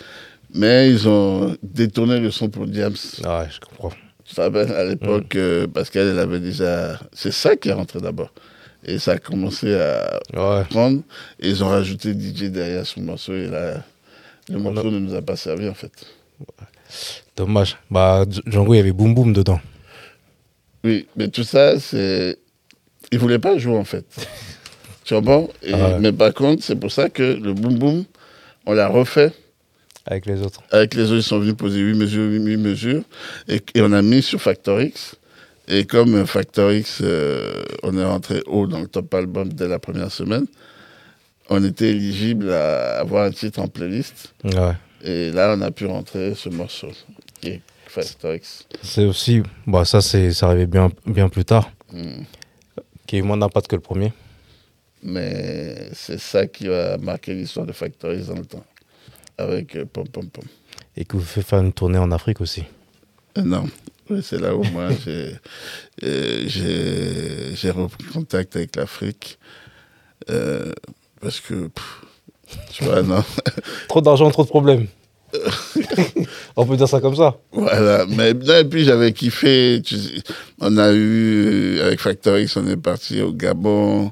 mais 0.54 0.90
ils 0.90 1.08
ont 1.08 1.56
détourné 1.62 2.20
le 2.20 2.30
son 2.30 2.50
pour 2.50 2.66
James. 2.70 2.96
Ah 3.24 3.40
ouais, 3.40 3.48
je 3.50 3.60
comprends. 3.60 3.92
À 4.44 4.84
l'époque, 4.84 5.34
euh, 5.36 5.66
Pascal, 5.66 6.08
elle 6.08 6.18
avait 6.18 6.40
déjà. 6.40 6.98
C'est 7.12 7.32
ça 7.32 7.56
qui 7.56 7.68
est 7.68 7.72
rentré 7.72 8.00
d'abord. 8.00 8.32
Et 8.84 8.98
ça 8.98 9.12
a 9.12 9.18
commencé 9.18 9.74
à 9.74 10.20
Ouais. 10.34 10.64
prendre. 10.70 11.02
Et 11.40 11.48
ils 11.48 11.64
ont 11.64 11.68
rajouté 11.68 12.12
DJ 12.12 12.44
derrière 12.50 12.86
son 12.86 13.00
morceau. 13.00 13.34
Et 13.34 13.46
là, 13.48 13.82
le 14.48 14.58
morceau 14.58 14.90
ne 14.90 14.98
nous 14.98 15.14
a 15.14 15.22
pas 15.22 15.36
servi, 15.36 15.68
en 15.68 15.74
fait. 15.74 15.90
Dommage. 17.36 17.76
Bah, 17.90 18.24
Dj- 18.24 18.42
Django, 18.46 18.74
il 18.74 18.76
y 18.76 18.80
avait 18.80 18.92
Boom 18.92 19.14
Boom 19.14 19.32
dedans. 19.32 19.60
Oui, 20.84 21.06
mais 21.16 21.28
tout 21.28 21.42
ça, 21.44 21.80
c'est. 21.80 22.36
Ils 23.10 23.18
voulaient 23.18 23.38
pas 23.40 23.58
jouer, 23.58 23.76
en 23.76 23.84
fait. 23.84 24.04
tu 25.04 25.14
comprends? 25.14 25.48
Et- 25.62 25.72
Ah 25.72 25.76
ouais. 25.88 25.98
Mais 26.00 26.12
par 26.12 26.32
contre, 26.32 26.62
c'est 26.62 26.76
pour 26.76 26.92
ça 26.92 27.08
que 27.08 27.22
le 27.22 27.52
boom 27.54 27.78
boom, 27.78 28.04
on 28.66 28.72
l'a 28.72 28.88
refait. 28.88 29.32
Avec 30.06 30.26
les 30.26 30.40
autres. 30.40 30.62
Avec 30.70 30.94
les 30.94 31.04
autres, 31.04 31.16
ils 31.16 31.22
sont 31.22 31.40
venus 31.40 31.56
poser 31.56 31.80
8 31.80 31.94
mesures, 31.94 32.30
8 32.30 32.56
mesures. 32.56 33.02
Et, 33.48 33.60
et 33.74 33.82
on 33.82 33.92
a 33.92 34.02
mis 34.02 34.22
sur 34.22 34.40
Factor 34.40 34.80
X. 34.80 35.16
Et 35.68 35.84
comme 35.84 36.26
Factor 36.26 36.72
X, 36.72 37.00
euh, 37.02 37.64
on 37.82 37.98
est 37.98 38.04
rentré 38.04 38.42
haut 38.46 38.66
dans 38.66 38.80
le 38.80 38.86
top 38.86 39.12
album 39.14 39.52
dès 39.52 39.66
la 39.66 39.80
première 39.80 40.12
semaine, 40.12 40.46
on 41.48 41.62
était 41.64 41.90
éligible 41.90 42.52
à 42.52 43.00
avoir 43.00 43.24
un 43.24 43.32
titre 43.32 43.60
en 43.60 43.66
playlist. 43.66 44.32
Ouais. 44.44 44.74
Et 45.02 45.32
là, 45.32 45.54
on 45.56 45.60
a 45.62 45.70
pu 45.70 45.86
rentrer 45.86 46.34
ce 46.34 46.48
morceau, 46.48 46.88
est 47.42 47.60
Factor 47.86 48.34
X. 48.34 48.66
C'est 48.82 49.04
aussi. 49.04 49.42
Bah, 49.66 49.84
ça, 49.84 50.00
c'est, 50.00 50.32
ça 50.32 50.46
arrivait 50.46 50.66
bien, 50.66 50.90
bien 51.04 51.28
plus 51.28 51.44
tard. 51.44 51.70
Mm. 51.92 52.22
Qui 53.06 53.16
a 53.16 53.18
eu 53.20 53.22
moins 53.22 53.36
d'impact 53.36 53.68
que 53.68 53.76
le 53.76 53.82
premier. 53.82 54.12
Mais 55.02 55.88
c'est 55.92 56.18
ça 56.18 56.46
qui 56.46 56.66
va 56.66 56.96
marquer 56.98 57.34
l'histoire 57.34 57.66
de 57.66 57.72
Factor 57.72 58.12
X 58.12 58.26
dans 58.26 58.34
le 58.34 58.44
temps. 58.44 58.64
Avec 59.38 59.76
euh, 59.76 59.84
Pom 59.84 60.06
Pom 60.08 60.26
Pom. 60.28 60.44
Et 60.96 61.04
qui 61.04 61.16
vous 61.16 61.22
fait 61.22 61.42
faire 61.42 61.60
une 61.60 61.72
tournée 61.72 61.98
en 61.98 62.10
Afrique 62.10 62.40
aussi. 62.40 62.64
Euh, 63.36 63.42
Non, 63.42 63.66
c'est 64.22 64.40
là 64.40 64.54
où 64.56 64.62
moi 64.64 64.88
j'ai 65.04 65.34
euh, 66.04 66.44
j'ai 66.46 67.54
j'ai 67.54 67.70
repris 67.70 68.04
contact 68.04 68.56
avec 68.56 68.76
l'Afrique. 68.76 69.38
Euh, 70.30 70.72
parce 71.20 71.40
que, 71.40 71.68
pff, 71.68 72.02
tu 72.72 72.84
vois, 72.84 73.02
non. 73.02 73.22
Trop 73.88 74.00
d'argent, 74.00 74.30
trop 74.30 74.42
de 74.44 74.48
problèmes. 74.48 74.86
On 76.56 76.64
peut 76.64 76.76
dire 76.76 76.88
ça 76.88 77.00
comme 77.00 77.16
ça. 77.16 77.36
Voilà, 77.52 78.06
mais 78.06 78.32
non, 78.32 78.54
et 78.56 78.64
puis 78.64 78.84
j'avais 78.84 79.12
kiffé. 79.12 79.82
tu 79.84 79.96
sais, 79.98 80.22
on 80.60 80.76
a 80.78 80.92
eu, 80.92 81.80
avec 81.80 82.00
Factor 82.00 82.38
X, 82.38 82.56
on 82.56 82.66
est 82.66 82.76
parti 82.76 83.20
au 83.20 83.32
Gabon 83.32 84.10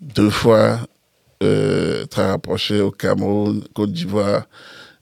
deux 0.00 0.30
fois, 0.30 0.80
euh, 1.42 2.04
très 2.06 2.26
rapproché 2.26 2.80
au 2.80 2.90
Cameroun, 2.90 3.62
Côte 3.74 3.92
d'Ivoire, 3.92 4.46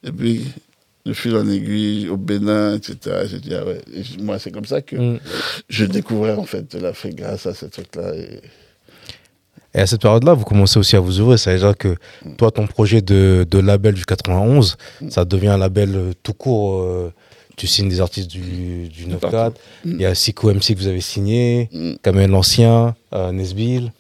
et 0.05 0.13
puis 0.13 0.45
de 1.05 1.13
fil 1.13 1.37
en 1.37 1.49
aiguille 1.49 2.09
au 2.09 2.17
Bénin, 2.17 2.75
etc. 2.77 3.27
Dit, 3.43 3.55
ah 3.55 3.65
ouais, 3.65 3.81
Et 3.95 4.23
moi 4.23 4.39
c'est 4.39 4.51
comme 4.51 4.65
ça 4.65 4.83
que 4.83 4.97
Mm. 4.97 5.19
je 5.69 5.85
découvrais 5.85 6.35
en 6.35 6.45
fait 6.45 6.75
l'Afrique 6.75 7.17
grâce 7.17 7.47
à 7.47 7.55
ces 7.55 7.69
trucs-là. 7.69 8.15
Et... 8.17 8.41
Et 9.75 9.81
à 9.81 9.87
cette 9.87 10.01
période-là, 10.01 10.33
vous 10.33 10.45
commencez 10.45 10.79
aussi 10.79 10.97
à 10.97 11.01
vous 11.01 11.21
ouvrir. 11.21 11.39
Ça 11.39 11.53
veut 11.53 11.59
dire 11.59 11.77
que 11.77 11.97
toi, 12.39 12.51
ton 12.51 12.67
projet 12.67 13.03
de, 13.03 13.47
de 13.49 13.59
label 13.59 13.93
du 13.95 14.07
91, 14.07 14.77
ça 15.11 15.25
devient 15.27 15.49
un 15.49 15.59
label 15.59 15.91
euh, 15.95 16.13
tout 16.23 16.33
court. 16.33 16.81
euh, 16.81 17.13
tu 17.57 17.67
signes 17.67 17.89
des 17.89 18.01
artistes 18.01 18.31
du, 18.31 18.89
du 18.89 19.07
9-4. 19.07 19.19
partout. 19.19 19.57
Il 19.85 20.01
y 20.01 20.07
a 20.07 20.15
Sico 20.15 20.51
MC 20.53 20.75
que 20.75 20.79
vous 20.79 20.87
avez 20.89 21.01
signé, 21.01 21.69
Mm. 21.73 21.93
Kamel 22.03 22.31
l'Ancien, 22.31 22.95
euh, 23.13 23.33
Nesbill. 23.33 23.93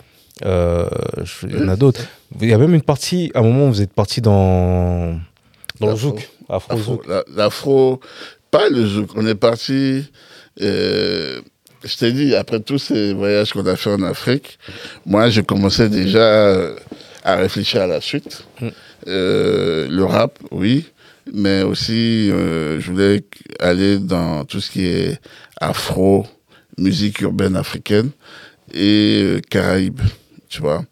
euh, 0.44 0.88
je- 1.24 1.46
il 1.46 1.56
y 1.56 1.62
en 1.62 1.68
a 1.68 1.76
d'autres. 1.76 2.04
Il 2.40 2.48
y 2.48 2.52
a 2.52 2.58
même 2.58 2.74
une 2.74 2.82
partie, 2.82 3.30
à 3.34 3.40
un 3.40 3.42
moment, 3.42 3.68
vous 3.68 3.80
êtes 3.82 3.92
parti 3.92 4.20
dans, 4.20 5.18
dans 5.80 5.90
le 5.90 5.96
zouk. 5.96 6.28
Afro 6.48 6.72
Afro, 6.74 6.92
zouk. 6.94 7.06
la- 7.06 7.24
L'afro, 7.34 8.00
pas 8.50 8.68
le 8.68 8.86
zouk. 8.86 9.10
On 9.14 9.26
est 9.26 9.34
parti. 9.34 10.04
euh, 10.60 11.40
je 11.84 11.96
t'ai 11.96 12.12
dit, 12.12 12.34
après 12.34 12.60
tous 12.60 12.78
ces 12.78 13.12
voyages 13.14 13.52
qu'on 13.52 13.64
a 13.66 13.76
fait 13.76 13.90
en 13.90 14.02
Afrique, 14.02 14.58
moi, 15.04 15.28
je 15.30 15.40
commençais 15.40 15.88
déjà 15.88 16.70
à 17.22 17.36
réfléchir 17.36 17.82
à 17.82 17.86
la 17.86 18.00
suite. 18.00 18.44
Mm. 18.60 18.68
Euh, 19.08 19.86
le 19.88 20.04
rap, 20.04 20.38
oui, 20.50 20.86
mais 21.32 21.62
aussi, 21.62 22.30
euh, 22.30 22.80
je 22.80 22.90
voulais 22.90 23.24
aller 23.60 23.98
dans 23.98 24.44
tout 24.44 24.60
ce 24.60 24.70
qui 24.70 24.84
est 24.86 25.20
afro, 25.60 26.26
musique 26.78 27.20
urbaine 27.20 27.56
africaine 27.56 28.10
et 28.74 29.20
euh, 29.22 29.40
Caraïbes, 29.48 30.00
tu 30.48 30.60
vois. 30.60 30.84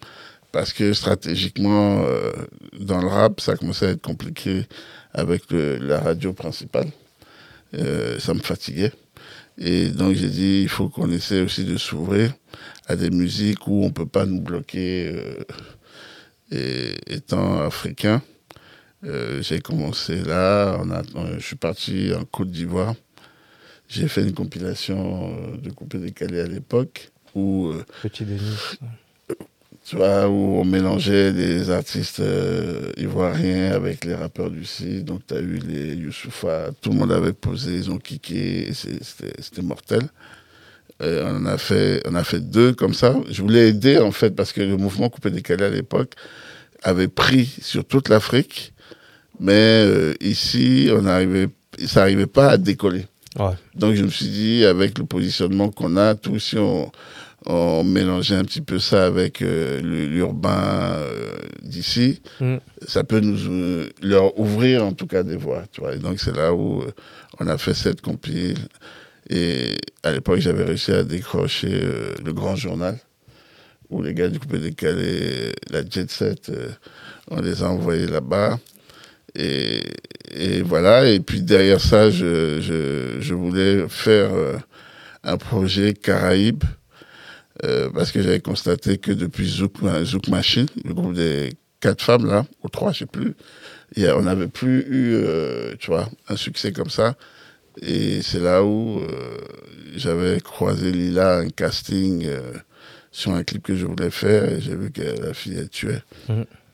Parce 0.55 0.73
que 0.73 0.93
stratégiquement, 0.93 2.05
euh, 2.07 2.31
dans 2.79 3.01
le 3.01 3.09
rap, 3.09 3.41
ça 3.41 3.57
commençait 3.57 3.89
à 3.89 3.91
être 3.91 4.03
compliqué 4.03 4.67
avec 5.13 5.51
le- 5.51 5.79
la 5.79 5.99
radio 5.99 6.33
principale. 6.33 6.87
Euh, 7.77 8.21
ça 8.21 8.35
me 8.35 8.39
fatiguait. 8.39 8.93
Et 9.59 9.89
donc 9.89 10.15
j'ai 10.15 10.29
dit, 10.29 10.61
il 10.63 10.69
faut 10.69 10.89
qu'on 10.89 11.11
essaie 11.11 11.41
aussi 11.41 11.65
de 11.65 11.77
s'ouvrir 11.77 12.33
à 12.87 12.95
des 12.95 13.11
musiques 13.11 13.67
où 13.67 13.83
on 13.83 13.89
ne 13.89 13.93
peut 13.93 14.07
pas 14.07 14.27
nous 14.27 14.41
bloquer 14.41 15.11
euh, 15.13 15.43
et, 16.53 16.95
étant 17.13 17.61
africain. 17.61 18.23
J'ai 19.41 19.59
commencé 19.59 20.23
là, 20.23 20.81
je 21.37 21.45
suis 21.45 21.57
parti 21.57 22.13
en 22.15 22.25
Côte 22.25 22.53
d'Ivoire. 22.53 22.95
J'ai 23.89 24.07
fait 24.09 24.23
une 24.23 24.33
compilation 24.33 25.37
de 25.59 25.71
coupé 25.71 25.99
décalé 25.99 26.41
à 26.41 26.47
l'époque 26.47 27.11
où 27.35 27.73
Petit 28.03 28.25
Denis. 28.25 28.79
Tu 29.85 29.97
vois, 29.97 30.29
où 30.29 30.59
on 30.59 30.65
mélangeait 30.65 31.31
les 31.31 31.71
artistes 31.71 32.21
euh, 32.21 32.91
ivoiriens 32.97 33.73
avec 33.73 34.05
les 34.07 34.15
rappeurs 34.15 34.51
du 34.51 34.65
site. 34.65 35.05
Donc, 35.05 35.27
tu 35.27 35.35
as 35.35 35.41
eu 35.41 35.59
les 35.59 35.95
Youssoufa, 35.95 36.71
tout 36.81 36.91
le 36.91 36.97
monde 36.97 37.13
avait 37.13 37.35
posé, 37.35 37.75
ils 37.77 37.91
ont 37.91 37.99
kické, 37.99 38.73
c'était 38.73 39.63
mortel. 39.63 40.03
Euh, 41.03 41.25
on, 41.27 41.43
en 41.43 41.47
a 41.47 41.59
fait, 41.59 42.03
on 42.09 42.15
a 42.15 42.25
fait 42.25 42.41
deux 42.41 42.73
comme 42.73 42.95
ça. 42.95 43.15
Je 43.31 43.43
voulais 43.43 43.69
aider, 43.69 43.99
en 43.99 44.11
fait, 44.13 44.31
parce 44.31 44.53
que 44.53 44.63
le 44.63 44.79
mouvement 44.79 45.11
Coupé 45.11 45.31
Décalé 45.31 45.65
à 45.65 45.71
l'époque 45.71 46.15
avait 46.83 47.09
pris 47.09 47.45
sur 47.61 47.85
toute 47.85 48.09
l'Afrique, 48.09 48.73
mais 49.39 49.53
euh, 49.53 50.15
ici, 50.21 50.89
on 50.93 51.05
arrivait, 51.05 51.49
ça 51.87 52.01
n'arrivait 52.01 52.27
pas 52.27 52.51
à 52.51 52.57
décoller. 52.57 53.07
Ouais. 53.39 53.53
Donc 53.75 53.97
je 53.97 54.05
me 54.05 54.09
suis 54.09 54.29
dit, 54.29 54.65
avec 54.65 54.97
le 54.99 55.05
positionnement 55.05 55.69
qu'on 55.69 55.97
a, 55.97 56.15
tout 56.15 56.39
si 56.39 56.57
on, 56.57 56.93
on 57.47 57.85
mélangeait 57.85 58.37
un 58.37 58.45
petit 58.45 58.61
peu 58.63 58.79
ça 58.79 59.05
avec 59.05 59.43
euh, 59.43 59.81
l'urbain 59.81 60.95
euh, 60.97 61.35
d'ici, 61.63 62.23
Mm. 62.41 62.57
ça 62.87 63.05
peut 63.05 63.21
nous 63.21 63.51
euh, 63.51 63.91
leur 64.03 64.39
ouvrir 64.39 64.85
en 64.85 64.93
tout 64.93 65.07
cas 65.07 65.23
des 65.23 65.37
voies. 65.37 65.65
Tu 65.73 65.81
vois. 65.81 65.95
Et 65.95 65.99
donc 65.99 66.21
c'est 66.21 66.35
là 66.35 66.55
où 66.55 66.83
on 67.39 67.47
a 67.47 67.59
fait 67.59 67.75
cette 67.75 68.01
compile. 68.01 68.59
Et 69.31 69.77
à 70.03 70.13
l'époque, 70.13 70.41
j'avais 70.41 70.65
réussi 70.65 70.93
à 70.93 71.03
décrocher 71.03 71.71
le 72.25 72.33
grand 72.33 72.57
journal, 72.57 72.99
où 73.89 74.03
les 74.03 74.13
gars 74.13 74.29
du 74.29 74.39
coupé 74.39 74.59
décalé, 74.59 75.53
la 75.71 75.83
jet 75.89 76.11
set, 76.11 76.53
on 77.31 77.41
les 77.41 77.63
a 77.63 77.71
envoyés 77.71 78.07
là-bas. 78.07 78.59
Et, 79.35 79.81
et 80.31 80.61
voilà, 80.63 81.09
et 81.09 81.21
puis 81.21 81.41
derrière 81.41 81.81
ça, 81.81 82.11
je, 82.11 82.61
je, 82.61 83.17
je 83.21 83.35
voulais 83.35 83.87
faire 83.89 84.31
un 85.23 85.37
projet 85.39 85.95
Caraïbes, 85.95 86.65
euh, 87.63 87.89
parce 87.91 88.11
que 88.11 88.21
j'avais 88.21 88.41
constaté 88.41 88.99
que 88.99 89.13
depuis 89.13 89.49
Zouk, 89.49 89.77
Zouk 90.03 90.29
Machine, 90.29 90.67
le 90.85 90.93
groupe 90.93 91.15
des 91.15 91.53
quatre 91.81 92.03
femmes 92.03 92.27
là, 92.27 92.47
ou 92.63 92.69
trois, 92.69 92.93
je 92.93 93.01
sais 93.01 93.07
plus, 93.07 93.35
on 93.97 94.23
n'avait 94.23 94.49
plus 94.49 94.81
eu, 94.89 95.15
euh, 95.15 95.75
tu 95.79 95.89
vois, 95.89 96.09
un 96.29 96.37
succès 96.37 96.73
comme 96.73 96.91
ça. 96.91 97.15
Et 97.81 98.23
c'est 98.23 98.41
là 98.41 98.65
où 98.65 99.01
euh, 99.01 99.39
j'avais 99.95 100.41
croisé 100.41 100.91
Lila, 100.93 101.39
un 101.39 101.49
casting 101.49 102.27
sur 103.13 103.33
un 103.33 103.45
clip 103.45 103.63
que 103.63 103.77
je 103.77 103.87
voulais 103.87 104.11
faire, 104.11 104.51
et 104.51 104.61
j'ai 104.61 104.75
vu 104.75 104.91
que 104.91 105.03
la 105.03 105.35
fille, 105.35 105.57
elle 105.57 105.69
tuait. 105.69 106.03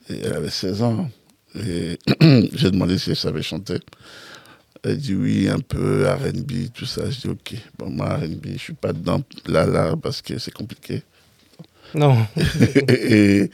Et 0.09 0.19
elle 0.23 0.33
avait 0.33 0.49
16 0.49 0.81
ans. 0.81 1.09
Et 1.55 1.99
j'ai 2.53 2.71
demandé 2.71 2.97
si 2.97 3.11
elle 3.11 3.15
savait 3.15 3.41
chanter. 3.41 3.79
Elle 4.83 4.97
dit 4.97 5.13
oui, 5.15 5.47
un 5.49 5.59
peu 5.59 6.07
RB, 6.07 6.71
tout 6.73 6.85
ça. 6.85 7.09
Je 7.09 7.19
dis 7.21 7.27
ok. 7.29 7.53
Bon, 7.77 7.89
moi, 7.89 8.15
RB, 8.17 8.47
je 8.53 8.57
suis 8.57 8.73
pas 8.73 8.93
dedans 8.93 9.21
là, 9.45 9.65
là, 9.65 9.95
parce 10.01 10.21
que 10.21 10.37
c'est 10.39 10.53
compliqué. 10.53 11.03
Non. 11.93 12.17
et 12.87 13.49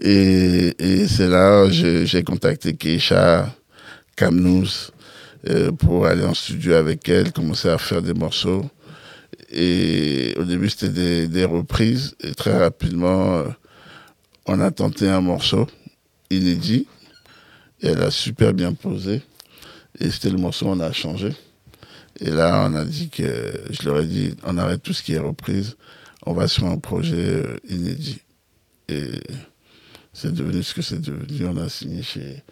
et, 0.00 0.74
et 0.78 1.08
c'est 1.08 1.26
là 1.28 1.68
j'ai- 1.70 2.06
j'ai 2.06 2.22
contacté 2.22 2.74
Keisha 2.76 3.52
Kamnous 4.14 4.90
euh, 5.48 5.72
pour 5.72 6.06
aller 6.06 6.24
en 6.24 6.34
studio 6.34 6.74
avec 6.74 7.08
elle, 7.08 7.32
commencer 7.32 7.68
à 7.68 7.78
faire 7.78 8.02
des 8.02 8.14
morceaux. 8.14 8.64
Et 9.50 10.34
au 10.36 10.44
début, 10.44 10.68
c'était 10.68 10.90
des, 10.90 11.28
des 11.28 11.44
reprises. 11.44 12.14
Et 12.22 12.34
très 12.34 12.56
rapidement, 12.58 13.38
euh, 13.38 13.44
on 14.46 14.60
a 14.60 14.70
tenté 14.70 15.08
un 15.08 15.20
morceau 15.22 15.66
inédit. 16.30 16.86
Et 17.80 17.88
elle 17.88 18.02
a 18.02 18.10
super 18.10 18.52
bien 18.52 18.74
posé. 18.74 19.22
Et 20.00 20.10
c'était 20.10 20.30
le 20.30 20.38
morceau 20.38 20.66
on 20.66 20.80
a 20.80 20.92
changé. 20.92 21.34
Et 22.20 22.30
là, 22.30 22.66
on 22.68 22.74
a 22.74 22.84
dit 22.84 23.10
que, 23.10 23.62
je 23.70 23.88
leur 23.88 24.00
ai 24.00 24.06
dit, 24.06 24.34
on 24.44 24.58
arrête 24.58 24.82
tout 24.82 24.92
ce 24.92 25.02
qui 25.02 25.14
est 25.14 25.18
reprise. 25.18 25.76
On 26.26 26.32
va 26.32 26.48
sur 26.48 26.66
un 26.66 26.78
projet 26.78 27.16
euh, 27.16 27.56
inédit. 27.68 28.20
Et 28.88 29.20
c'est 30.12 30.32
devenu 30.32 30.62
ce 30.62 30.74
que 30.74 30.82
c'est 30.82 31.00
devenu. 31.00 31.46
On 31.46 31.56
a 31.56 31.68
signé 31.68 32.02
chez 32.02 32.42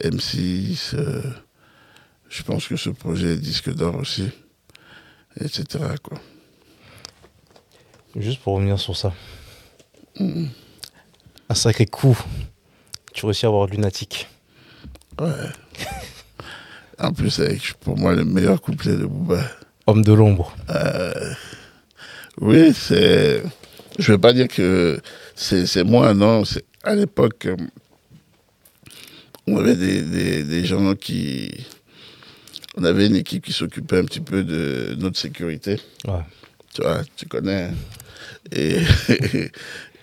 M6. 0.00 0.94
euh, 0.94 1.22
je 2.28 2.42
pense 2.42 2.66
que 2.66 2.76
ce 2.76 2.90
projet 2.90 3.34
est 3.34 3.36
disque 3.36 3.72
d'or 3.72 3.96
aussi. 3.96 4.28
etc. 5.40 5.84
Quoi. 6.02 6.18
Juste 8.16 8.40
pour 8.40 8.54
revenir 8.54 8.78
sur 8.78 8.96
ça. 8.96 9.12
Un 10.18 11.54
sacré 11.54 11.86
coup. 11.86 12.18
Tu 13.12 13.24
réussis 13.24 13.46
à 13.46 13.48
avoir 13.48 13.66
lunatique. 13.66 14.28
Ouais. 15.20 15.28
En 16.98 17.12
plus, 17.12 17.38
avec 17.40 17.74
pour 17.80 17.98
moi 17.98 18.14
le 18.14 18.24
meilleur 18.24 18.60
couplet 18.60 18.92
de 18.96 19.04
Booba. 19.06 19.42
Homme 19.86 20.02
de 20.04 20.12
l'ombre. 20.12 20.56
Oui, 22.40 22.72
c'est. 22.74 23.42
Je 23.98 24.10
ne 24.10 24.16
veux 24.16 24.20
pas 24.20 24.32
dire 24.32 24.48
que 24.48 25.00
c'est 25.34 25.84
moi, 25.84 26.14
non. 26.14 26.42
À 26.84 26.94
l'époque, 26.94 27.46
euh, 27.46 27.56
on 29.46 29.58
avait 29.58 29.76
des, 29.76 30.02
des, 30.02 30.42
des 30.44 30.64
gens 30.64 30.94
qui. 30.94 31.50
On 32.76 32.84
avait 32.84 33.06
une 33.06 33.16
équipe 33.16 33.44
qui 33.44 33.52
s'occupait 33.52 33.98
un 33.98 34.04
petit 34.04 34.20
peu 34.20 34.44
de 34.44 34.96
notre 34.98 35.18
sécurité. 35.18 35.78
Ouais. 36.06 36.20
Tu 36.72 36.80
vois, 36.82 37.02
tu 37.16 37.26
connais. 37.26 37.64
hein. 37.64 37.74
Et, 38.50 38.78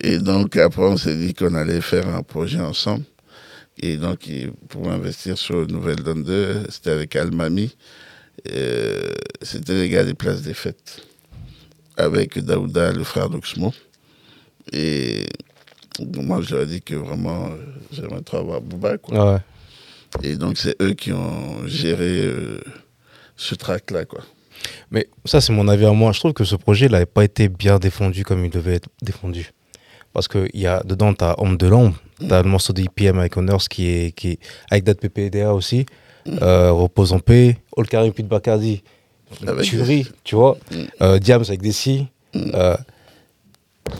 et 0.00 0.18
donc, 0.18 0.56
après, 0.56 0.82
on 0.82 0.96
s'est 0.96 1.16
dit 1.16 1.34
qu'on 1.34 1.54
allait 1.54 1.80
faire 1.80 2.06
un 2.08 2.22
projet 2.22 2.60
ensemble. 2.60 3.04
Et 3.82 3.96
donc, 3.96 4.30
pour 4.68 4.90
investir 4.90 5.38
sur 5.38 5.66
Nouvelle 5.66 5.96
Donne 5.96 6.22
2, 6.22 6.66
c'était 6.68 6.90
avec 6.90 7.16
Almami. 7.16 7.74
Euh, 8.50 9.12
c'était 9.42 9.74
les 9.74 9.88
gars 9.88 10.04
des 10.04 10.14
places 10.14 10.42
des 10.42 10.54
fêtes. 10.54 11.06
Avec 11.96 12.38
Daouda, 12.38 12.92
le 12.92 13.04
frère 13.04 13.30
d'Oxmo. 13.30 13.72
Et 14.72 15.26
moi, 16.14 16.40
je 16.42 16.54
leur 16.54 16.64
ai 16.64 16.66
dit 16.66 16.82
que 16.82 16.94
vraiment, 16.94 17.46
euh, 17.46 17.56
j'aimerais 17.92 18.20
trop 18.20 18.38
avoir 18.38 18.60
Bouba. 18.60 18.98
Quoi. 18.98 19.34
Ouais. 19.34 19.40
Et 20.22 20.36
donc, 20.36 20.58
c'est 20.58 20.80
eux 20.82 20.92
qui 20.92 21.12
ont 21.12 21.66
géré 21.66 22.22
euh, 22.24 22.60
ce 23.36 23.54
track-là. 23.54 24.04
quoi. 24.04 24.20
Mais 24.90 25.08
ça, 25.24 25.40
c'est 25.40 25.52
mon 25.52 25.68
avis 25.68 25.86
à 25.86 25.92
moi. 25.92 26.12
Je 26.12 26.20
trouve 26.20 26.34
que 26.34 26.44
ce 26.44 26.56
projet 26.56 26.88
n'avait 26.88 27.06
pas 27.06 27.24
été 27.24 27.48
bien 27.48 27.78
défendu 27.78 28.24
comme 28.24 28.44
il 28.44 28.50
devait 28.50 28.74
être 28.74 28.88
défendu. 29.02 29.52
Parce 30.12 30.26
que 30.28 30.48
y 30.54 30.66
a, 30.66 30.82
dedans, 30.84 31.14
tu 31.14 31.24
as 31.24 31.40
Homme 31.40 31.56
de 31.56 31.66
l'ombre, 31.66 31.96
tu 32.18 32.32
as 32.32 32.42
le 32.42 32.48
morceau 32.48 32.72
de 32.72 32.82
IPM 32.82 33.18
avec 33.18 33.36
Honors 33.36 33.68
qui 33.68 33.86
est, 33.88 34.12
qui 34.12 34.30
est 34.32 34.38
avec 34.70 34.84
date 34.84 35.00
PPDA 35.00 35.54
aussi, 35.54 35.86
euh, 36.42 36.72
Repose 36.72 37.12
en 37.12 37.20
paix, 37.20 37.56
All 37.76 37.86
Karim 37.86 38.12
Pete 38.12 38.26
Bacardi, 38.28 38.82
Avec 39.46 39.64
tuerie, 39.64 40.02
des- 40.04 40.10
tu 40.24 40.34
vois, 40.34 40.58
Mm. 40.72 40.76
euh, 41.02 41.18
Diams 41.20 41.44
avec 41.46 41.62
Desi. 41.62 42.06
Euh, 42.34 42.76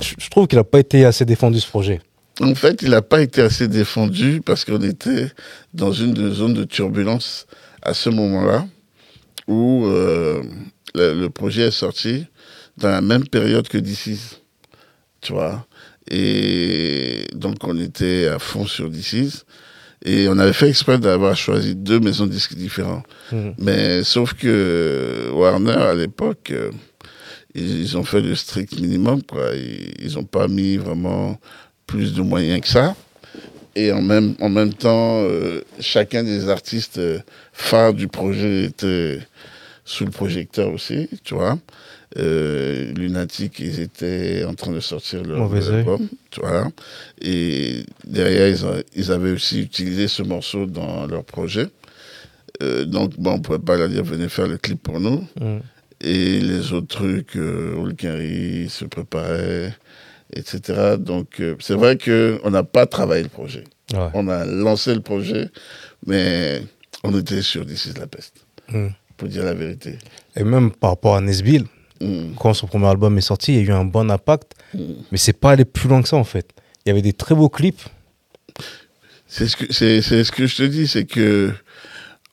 je 0.01 0.29
trouve 0.31 0.47
qu'il 0.47 0.59
n'a 0.59 0.65
pas 0.65 0.81
été 0.81 1.05
assez 1.05 1.25
défendu 1.25 1.61
ce 1.61 1.69
projet. 1.69 2.01
En 2.41 2.55
fait, 2.55 2.81
il 2.83 2.91
n'a 2.91 3.03
pas 3.03 3.21
été 3.21 3.43
assez 3.43 3.69
défendu 3.69 4.41
parce 4.45 4.65
qu'on 4.65 4.81
était 4.83 5.31
dans 5.75 5.93
une 5.93 6.33
zone 6.33 6.55
de 6.55 6.65
turbulence 6.65 7.47
à 7.83 7.93
ce 7.93 8.09
moment-là 8.09 8.67
où 9.47 9.85
euh, 9.87 10.43
le, 10.95 11.15
le 11.21 11.31
projet 11.31 11.63
est 11.69 11.71
sorti 11.71 12.27
dans 12.79 12.89
la 12.91 13.01
même 13.01 13.27
période 13.29 13.69
que 13.69 13.79
DC's. 13.79 14.41
Tu 15.21 15.33
vois? 15.33 15.67
Et 16.11 17.27
donc, 17.35 17.57
on 17.63 17.79
était 17.79 18.27
à 18.27 18.39
fond 18.39 18.67
sur 18.67 18.91
DC's. 18.91 19.45
Et 20.05 20.29
on 20.29 20.39
avait 20.39 20.55
fait 20.55 20.69
exprès 20.69 20.99
d'avoir 20.99 21.37
choisi 21.37 21.75
deux 21.75 22.01
maisons 22.01 22.27
de 22.27 22.33
disques 22.33 22.55
différentes. 22.55 23.05
Mhm. 23.33 23.55
Mais 23.59 24.03
sauf 24.03 24.33
que 24.35 25.31
Warner, 25.33 25.73
à 25.73 25.95
l'époque, 25.95 26.51
euh, 26.53 26.71
ils, 27.55 27.81
ils 27.81 27.97
ont 27.99 28.05
fait 28.05 28.23
le 28.23 28.35
strict 28.35 28.79
minimum. 28.81 29.23
Quoi. 29.23 29.51
Ils 29.55 30.15
n'ont 30.15 30.25
pas 30.25 30.49
mis 30.49 30.79
vraiment 30.79 31.39
plus 31.87 32.15
de 32.15 32.23
moyens 32.23 32.61
que 32.63 32.69
ça. 32.69 32.97
Et 33.77 33.93
en 33.93 34.03
même, 34.03 34.35
en 34.41 34.49
même 34.49 34.75
temps, 34.75 35.23
euh, 35.23 35.63
chacun 35.79 36.25
des 36.25 36.49
artistes 36.49 36.99
euh, 36.99 37.21
phares 37.53 37.95
du 37.95 38.09
projet 38.09 38.65
était 38.65 39.21
sous 39.85 40.05
le 40.05 40.11
projecteur 40.11 40.73
aussi, 40.73 41.09
tu 41.25 41.35
vois. 41.35 41.59
Euh, 42.19 42.93
Lunatic, 42.95 43.61
ils 43.61 43.81
étaient 43.81 44.45
en 44.45 44.55
train 44.55 44.73
de 44.73 44.81
sortir 44.81 45.23
leur 45.23 45.39
Mauvais 45.39 45.69
album, 45.69 46.09
tu 46.31 46.41
vois. 46.41 46.69
Et 47.23 47.85
derrière, 48.05 48.49
ils, 48.95 49.13
avaient 49.13 49.31
aussi 49.31 49.61
utilisé 49.61 50.09
ce 50.09 50.23
morceau 50.23 50.67
dans 50.67 51.07
leur 51.07 51.25
projet. 51.25 51.69
Euh, 52.63 52.85
donc, 52.85 53.13
bon, 53.17 53.35
on 53.35 53.37
ne 53.39 53.43
pouvait 53.43 53.59
pas 53.61 53.77
leur 53.77 53.89
dire, 53.89 54.03
venez 54.03 54.29
faire 54.29 54.49
le 54.49 54.59
clip 54.59 54.83
pour 54.83 54.99
nous. 55.01 55.25
Mhm. 55.41 55.61
Et 56.03 56.41
les 56.41 56.73
autres 56.73 56.89
trucs, 56.89 57.37
euh, 57.37 58.67
se 58.69 58.85
préparait, 58.87 59.75
etc. 60.33 60.97
Donc, 60.99 61.41
euh, 61.41 61.55
c'est 61.61 61.75
vrai 61.75 61.97
qu'on 61.99 62.51
n'a 62.51 62.65
pas 62.65 62.87
travaillé 62.87 63.23
le 63.23 63.29
projet. 63.29 63.65
Ouais. 63.93 64.09
On 64.15 64.29
a 64.29 64.45
lancé 64.47 64.95
le 64.95 65.01
projet, 65.01 65.49
mais 66.07 66.63
on 67.05 67.17
était 67.19 67.43
sur 67.43 67.65
d'ici 67.65 67.93
de 67.93 68.01
la 68.01 68.07
peste, 68.07 68.35
Mhm. 68.73 68.93
pour 69.17 69.29
dire 69.29 69.45
la 69.45 69.55
vérité. 69.55 69.99
Et 70.37 70.43
même 70.45 70.71
par 70.73 70.91
rapport 70.91 71.17
à 71.17 71.21
Nesbill, 71.21 71.67
Mm. 72.01 72.35
quand 72.39 72.55
son 72.55 72.67
premier 72.67 72.87
album 72.87 73.17
est 73.19 73.21
sorti, 73.23 73.53
il 73.53 73.57
y 73.57 73.59
a 73.59 73.63
eu 73.69 73.73
un 73.73 73.85
bon 73.85 74.11
impact, 74.11 74.53
Mm. 74.75 74.79
mais 75.13 75.19
c'est 75.19 75.33
pas 75.35 75.51
allé 75.53 75.65
plus 75.65 75.89
loin 75.89 76.01
que 76.03 76.09
ça 76.09 76.17
en 76.17 76.25
fait. 76.25 76.51
Il 76.85 76.89
y 76.89 76.93
avait 76.93 77.03
des 77.03 77.13
très 77.13 77.35
beaux 77.35 77.49
clips. 77.51 77.83
C'est 79.27 79.47
ce 79.47 79.57
que 79.57 79.73
c'est 79.73 80.01
c'est 80.03 80.25
ce 80.25 80.33
que 80.33 80.47
je 80.47 80.57
te 80.57 80.63
dis, 80.63 80.87
c'est 80.89 81.05
que 81.05 81.53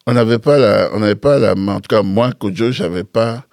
on 0.07 0.13
n'avait 0.13 0.39
pas 0.39 0.57
la 0.57 0.89
on 0.93 0.99
n'avait 0.99 1.15
pas 1.15 1.38
la 1.38 1.53
main. 1.55 1.76
En 1.76 1.80
tout 1.82 1.89
cas, 1.89 2.01
moi, 2.01 2.32
Kojo, 2.32 2.72
j'avais 2.72 3.03
pas 3.03 3.45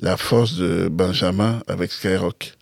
la 0.00 0.16
force 0.16 0.56
de 0.56 0.88
Benjamin 0.88 1.62
avec 1.68 1.92
Skyrock. 1.92 2.52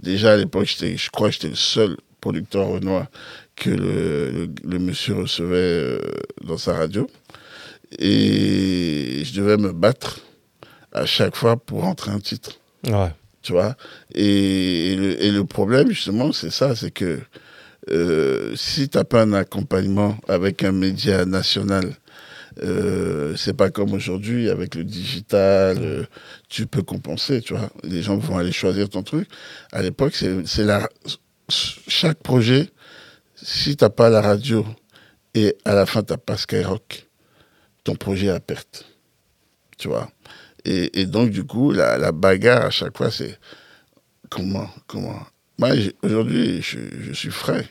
Déjà 0.00 0.32
à 0.32 0.36
l'époque, 0.36 0.66
je 0.80 1.10
crois 1.10 1.28
que 1.28 1.34
j'étais 1.34 1.48
le 1.48 1.54
seul 1.54 1.96
producteur 2.20 2.66
renois 2.68 3.08
que 3.56 3.70
le, 3.70 4.30
le, 4.30 4.50
le 4.64 4.78
monsieur 4.78 5.14
recevait 5.14 5.56
euh, 5.56 5.98
dans 6.44 6.56
sa 6.58 6.72
radio. 6.74 7.06
Et 7.98 9.22
je 9.24 9.34
devais 9.38 9.56
me 9.56 9.72
battre 9.72 10.20
à 10.94 11.06
chaque 11.06 11.36
fois 11.36 11.56
pour 11.56 11.82
rentrer 11.82 12.10
un 12.10 12.20
titre 12.20 12.52
Ouais. 12.86 13.10
tu 13.42 13.52
vois? 13.52 13.76
Et, 14.14 14.92
et 14.92 14.96
le, 14.96 15.22
et 15.22 15.30
le 15.30 15.44
problème, 15.44 15.88
justement, 15.88 16.32
c'est 16.32 16.50
ça, 16.50 16.74
c'est 16.74 16.90
que 16.90 17.20
euh, 17.90 18.54
si 18.56 18.88
tu 18.88 18.96
n'as 18.96 19.04
pas 19.04 19.22
un 19.22 19.32
accompagnement 19.32 20.16
avec 20.28 20.64
un 20.64 20.72
média 20.72 21.24
national, 21.24 21.96
euh, 22.62 23.34
c'est 23.36 23.56
pas 23.56 23.70
comme 23.70 23.92
aujourd'hui, 23.92 24.48
avec 24.48 24.74
le 24.74 24.84
digital, 24.84 25.78
euh, 25.80 26.04
tu 26.48 26.66
peux 26.66 26.82
compenser, 26.82 27.40
tu 27.42 27.54
vois? 27.54 27.68
Les 27.82 28.00
gens 28.02 28.16
vont 28.16 28.38
aller 28.38 28.52
choisir 28.52 28.88
ton 28.88 29.02
truc. 29.02 29.28
À 29.72 29.82
l'époque, 29.82 30.14
c'est 30.14 30.46
c'est 30.46 30.64
la 30.64 30.88
chaque 31.48 32.22
projet, 32.22 32.70
si 33.34 33.76
t'as 33.76 33.90
pas 33.90 34.08
la 34.08 34.22
radio 34.22 34.64
et 35.34 35.56
à 35.64 35.74
la 35.74 35.84
fin 35.84 36.02
t'as 36.02 36.16
pas 36.16 36.36
Skyrock, 36.36 37.06
ton 37.82 37.96
projet 37.96 38.28
est 38.28 38.30
à 38.30 38.40
perte, 38.40 38.86
tu 39.76 39.88
vois? 39.88 40.10
Et, 40.64 41.00
et 41.00 41.06
donc, 41.06 41.30
du 41.30 41.44
coup, 41.44 41.70
la, 41.72 41.98
la 41.98 42.12
bagarre 42.12 42.64
à 42.66 42.70
chaque 42.70 42.96
fois, 42.96 43.10
c'est 43.10 43.38
comment, 44.30 44.68
comment? 44.86 45.18
Moi, 45.58 45.70
aujourd'hui, 46.02 46.62
je, 46.62 46.78
je 47.02 47.12
suis 47.12 47.30
frais. 47.30 47.68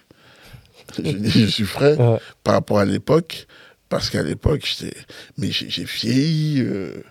Je 0.98 1.12
dis, 1.12 1.30
je 1.32 1.46
suis 1.48 1.66
frais 1.66 1.96
Ouais. 1.98 2.20
par 2.44 2.54
rapport 2.56 2.80
à 2.80 2.86
l'époque, 2.86 3.48
parce 3.90 4.10
qu'à 4.10 4.22
l'époque, 4.24 4.66
j'étais. 4.66 4.96
Mais 5.38 5.52
j'ai 5.52 5.84
vieilli. 5.86 6.62
euh, 6.62 7.02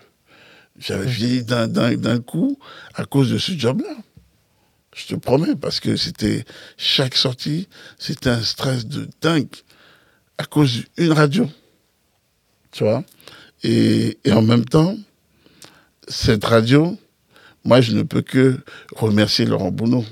J'avais 0.79 1.05
vieilli 1.05 1.43
d'un- 1.43 2.19
coup 2.19 2.57
à 2.95 3.05
cause 3.05 3.29
de 3.31 3.37
ce 3.37 3.51
job-là. 3.51 3.95
Je 4.95 5.07
te 5.07 5.15
promets, 5.15 5.55
parce 5.55 5.79
que 5.79 5.95
c'était. 5.97 6.45
Chaque 6.77 7.15
sortie, 7.15 7.67
c'était 7.99 8.29
un 8.29 8.41
stress 8.41 8.85
de 8.85 9.07
dingue 9.21 9.47
à 10.37 10.45
cause 10.45 10.83
d'une 10.97 11.11
radio. 11.11 11.49
Tu 12.71 12.83
vois? 12.83 13.03
Et, 13.63 14.17
et 14.23 14.31
en 14.31 14.41
même 14.41 14.65
temps, 14.65 14.95
cette 16.07 16.43
radio, 16.45 16.97
moi, 17.63 17.81
je 17.81 17.93
ne 17.93 18.03
peux 18.03 18.21
que 18.21 18.57
remercier 18.95 19.45
Laurent 19.45 19.71
Bounot. 19.71 20.05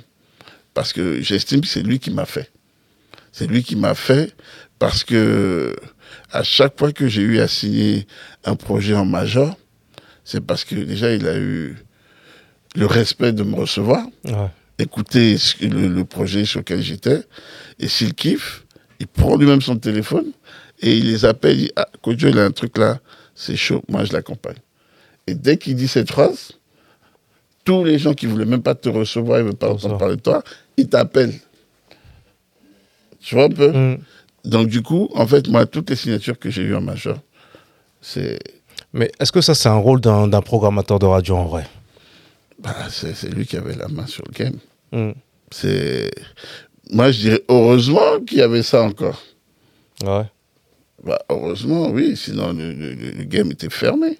Parce 0.73 0.93
que 0.93 1.21
j'estime 1.21 1.61
que 1.61 1.67
c'est 1.67 1.83
lui 1.83 1.99
qui 1.99 2.11
m'a 2.11 2.25
fait. 2.25 2.49
C'est 3.33 3.45
lui 3.47 3.61
qui 3.63 3.75
m'a 3.75 3.93
fait 3.93 4.33
parce 4.79 5.03
que 5.03 5.75
à 6.31 6.43
chaque 6.43 6.77
fois 6.79 6.91
que 6.93 7.07
j'ai 7.07 7.21
eu 7.21 7.39
à 7.39 7.47
signer 7.47 8.07
un 8.45 8.55
projet 8.55 8.93
en 8.95 9.05
major, 9.05 9.57
c'est 10.23 10.39
parce 10.41 10.63
que 10.63 10.75
déjà 10.75 11.13
il 11.13 11.27
a 11.27 11.37
eu 11.37 11.77
le 12.75 12.85
respect 12.85 13.33
de 13.33 13.43
me 13.43 13.55
recevoir, 13.55 14.05
Ouais. 14.25 14.47
écouter 14.79 15.35
le 15.61 16.03
projet 16.03 16.45
sur 16.45 16.59
lequel 16.61 16.81
j'étais, 16.81 17.21
et 17.79 17.87
s'il 17.89 18.13
kiffe, 18.13 18.65
il 18.99 19.07
prend 19.07 19.35
lui-même 19.35 19.61
son 19.61 19.77
téléphone 19.77 20.31
et 20.81 20.97
il 20.97 21.07
les 21.11 21.25
appelle, 21.25 21.57
il 21.57 21.63
dit 21.65 21.71
Ah, 21.75 21.87
Kodjo, 22.01 22.29
il 22.29 22.39
a 22.39 22.45
un 22.45 22.51
truc 22.51 22.77
là, 22.77 22.99
c'est 23.35 23.57
chaud, 23.57 23.83
moi 23.89 24.05
je 24.05 24.13
l'accompagne. 24.13 24.57
Et 25.31 25.35
dès 25.35 25.57
qu'il 25.57 25.75
dit 25.75 25.87
cette 25.87 26.11
phrase, 26.11 26.51
tous 27.63 27.83
les 27.85 27.97
gens 27.97 28.13
qui 28.13 28.25
ne 28.27 28.31
voulaient 28.31 28.45
même 28.45 28.61
pas 28.61 28.75
te 28.75 28.89
recevoir, 28.89 29.39
ils 29.39 29.43
ne 29.43 29.47
veulent 29.47 29.55
pas 29.57 29.71
entendre 29.71 29.97
parler 29.97 30.17
de 30.17 30.21
toi, 30.21 30.43
ils 30.77 30.87
t'appellent. 30.89 31.39
Tu 33.21 33.35
vois 33.35 33.45
un 33.45 33.49
peu 33.49 33.71
Mhm. 33.71 33.97
Donc 34.45 34.67
du 34.67 34.81
coup, 34.81 35.09
en 35.13 35.25
fait, 35.27 35.47
moi, 35.47 35.65
toutes 35.65 35.89
les 35.91 35.95
signatures 35.95 36.37
que 36.39 36.49
j'ai 36.49 36.63
eues 36.63 36.75
en 36.75 36.81
major, 36.81 37.17
c'est 38.01 38.39
Mais 38.93 39.09
est-ce 39.19 39.31
que 39.31 39.39
ça, 39.41 39.53
c'est 39.55 39.69
un 39.69 39.77
rôle 39.77 40.01
d'un 40.01 40.41
programmateur 40.41 40.99
de 40.99 41.05
radio 41.05 41.35
en 41.37 41.45
vrai? 41.45 41.65
Bah, 42.59 42.75
c'est 42.89 43.29
lui 43.33 43.45
qui 43.45 43.55
avait 43.55 43.75
la 43.75 43.87
main 43.87 44.05
sur 44.05 44.23
le 44.27 44.33
game. 44.33 44.57
Mhm. 44.91 45.13
C'est 45.51 46.11
moi, 46.91 47.09
je 47.11 47.19
dirais 47.21 47.41
heureusement 47.47 48.19
qu'il 48.27 48.39
y 48.39 48.41
avait 48.41 48.63
ça 48.63 48.81
encore. 48.81 49.21
Ouais. 50.03 50.25
Bah, 51.05 51.19
heureusement, 51.29 51.89
oui, 51.89 52.17
sinon 52.17 52.51
le, 52.53 52.73
le- 52.73 52.93
le- 52.93 53.11
le 53.11 53.23
game 53.23 53.49
était 53.51 53.69
fermé. 53.69 54.19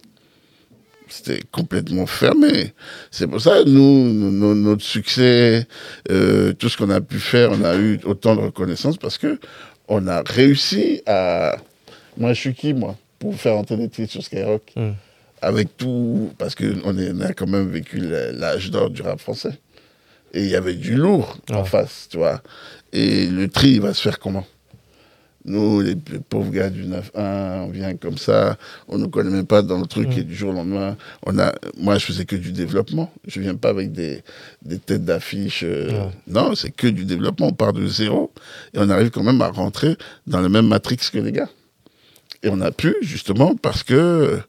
C'était 1.12 1.42
complètement 1.52 2.06
fermé. 2.06 2.74
C'est 3.12 3.28
pour 3.28 3.42
ça, 3.42 3.64
nous, 3.66 4.14
no- 4.32 4.56
notre 4.56 4.84
succès, 4.84 5.68
euh, 6.10 6.54
tout 6.54 6.70
ce 6.70 6.78
qu'on 6.78 6.90
a 6.90 7.02
pu 7.02 7.20
faire, 7.20 7.52
on 7.52 7.64
a 7.66 7.76
eu 7.76 8.00
autant 8.06 8.34
de 8.36 8.42
reconnaissance 8.42 8.96
parce 8.98 9.18
que 9.18 9.38
on 9.90 10.08
a 10.08 10.24
réussi 10.26 11.02
à. 11.06 11.58
Moi, 12.18 12.32
je 12.34 12.40
suis 12.40 12.54
qui, 12.54 12.74
moi, 12.74 12.96
pour 13.20 13.36
faire 13.36 13.58
entrer 13.58 13.76
des 13.76 13.90
titres 13.90 14.14
sur 14.14 14.24
Skyrock? 14.24 14.62
Mm. 14.78 14.92
Avec 15.42 15.76
tout. 15.76 16.32
Parce 16.38 16.56
qu'on 16.56 16.80
on 16.86 17.22
a 17.22 17.34
quand 17.34 17.48
même 17.48 17.70
vécu 17.70 18.00
l'âge 18.00 18.72
d'or 18.72 18.90
du 18.90 19.02
rap 19.02 19.20
français. 19.20 19.60
Et 20.34 20.44
il 20.44 20.50
y 20.50 20.56
avait 20.56 20.76
du 20.76 20.96
lourd 20.96 21.38
en 21.52 21.66
face, 21.66 22.08
tu 22.10 22.18
vois. 22.18 22.42
Et 22.94 23.26
le 23.28 23.50
tri, 23.50 23.72
il 23.72 23.82
va 23.82 23.94
se 23.94 24.02
faire 24.02 24.18
comment? 24.20 24.46
Nous, 25.46 25.82
les 25.82 25.96
pauvres 25.96 26.52
gars 26.52 26.70
du 26.70 26.84
9-1, 26.86 27.02
on 27.16 27.70
vient 27.72 27.96
comme 27.96 28.18
ça, 28.18 28.58
on 28.88 28.98
ne 29.00 29.08
connaît 29.08 29.32
même 29.32 29.48
pas 29.48 29.62
dans 29.64 29.80
le 29.80 29.88
truc 29.88 30.10
Mm. 30.10 30.20
et 30.20 30.24
du 30.24 30.36
jour 30.36 30.52
au 30.52 30.54
lendemain, 30.54 30.96
on 31.26 31.38
a, 31.40 31.54
moi 31.78 31.98
je 31.98 32.06
faisais 32.06 32.26
que 32.26 32.36
du 32.36 32.52
développement. 32.52 33.12
Je 33.28 33.40
viens 33.42 33.56
pas 33.56 33.70
avec 33.70 33.92
des, 33.92 34.22
des 34.64 34.78
têtes 34.78 35.04
d'affiche. 35.06 35.64
euh, 35.64 35.90
Ouais. 35.90 36.10
Non, 36.28 36.54
c'est 36.56 36.70
que 36.72 36.88
du 36.88 37.06
développement. 37.06 37.48
On 37.48 37.54
part 37.54 37.74
de 37.74 37.88
zéro 37.88 38.32
et 38.74 38.78
on 38.80 38.90
arrive 38.90 39.10
quand 39.10 39.24
même 39.24 39.42
à 39.42 39.50
rentrer 39.50 39.98
dans 40.28 40.42
le 40.42 40.50
même 40.50 40.68
matrix 40.68 40.98
que 41.12 41.18
les 41.20 41.32
gars. 41.32 41.50
Et 42.44 42.50
on 42.50 42.62
a 42.62 42.72
pu, 42.72 42.96
justement, 43.02 43.56
parce 43.56 43.84
que, 43.84 44.40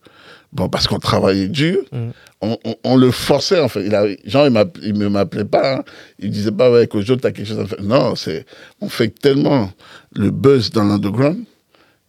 bon, 0.53 0.69
parce 0.69 0.87
qu'on 0.87 0.99
travaillait 0.99 1.49
dur, 1.49 1.79
Mm. 1.93 2.11
on, 2.43 2.59
on- 2.65 2.77
on 2.85 2.97
le 2.97 3.11
forçait, 3.11 3.61
en 3.61 3.69
fait. 3.69 3.85
Il 3.87 3.95
a, 3.95 4.05
Jean, 4.25 4.47
il, 4.83 4.95
me 4.95 5.09
m'appelait 5.09 5.45
pas, 5.45 5.77
hein. 5.79 5.85
il 6.19 6.31
disait 6.31 6.53
pas, 6.53 6.71
ouais, 6.71 6.87
Kojo, 6.87 7.17
t'as 7.17 7.31
quelque 7.33 7.47
chose 7.49 7.59
à 7.61 7.67
faire. 7.67 7.83
Non, 7.83 8.15
c'est, 8.17 8.45
on 8.81 8.89
fait 8.89 9.09
tellement 9.09 9.71
le 10.15 10.31
buzz 10.31 10.71
dans 10.71 10.85
l'underground 10.85 11.45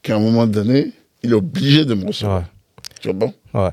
qu'à 0.02 0.16
un 0.16 0.20
moment 0.20 0.46
donné, 0.48 0.92
il 1.24 1.32
est 1.32 1.36
obligé 1.36 1.86
de 1.86 1.94
me 1.94 2.06
recevoir. 2.08 2.40
Ouais. 2.40 2.46
Tu 3.02 3.08
vois, 3.10 3.14
bon? 3.18 3.34
Ouais. 3.54 3.70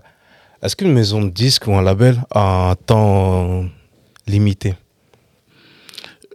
Est-ce 0.63 0.77
qu'une 0.77 0.93
maison 0.93 1.23
de 1.23 1.31
disques 1.31 1.67
ou 1.67 1.75
un 1.75 1.83
label 1.83 2.21
a 2.31 2.71
un 2.71 2.75
temps 2.75 3.65
limité? 4.27 4.75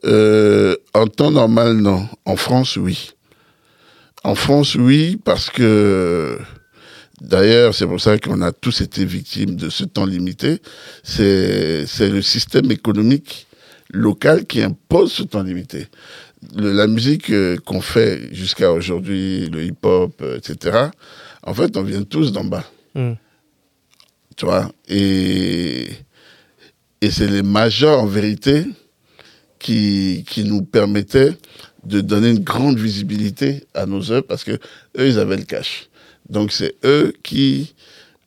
Euh, 0.03 0.75
en 0.93 1.07
temps 1.07 1.31
normal, 1.31 1.75
non. 1.77 2.07
En 2.25 2.36
France, 2.36 2.75
oui. 2.77 3.11
En 4.23 4.36
France, 4.36 4.75
oui, 4.75 5.19
parce 5.23 5.49
que 5.49 6.38
d'ailleurs, 7.22 7.74
c'est 7.76 7.88
pour 7.88 7.99
ça 8.01 8.18
qu'on 8.20 8.41
a 8.41 8.51
tous 8.51 8.82
été 8.82 9.05
victimes 9.05 9.55
de 9.55 9.70
ce 9.70 9.84
temps 9.84 10.05
limité. 10.05 10.59
C'est 11.03 11.86
le 11.99 12.22
système 12.22 12.72
économique 12.72 13.47
local 13.91 14.45
qui 14.45 14.61
impose 14.61 15.11
ce 15.13 15.24
temps 15.24 15.43
limité. 15.43 15.88
Le- 16.55 16.72
la 16.74 16.88
musique 16.88 17.30
euh, 17.32 17.57
qu'on 17.57 17.82
fait 17.82 18.34
jusqu'à 18.34 18.72
aujourd'hui, 18.72 19.47
le 19.49 19.63
hip-hop, 19.63 20.13
euh, 20.22 20.38
etc., 20.38 20.89
en 21.43 21.53
fait, 21.53 21.78
on 21.78 21.84
vient 21.84 22.03
tous 22.03 22.32
d'en 22.32 22.43
bas 22.43 22.63
Mm. 22.95 23.13
tu 24.38 24.45
vois? 24.45 24.72
Et, 24.88 25.88
et 27.01 27.11
c'est 27.11 27.28
les 27.28 27.43
majors, 27.43 28.01
en 28.01 28.05
vérité, 28.05 28.66
qui, 29.59 30.24
qui 30.30 30.43
nous 30.45 30.61
permettaient 30.61 31.34
de 31.84 31.99
donner 32.01 32.30
une 32.32 32.39
grande 32.43 32.80
visibilité 32.80 33.66
à 33.74 33.86
nos 33.86 34.11
œuvres 34.11 34.26
parce 34.28 34.43
que 34.45 34.51
eux, 34.51 35.07
ils 35.07 35.20
avaient 35.20 35.38
le 35.38 35.43
cash. 35.43 35.89
Donc, 36.30 36.51
c'est 36.51 36.76
eux 36.84 37.13
qui, 37.23 37.73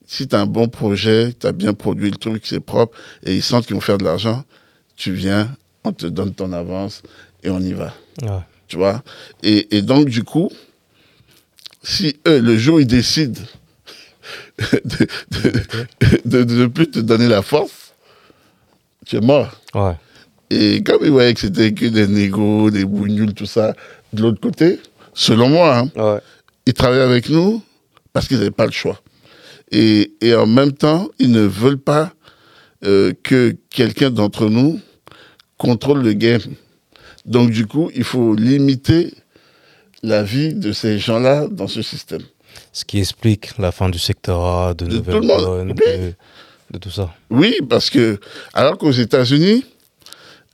si 0.07 0.28
tu 0.28 0.34
as 0.36 0.40
un 0.40 0.46
bon 0.46 0.68
projet, 0.68 1.32
tu 1.38 1.46
as 1.46 1.53
bien 1.53 1.74
produit 1.74 2.11
le 2.11 2.16
truc, 2.16 2.44
c'est 2.46 2.61
propre, 2.61 2.96
et 3.24 3.34
ils 3.36 3.42
sentent 3.42 3.66
qu'ils 3.66 3.74
vont 3.74 3.80
faire 3.80 3.99
de 3.99 4.05
l'argent, 4.05 4.44
tu 4.96 5.12
viens, 5.12 5.55
on 5.84 5.92
te 5.92 6.07
donne 6.07 6.34
ton 6.34 6.53
avance 6.53 7.03
et 7.42 7.51
on 7.51 7.61
y 7.61 7.72
va 7.72 7.92
Ouais. 8.22 8.40
tu 8.66 8.76
vois? 8.76 9.03
Et, 9.42 9.76
et 9.76 9.82
donc, 9.82 10.09
du 10.09 10.24
coup, 10.24 10.51
si 11.82 12.16
eux, 12.26 12.40
le 12.40 12.57
jour, 12.59 12.80
ils 12.80 12.86
décident 12.86 13.40
de 14.59 15.07
de, 15.30 15.62
de, 16.24 16.42
de 16.44 16.66
plus 16.66 16.90
te 16.90 16.99
donner 16.99 17.28
la 17.28 17.42
force, 17.42 17.94
tu 19.07 19.16
es 19.16 19.20
mort. 19.20 19.61
Ouais. 19.74 19.94
Et 20.51 20.82
comme 20.82 20.99
ils 21.05 21.11
voyaient 21.11 21.34
que 21.34 21.40
c'était 21.40 21.72
que 21.72 21.86
des 21.86 22.07
négos, 22.09 22.70
des 22.70 22.84
bougnoules, 22.84 23.34
tout 23.34 23.46
ça, 23.46 23.74
de 24.12 24.22
l'autre 24.22 24.40
côté, 24.40 24.80
selon 25.14 25.49
moi, 25.49 25.78
hein, 25.78 25.90
Ouais. 25.96 26.20
ils 26.66 26.74
travaillaient 26.74 27.03
avec 27.03 27.28
nous 27.28 27.62
parce 28.18 28.26
qu'ils 28.28 28.38
n'avaient 28.38 28.50
pas 28.50 28.66
le 28.66 28.72
choix. 28.72 29.00
Et, 29.70 30.12
et 30.20 30.34
en 30.34 30.46
même 30.46 30.72
temps, 30.72 31.08
ils 31.20 31.30
ne 31.30 31.42
veulent 31.42 31.78
pas 31.78 32.12
euh, 32.84 33.12
que 33.22 33.54
quelqu'un 33.70 34.10
d'entre 34.10 34.48
nous 34.48 34.80
contrôle 35.56 36.02
le 36.02 36.14
game. 36.14 36.40
Donc 37.26 37.50
du 37.50 37.66
coup, 37.66 37.90
il 37.94 38.04
faut 38.04 38.34
limiter 38.34 39.14
la 40.02 40.22
vie 40.22 40.54
de 40.54 40.72
ces 40.72 40.98
gens-là 40.98 41.46
dans 41.48 41.68
ce 41.68 41.82
système. 41.82 42.22
Ce 42.72 42.84
qui 42.84 42.98
explique 42.98 43.56
la 43.58 43.70
fin 43.72 43.88
du 43.88 43.98
secteur 43.98 44.44
A, 44.44 44.74
de, 44.74 44.86
De 44.86 44.96
Nouvelle 44.96 45.14
tout 45.14 45.20
le 45.20 45.26
monde. 45.26 45.44
Donne, 45.44 45.70
Oui. 45.72 45.76
de, 45.76 46.14
de 46.72 46.78
tout 46.78 46.90
ça. 46.90 47.14
Oui, 47.30 47.54
parce 47.68 47.88
que, 47.90 48.18
alors 48.54 48.78
qu'aux 48.78 48.90
États-Unis, 48.92 49.64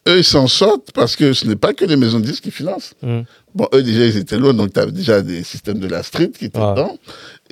eux, 0.08 0.18
ils 0.18 0.24
s'en 0.24 0.46
sortent 0.48 0.92
parce 0.92 1.16
que 1.16 1.32
ce 1.32 1.46
n'est 1.46 1.56
pas 1.56 1.72
que 1.72 1.84
les 1.86 1.96
maisons 1.96 2.20
de 2.20 2.26
disques 2.26 2.44
qui 2.44 2.50
financent. 2.50 2.92
Mm. 3.02 3.20
Bon, 3.54 3.68
eux, 3.72 3.82
déjà, 3.82 4.04
ils 4.06 4.16
étaient 4.18 4.36
loin, 4.38 4.52
donc 4.52 4.72
tu 4.72 4.80
avais 4.80 4.92
déjà 4.92 5.22
des 5.22 5.42
systèmes 5.44 5.78
de 5.78 5.86
la 5.86 6.02
street 6.02 6.32
qui 6.38 6.46
étaient 6.46 6.58
Ouais. 6.58 6.72
dedans. 6.72 6.98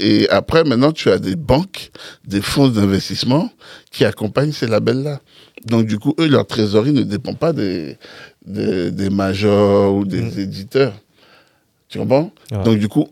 Et 0.03 0.29
après, 0.31 0.65
maintenant, 0.65 0.91
tu 0.93 1.11
as 1.11 1.19
des 1.19 1.37
banques, 1.37 1.91
des 2.27 2.41
fonds 2.41 2.69
d'investissement 2.69 3.51
qui 3.91 4.05
accompagnent 4.05 4.53
ces 4.53 4.67
labels-là. 4.67 5.21
Donc, 5.67 5.87
du 5.87 5.99
coup, 5.99 6.15
eux, 6.19 6.27
leur 6.29 6.45
trésorerie 6.47 6.93
ne 6.93 7.03
dépend 7.03 7.35
pas 7.35 7.53
des, 7.53 7.97
des, 8.45 8.91
des 8.91 9.11
majors 9.11 9.95
ou 9.95 10.05
des 10.05 10.41
éditeurs. 10.41 10.93
Tu 11.89 11.99
comprends? 11.99 12.33
Ouais. 12.51 12.65
Donc, 12.65 12.79
du 12.79 12.89
coup, 12.89 13.07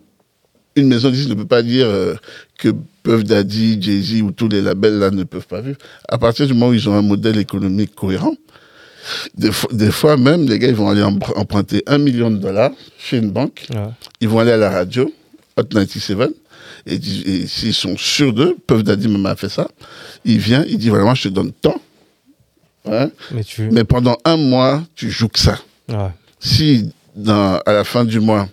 une 0.75 0.89
maison 0.89 1.11
de 1.11 1.17
ne 1.29 1.35
peut 1.35 1.47
pas 1.47 1.63
dire 1.63 1.87
euh, 1.87 2.15
que 2.59 2.71
Puff 3.05 3.23
Daddy, 3.25 3.81
Jay-Z 3.81 4.23
ou 4.23 4.33
tous 4.33 4.49
les 4.49 4.63
labels 4.63 4.99
là 4.99 5.11
ne 5.11 5.23
peuvent 5.25 5.47
pas 5.47 5.61
vivre. 5.61 5.79
À 6.09 6.19
partir 6.19 6.47
du 6.47 6.55
moment 6.55 6.69
où 6.71 6.75
ils 6.75 6.89
ont 6.89 6.95
un 6.95 7.03
modèle 7.03 7.39
économique 7.39 7.95
cohérent, 7.95 8.35
des 9.37 9.53
fois, 9.53 9.71
des 9.73 9.91
fois 9.91 10.17
même, 10.17 10.47
les 10.49 10.59
gars, 10.59 10.69
ils 10.69 10.75
vont 10.75 10.89
aller 10.89 11.03
emprunter 11.03 11.83
un 11.87 11.99
million 11.99 12.31
de 12.31 12.37
dollars 12.37 12.71
chez 12.99 13.19
une 13.19 13.31
banque, 13.31 13.67
Ouais. 13.71 13.89
ils 14.21 14.29
vont 14.29 14.39
aller 14.41 14.53
à 14.53 14.57
la 14.57 14.71
radio, 14.71 15.13
Hot 15.57 15.65
97, 15.65 16.19
et, 16.87 17.47
s'ils 17.47 17.75
sont 17.75 17.97
sûrs 17.97 18.33
d'eux, 18.33 18.57
Puff 18.67 18.83
Daddy 18.83 19.09
même 19.09 19.27
a 19.27 19.37
fait 19.37 19.49
ça, 19.49 19.69
il 20.25 20.39
vient, 20.39 20.65
il 20.67 20.79
dit 20.79 20.89
vraiment, 20.89 21.15
je 21.15 21.25
te 21.25 21.29
donne 21.29 21.53
tant, 21.53 21.81
hein, 22.87 23.11
Mais 23.31 23.45
tu. 23.45 23.69
mais 23.71 23.85
pendant 23.85 24.17
un 24.25 24.37
mois, 24.37 24.83
tu 24.95 25.11
joues 25.11 25.29
que 25.29 25.39
ça. 25.39 25.59
Ouais. 25.89 26.11
Si 26.39 26.91
dans, 27.15 27.61
à 27.67 27.73
la 27.73 27.85
fin 27.85 28.05
du 28.05 28.21
mois, 28.21 28.49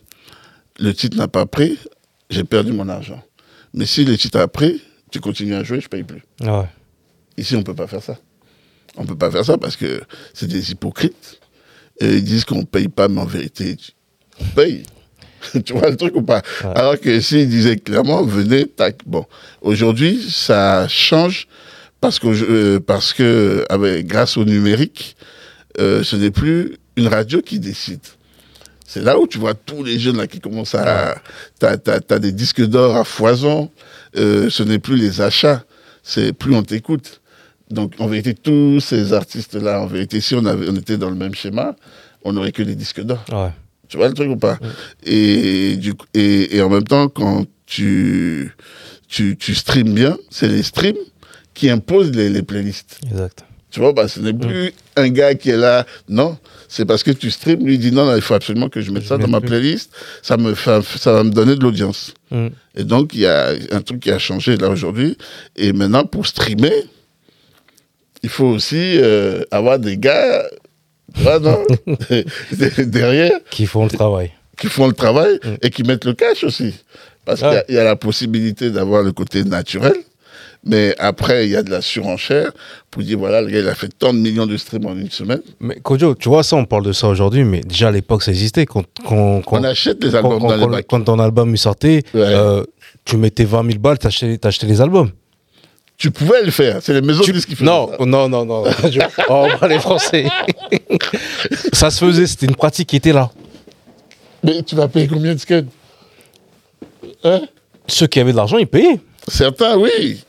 le 0.80 0.94
titre 0.94 1.18
n'a 1.18 1.28
pas 1.28 1.46
pris, 1.46 1.78
j'ai 2.30 2.44
perdu 2.44 2.72
mon 2.72 2.90
argent. 2.90 3.22
Mais 3.74 3.86
si 3.86 4.06
le 4.06 4.18
titre 4.18 4.40
a 4.40 4.48
pris, 4.48 4.82
tu 5.12 5.20
continues 5.20 5.56
à 5.56 5.64
jouer, 5.64 5.80
je 5.80 5.88
paye 5.88 6.04
plus. 6.04 6.24
Ouais. 6.42 6.66
Ici, 7.38 7.56
on 7.56 7.60
ne 7.60 7.64
peut 7.64 7.76
pas 7.76 7.88
faire 7.88 8.04
ça. 8.04 8.18
On 8.98 9.04
ne 9.04 9.08
peut 9.08 9.18
pas 9.18 9.30
faire 9.32 9.46
ça 9.46 9.58
parce 9.58 9.76
que 9.76 10.02
c'est 10.34 10.48
des 10.48 10.72
hypocrites. 10.72 11.40
Et 12.00 12.18
ils 12.18 12.24
disent 12.24 12.46
qu'on 12.46 12.60
ne 12.60 12.66
paye 12.66 12.88
pas, 12.88 13.08
mais 13.08 13.22
en 13.22 13.26
vérité, 13.26 13.78
on 14.40 14.46
paye. 14.56 14.84
tu 15.66 15.74
vois 15.74 15.90
le 15.90 15.96
truc 15.96 16.16
ou 16.16 16.22
pas 16.22 16.42
Ouais. 16.64 16.72
Alors 16.76 17.00
que 17.00 17.20
s'ils 17.20 17.50
disaient 17.50 17.78
clairement, 17.78 18.24
venez, 18.24 18.66
tac. 18.66 18.98
Bon, 19.06 19.26
aujourd'hui, 19.62 20.26
ça 20.30 20.88
change 20.88 21.48
parce 22.02 22.20
que, 22.20 22.28
euh, 22.28 22.80
parce 22.80 23.14
que 23.14 23.66
avec, 23.70 24.08
grâce 24.08 24.38
au 24.38 24.46
numérique, 24.46 25.16
euh, 25.80 26.04
ce 26.04 26.16
n'est 26.16 26.32
plus 26.32 26.78
une 26.96 27.08
radio 27.08 27.42
qui 27.42 27.60
décide. 27.60 28.00
C'est 28.86 29.02
là 29.02 29.20
où 29.20 29.28
tu 29.28 29.38
vois 29.38 29.54
tous 29.54 29.84
les 29.84 30.00
jeunes 30.00 30.18
là 30.18 30.28
qui 30.28 30.40
commencent 30.40 30.76
à... 30.76 31.16
T'as 31.60 31.76
as, 31.86 32.20
des 32.20 32.32
disques 32.32 32.66
d'or 32.66 32.96
à 32.96 33.04
foison. 33.04 33.70
Euh, 34.16 34.50
ce 34.50 34.64
n'est 34.64 34.80
plus 34.80 34.96
les 34.96 35.22
achats. 35.22 35.64
C'est 36.04 36.32
plus 36.32 36.56
on 36.56 36.64
t'écoute. 36.64 37.22
Donc, 37.70 37.96
en 38.00 38.08
vérité, 38.08 38.34
tous 38.34 38.80
ces 38.80 39.12
artistes-là, 39.12 39.82
en 39.82 39.88
vérité, 39.88 40.22
si 40.22 40.36
on, 40.36 40.46
avait, 40.46 40.70
on 40.70 40.76
était 40.76 40.96
dans 40.96 41.10
le 41.10 41.18
même 41.18 41.36
schéma, 41.36 41.76
on 42.24 42.32
n'aurait 42.32 42.54
que 42.54 42.64
des 42.64 42.76
disques 42.76 43.02
d'or. 43.02 43.24
Ouais. 43.30 43.52
Tu 43.88 43.98
vois 43.98 44.08
le 44.08 44.14
truc 44.14 44.30
ou 44.30 44.38
pas 44.38 44.60
et, 45.06 45.76
du, 45.78 45.94
et, 46.14 46.58
et 46.58 46.62
en 46.62 46.70
même 46.70 46.84
temps, 46.84 47.08
quand 47.10 47.46
tu, 47.66 48.52
tu, 49.08 49.38
tu 49.38 49.56
streams 49.56 49.94
bien, 49.94 50.18
c'est 50.30 50.48
les 50.48 50.64
streams 50.64 50.98
qui 51.54 51.70
imposent 51.70 52.12
les, 52.12 52.30
les 52.30 52.42
playlists. 52.44 53.00
Exact. 53.10 53.44
Tu 53.70 53.80
vois, 53.82 53.92
bah, 53.94 54.08
ce 54.08 54.20
n'est 54.22 54.34
plus 54.34 54.72
un 54.96 55.10
gars 55.10 55.36
qui 55.36 55.50
est 55.50 55.58
là. 55.58 55.86
Non, 56.08 56.38
c'est 56.70 56.86
parce 56.86 57.04
que 57.04 57.12
tu 57.12 57.30
streams, 57.32 57.66
lui 57.66 57.78
dit 57.78 57.92
non, 57.92 58.06
non, 58.06 58.16
il 58.16 58.22
faut 58.22 58.34
absolument 58.34 58.70
que 58.70 58.82
je 58.82 58.92
mette 58.92 59.04
Je 59.04 59.08
ça 59.10 59.18
dans 59.18 59.28
ma 59.28 59.40
plus. 59.42 59.50
playlist. 59.50 59.92
Ça, 60.22 60.38
me 60.38 60.56
fait, 60.56 60.82
ça 60.98 61.12
va 61.14 61.24
me 61.24 61.32
donner 61.32 61.56
de 61.56 61.62
l'audience. 61.62 62.14
Et 62.76 62.84
donc, 62.84 63.14
il 63.14 63.22
y 63.22 63.26
a 63.26 63.54
un 63.72 63.82
truc 63.82 64.00
qui 64.02 64.12
a 64.12 64.20
changé 64.20 64.56
là 64.58 64.70
aujourd'hui. 64.70 65.18
Et 65.56 65.74
maintenant, 65.74 66.06
pour 66.06 66.28
streamer, 66.28 66.74
il 68.24 68.30
faut 68.30 68.48
aussi 68.48 68.98
euh, 68.98 69.44
avoir 69.52 69.80
des 69.80 69.98
gars 69.98 70.44
vois, 71.24 71.40
non 71.40 71.64
derrière 72.86 73.40
Qui 73.50 73.66
font 73.66 73.84
le 73.86 73.90
travail. 73.92 74.32
qui 74.58 74.68
font 74.68 74.88
le 74.88 74.94
travail 74.94 75.40
Mm. 75.44 75.50
et 75.62 75.70
qui 75.70 75.84
mettent 75.84 76.06
le 76.06 76.14
cash 76.14 76.44
aussi. 76.44 76.74
Parce 77.26 77.42
qu'il 77.42 77.52
y 77.52 77.56
a- 77.56 77.66
il 77.70 77.76
y, 77.76 77.78
a 77.78 77.84
la 77.84 77.96
possibilité 77.96 78.72
d'avoir 78.72 79.04
le 79.04 79.12
côté 79.12 79.44
naturel, 79.44 79.94
mais 80.64 80.96
après, 80.98 81.46
il 81.46 81.52
y 81.52 81.56
a 81.56 81.62
de 81.64 81.70
la 81.70 81.82
surenchère 81.82 82.52
pour 82.90 83.04
dire 83.04 83.18
voilà, 83.20 83.42
le 83.42 83.50
gars, 83.50 83.60
il 83.60 83.68
a 83.68 83.76
fait 83.76 83.90
tant 84.00 84.14
de 84.14 84.20
millions 84.20 84.46
de 84.48 84.56
streams 84.58 84.86
en 84.86 84.96
une 84.96 85.12
semaine. 85.12 85.42
Mais 85.60 85.76
Kojo, 85.76 86.16
tu 86.16 86.30
vois, 86.30 86.42
ça, 86.44 86.56
on 86.56 86.66
parle 86.66 86.84
de 86.86 86.94
ça 86.94 87.08
aujourd'hui, 87.08 87.44
mais 87.44 87.62
déjà 87.62 87.90
à 87.90 87.92
l'époque, 87.92 88.24
ça 88.24 88.32
existait. 88.32 88.66
Quand, 88.66 88.84
quand, 89.06 89.42
quand, 89.46 89.60
On 89.60 89.64
achète 89.64 90.02
les 90.04 90.16
albums 90.16 90.40
quand- 90.40 90.48
dans 90.48 90.56
les 90.56 90.62
quand- 90.64 90.70
bacs. 90.70 90.86
quand 90.88 91.02
ton 91.02 91.20
album 91.20 91.56
sortait, 91.58 92.04
Ouais. 92.14 92.22
euh, 92.24 92.64
tu 93.06 93.18
mettais 93.18 93.44
20 93.46 93.66
000 93.68 93.80
balles, 93.80 94.00
t'achetais, 94.00 94.38
t'achetais 94.38 94.68
les 94.68 94.80
albums. 94.82 95.12
Tu 95.98 96.12
pouvais 96.12 96.44
le 96.44 96.52
faire. 96.52 96.78
C'est 96.82 96.94
les 96.94 97.02
maisons 97.02 97.24
de 97.26 97.32
disques 97.32 97.50
qui 97.50 97.56
faisaient 97.56 97.66
Non, 97.70 97.90
ça. 97.90 98.06
non, 98.06 98.30
non, 98.30 98.46
non. 98.46 98.64
Je- 98.90 99.00
Oh, 99.30 99.48
parle 99.60 99.80
français. 99.80 100.26
ça 101.74 101.90
se 101.90 102.06
faisait, 102.06 102.28
c'était 102.28 102.46
une 102.46 102.56
pratique 102.56 102.90
qui 102.90 102.96
était 102.98 103.14
là. 103.14 103.32
Mais 104.44 104.62
tu 104.62 104.76
vas 104.76 104.88
payer 104.88 105.08
combien 105.08 105.32
de 105.32 105.36
disquettes 105.36 105.66
Hein? 107.24 107.42
Ceux 107.88 108.06
qui 108.08 108.20
avaient 108.20 108.32
de 108.32 108.38
l'argent, 108.38 108.58
ils 108.58 108.68
payaient. 108.68 109.00
Certains, 109.28 109.76
oui. 109.78 110.24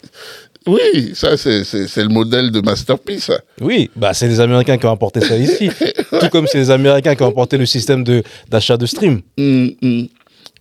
Oui, 0.67 1.13
ça, 1.15 1.37
c'est 1.37 1.63
le 1.97 2.09
modèle 2.09 2.51
de 2.51 2.61
Masterpiece. 2.61 3.25
ça. 3.25 3.39
Oui, 3.61 3.91
bah 3.97 4.13
c'est 4.15 4.29
les 4.29 4.41
Américains 4.41 4.77
qui 4.79 4.87
ont 4.87 4.93
apporté 4.93 5.21
ça 5.21 5.37
ici. 5.37 5.71
Tout 6.21 6.29
comme 6.31 6.47
c'est 6.47 6.59
les 6.59 6.71
Américains 6.71 7.15
qui 7.15 7.23
ont 7.23 7.29
apporté 7.29 7.57
le 7.59 7.67
système 7.67 8.05
de- 8.05 8.23
d'achat 8.51 8.77
de, 8.77 8.87
stream. 8.87 9.21
Hum, 9.39 9.71
hum. 9.83 10.09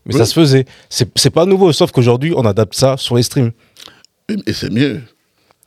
Mais 0.05 0.13
Oui. 0.13 0.17
ça 0.19 0.25
se 0.25 0.33
faisait. 0.33 0.65
C'est 0.89 1.29
pas 1.29 1.45
nouveau, 1.45 1.71
sauf 1.73 1.91
qu'aujourd'hui, 1.91 2.33
on 2.35 2.45
adapte 2.45 2.73
ça 2.75 2.95
sur 2.97 3.15
les 3.15 3.23
streams. 3.23 3.51
Et 4.29 4.35
et 4.45 4.53
c'est 4.53 4.71
mieux. 4.71 5.01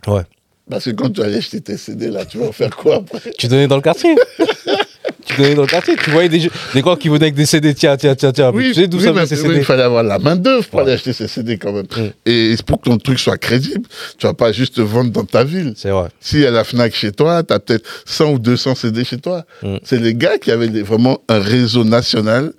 Ouais. 0.07 0.23
Parce 0.69 0.85
que 0.85 0.91
quand 0.91 1.11
tu 1.11 1.23
allais 1.23 1.39
acheter 1.39 1.61
tes 1.61 1.77
CD, 1.77 2.09
là, 2.11 2.25
tu 2.25 2.39
vas 2.39 2.47
en 2.47 2.53
faire 2.53 2.75
quoi 2.77 2.97
après 2.97 3.21
Tu 3.39 3.49
donnais 3.49 3.67
dans 3.67 3.77
le 3.77 3.83
quartier. 3.83 4.15
tu 5.27 5.35
donnais 5.37 5.55
dans 5.57 5.63
le 5.63 5.67
quartier. 5.69 5.97
Tu 5.97 6.11
voyais 6.11 6.29
des, 6.29 6.41
jeux- 6.41 6.51
des 6.75 6.83
gars 6.83 6.95
qui 6.95 7.09
venaient 7.09 7.25
avec 7.25 7.35
des 7.35 7.47
CD. 7.47 7.75
Tiens, 7.75 7.97
tiens, 7.97 8.15
tiens, 8.15 8.31
tiens. 8.33 8.53
tu 8.53 8.75
sais 8.75 8.87
d'où 8.87 8.99
oui, 8.99 9.03
ça 9.05 9.13
vient 9.13 9.27
ces 9.27 9.37
oui, 9.37 9.43
CD 9.49 9.57
il 9.59 9.65
fallait 9.65 9.83
avoir 9.83 10.03
la 10.05 10.19
main 10.21 10.37
d'œuvre 10.37 10.65
pour 10.69 10.77
Ouais. 10.79 10.85
aller 10.85 10.93
acheter 10.93 11.13
ces 11.13 11.27
CD 11.27 11.59
quand 11.59 11.73
même. 11.73 11.87
Mm. 11.97 12.11
Et 12.27 12.55
pour 12.67 12.81
que 12.81 12.89
ton 12.89 12.99
truc 12.99 13.19
soit 13.19 13.37
crédible, 13.39 13.83
tu 14.19 14.27
vas 14.27 14.35
pas 14.35 14.53
juste 14.53 14.77
te 14.77 14.81
vendre 14.81 15.11
dans 15.11 15.25
ta 15.25 15.43
ville. 15.43 15.73
C'est 15.77 15.91
vrai. 15.91 16.09
Si 16.21 16.45
à 16.47 16.51
la 16.53 16.63
FNAC 16.63 16.95
chez 16.95 17.11
toi, 17.13 17.43
tu 17.43 17.53
as 17.53 17.59
peut-être 17.59 17.85
100 18.05 18.33
ou 18.35 18.39
200 18.39 18.75
CD 18.77 19.03
chez 19.05 19.19
toi. 19.19 19.45
Mm. 19.63 19.77
C'est 19.83 19.99
les 19.99 20.15
gars 20.15 20.39
qui 20.39 20.53
avaient 20.53 20.69
des- 20.69 20.83
vraiment 20.83 21.21
un 21.29 21.41
réseau 21.41 21.83
national 21.83 22.53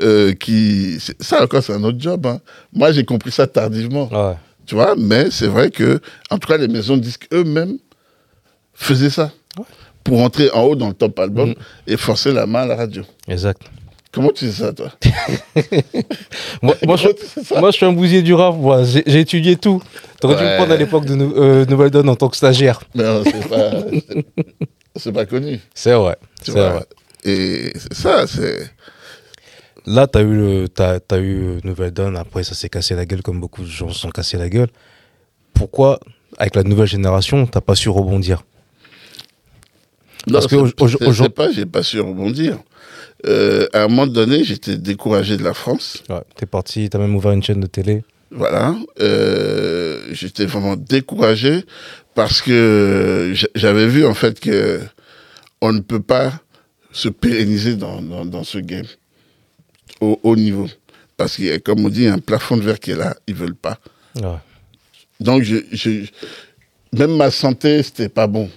euh, 0.00 0.32
qui... 0.32 0.98
Ça 1.20 1.42
encore, 1.44 1.62
c'est 1.62 1.74
un 1.74 1.84
autre 1.84 2.00
job. 2.00 2.26
hein. 2.26 2.40
Moi, 2.72 2.90
j'ai 2.92 3.04
compris 3.04 3.30
ça 3.30 3.46
tardivement. 3.46 4.08
Ouais. 4.12 4.34
Tu 4.72 4.76
vois, 4.76 4.94
mais 4.96 5.30
c'est 5.30 5.48
vrai 5.48 5.70
que, 5.70 6.00
en 6.30 6.38
tout 6.38 6.48
cas, 6.48 6.56
les 6.56 6.66
maisons 6.66 6.96
de 6.96 7.02
disques 7.02 7.28
eux-mêmes 7.30 7.76
faisaient 8.72 9.10
ça. 9.10 9.30
Pour 10.02 10.22
entrer 10.22 10.50
en 10.52 10.62
haut 10.62 10.74
dans 10.76 10.88
le 10.88 10.94
top 10.94 11.18
album 11.18 11.50
Mm. 11.50 11.54
et 11.88 11.96
forcer 11.98 12.32
la 12.32 12.46
main 12.46 12.60
à 12.60 12.66
la 12.66 12.76
radio. 12.76 13.02
Exact. 13.28 13.60
Comment 14.12 14.30
tu 14.30 14.46
sais 14.46 14.62
ça, 14.62 14.72
toi? 14.72 14.90
Moi, 16.62 16.74
moi, 16.86 16.96
je, 16.96 17.08
ça? 17.44 17.60
moi, 17.60 17.70
je 17.70 17.76
suis 17.76 17.84
un 17.84 17.92
bousier 17.92 18.22
du 18.22 18.32
rap. 18.32 18.56
moi. 18.56 18.82
J'ai 18.84 19.20
étudié 19.20 19.56
tout. 19.56 19.82
T'aurais 20.22 20.36
dû 20.36 20.42
me 20.42 20.48
Ouais. 20.48 20.56
prendre 20.56 20.72
à 20.72 20.76
l'époque 20.78 21.04
de 21.04 21.16
Nou- 21.16 21.34
euh, 21.36 21.66
Nouvelle 21.66 21.90
Donne 21.90 22.08
en 22.08 22.16
tant 22.16 22.30
que 22.30 22.36
stagiaire. 22.38 22.80
Non, 22.94 23.22
c'est 23.24 23.46
pas, 23.46 23.72
c'est 24.96 25.12
pas 25.12 25.26
connu. 25.26 25.60
C'est 25.74 25.92
vrai. 25.92 26.16
Vrai. 26.46 26.86
Et 27.24 27.72
c'est 27.74 27.92
ça, 27.94 28.26
c'est. 28.26 28.70
Là, 29.86 30.06
t'as 30.06 30.22
eu, 30.22 30.34
le, 30.36 30.64
eu 30.64 30.68
euh, 30.76 31.60
Nouvelle 31.64 31.90
Donne, 31.90 32.16
après 32.16 32.44
ça 32.44 32.54
s'est 32.54 32.68
cassé 32.68 32.94
la 32.94 33.04
gueule 33.04 33.22
comme 33.22 33.40
beaucoup 33.40 33.62
de 33.62 33.66
gens 33.68 33.88
se 33.88 33.98
sont 33.98 34.10
cassés 34.10 34.36
la 34.38 34.48
gueule. 34.48 34.68
Pourquoi, 35.54 35.98
avec 36.38 36.54
la 36.54 36.62
nouvelle 36.62 36.86
génération, 36.86 37.46
t'as 37.46 37.60
pas 37.60 37.74
su 37.74 37.88
rebondir? 37.88 38.44
Non, 40.28 40.34
Parce 40.34 40.46
que 40.46 40.50
c'est- 40.50 40.56
au- 40.56 40.84
au- 40.84 40.88
c'est- 40.88 41.04
au- 41.04 41.12
c'est 41.14 41.28
pas, 41.30 41.50
j'ai 41.50 41.66
pas 41.66 41.82
su 41.82 41.98
rebondir. 42.00 42.58
Euh, 43.26 43.66
à 43.72 43.82
un 43.84 43.88
moment 43.88 44.06
donné, 44.06 44.44
j'étais 44.44 44.76
découragé 44.76 45.36
de 45.36 45.42
la 45.42 45.54
France. 45.54 46.02
ouais, 46.08 46.22
T'es 46.36 46.46
parti, 46.46 46.88
t'as 46.88 46.98
même 46.98 47.14
ouvert 47.14 47.32
une 47.32 47.42
chaîne 47.42 47.60
de 47.60 47.66
télé. 47.66 48.04
Voilà. 48.30 48.74
Euh, 49.00 50.08
j'étais 50.12 50.46
vraiment 50.46 50.76
découragé 50.76 51.64
parce 52.14 52.40
que 52.40 53.32
j'a- 53.34 53.48
j'avais 53.54 53.86
vu 53.86 54.06
en 54.06 54.14
fait 54.14 54.40
que 54.40 54.80
on 55.60 55.72
ne 55.72 55.80
peut 55.80 56.00
pas 56.00 56.32
se 56.92 57.08
pérenniser 57.08 57.76
dans, 57.76 58.00
dans, 58.00 58.24
dans 58.24 58.42
ce 58.44 58.58
game 58.58 58.86
au 60.00 60.18
haut 60.22 60.36
niveau. 60.36 60.68
Parce 61.16 61.36
qu'il 61.36 61.46
y 61.46 61.50
a, 61.50 61.58
comme 61.58 61.84
on 61.84 61.88
dit, 61.88 62.06
un 62.06 62.18
plafond 62.18 62.56
de 62.56 62.62
verre 62.62 62.80
qui 62.80 62.90
est 62.92 62.96
là, 62.96 63.16
ils 63.26 63.34
veulent 63.34 63.54
pas. 63.54 63.78
Ouais. 64.16 64.36
Donc, 65.20 65.42
je, 65.42 65.56
je- 65.70 66.06
même 66.92 67.16
ma 67.16 67.30
santé, 67.30 67.82
c'était 67.82 68.08
pas 68.08 68.26
bon. 68.26 68.50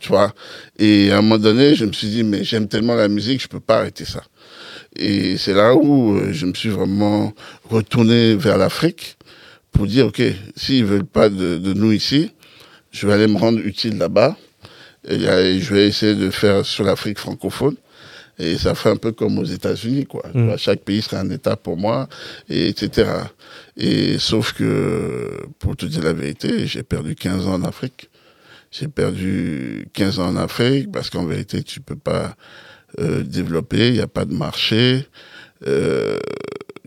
Tu 0.00 0.08
vois. 0.08 0.32
Et 0.78 1.10
à 1.10 1.18
un 1.18 1.22
moment 1.22 1.38
donné, 1.38 1.74
je 1.74 1.84
me 1.84 1.92
suis 1.92 2.08
dit, 2.08 2.22
mais 2.22 2.44
j'aime 2.44 2.68
tellement 2.68 2.94
la 2.94 3.08
musique, 3.08 3.42
je 3.42 3.48
peux 3.48 3.60
pas 3.60 3.78
arrêter 3.80 4.04
ça. 4.04 4.22
Et 4.96 5.36
c'est 5.36 5.54
là 5.54 5.74
où 5.74 6.16
euh, 6.16 6.32
je 6.32 6.46
me 6.46 6.54
suis 6.54 6.68
vraiment 6.68 7.32
retourné 7.68 8.34
vers 8.36 8.58
l'Afrique 8.58 9.16
pour 9.72 9.86
dire, 9.86 10.06
OK, 10.06 10.22
s'ils 10.56 10.84
veulent 10.84 11.04
pas 11.04 11.28
de, 11.28 11.58
de 11.58 11.72
nous 11.74 11.92
ici, 11.92 12.30
je 12.92 13.06
vais 13.06 13.12
aller 13.14 13.26
me 13.26 13.36
rendre 13.38 13.58
utile 13.58 13.98
là-bas. 13.98 14.36
Et, 15.08 15.14
euh, 15.28 15.60
je 15.60 15.74
vais 15.74 15.88
essayer 15.88 16.14
de 16.14 16.30
faire 16.30 16.64
sur 16.64 16.84
l'Afrique 16.84 17.18
francophone. 17.18 17.74
Et 18.38 18.56
ça 18.56 18.74
fait 18.74 18.90
un 18.90 18.96
peu 18.96 19.12
comme 19.12 19.38
aux 19.38 19.44
États-Unis, 19.44 20.06
quoi. 20.06 20.22
Mm. 20.32 20.46
vois, 20.46 20.56
Chaque 20.56 20.80
pays 20.82 21.02
serait 21.02 21.16
un 21.16 21.30
État 21.30 21.56
pour 21.56 21.76
moi, 21.76 22.08
et 22.48 22.68
etc. 22.68 23.10
Et 23.76 24.18
sauf 24.18 24.52
que, 24.52 25.28
pour 25.58 25.76
te 25.76 25.86
dire 25.86 26.02
la 26.04 26.12
vérité, 26.12 26.66
j'ai 26.66 26.82
perdu 26.82 27.14
15 27.16 27.46
ans 27.48 27.54
en 27.54 27.64
Afrique. 27.64 28.10
J'ai 28.70 28.88
perdu 28.88 29.88
15 29.94 30.18
ans 30.20 30.28
en 30.28 30.36
Afrique 30.36 30.92
parce 30.92 31.08
qu'en 31.10 31.24
vérité, 31.24 31.62
tu 31.62 31.80
peux 31.80 31.96
pas 31.96 32.36
euh, 33.00 33.22
développer, 33.22 33.88
il 33.88 33.94
n'y 33.94 34.00
a 34.00 34.06
pas 34.08 34.24
de 34.24 34.34
marché. 34.34 35.06
Euh, 35.66 36.18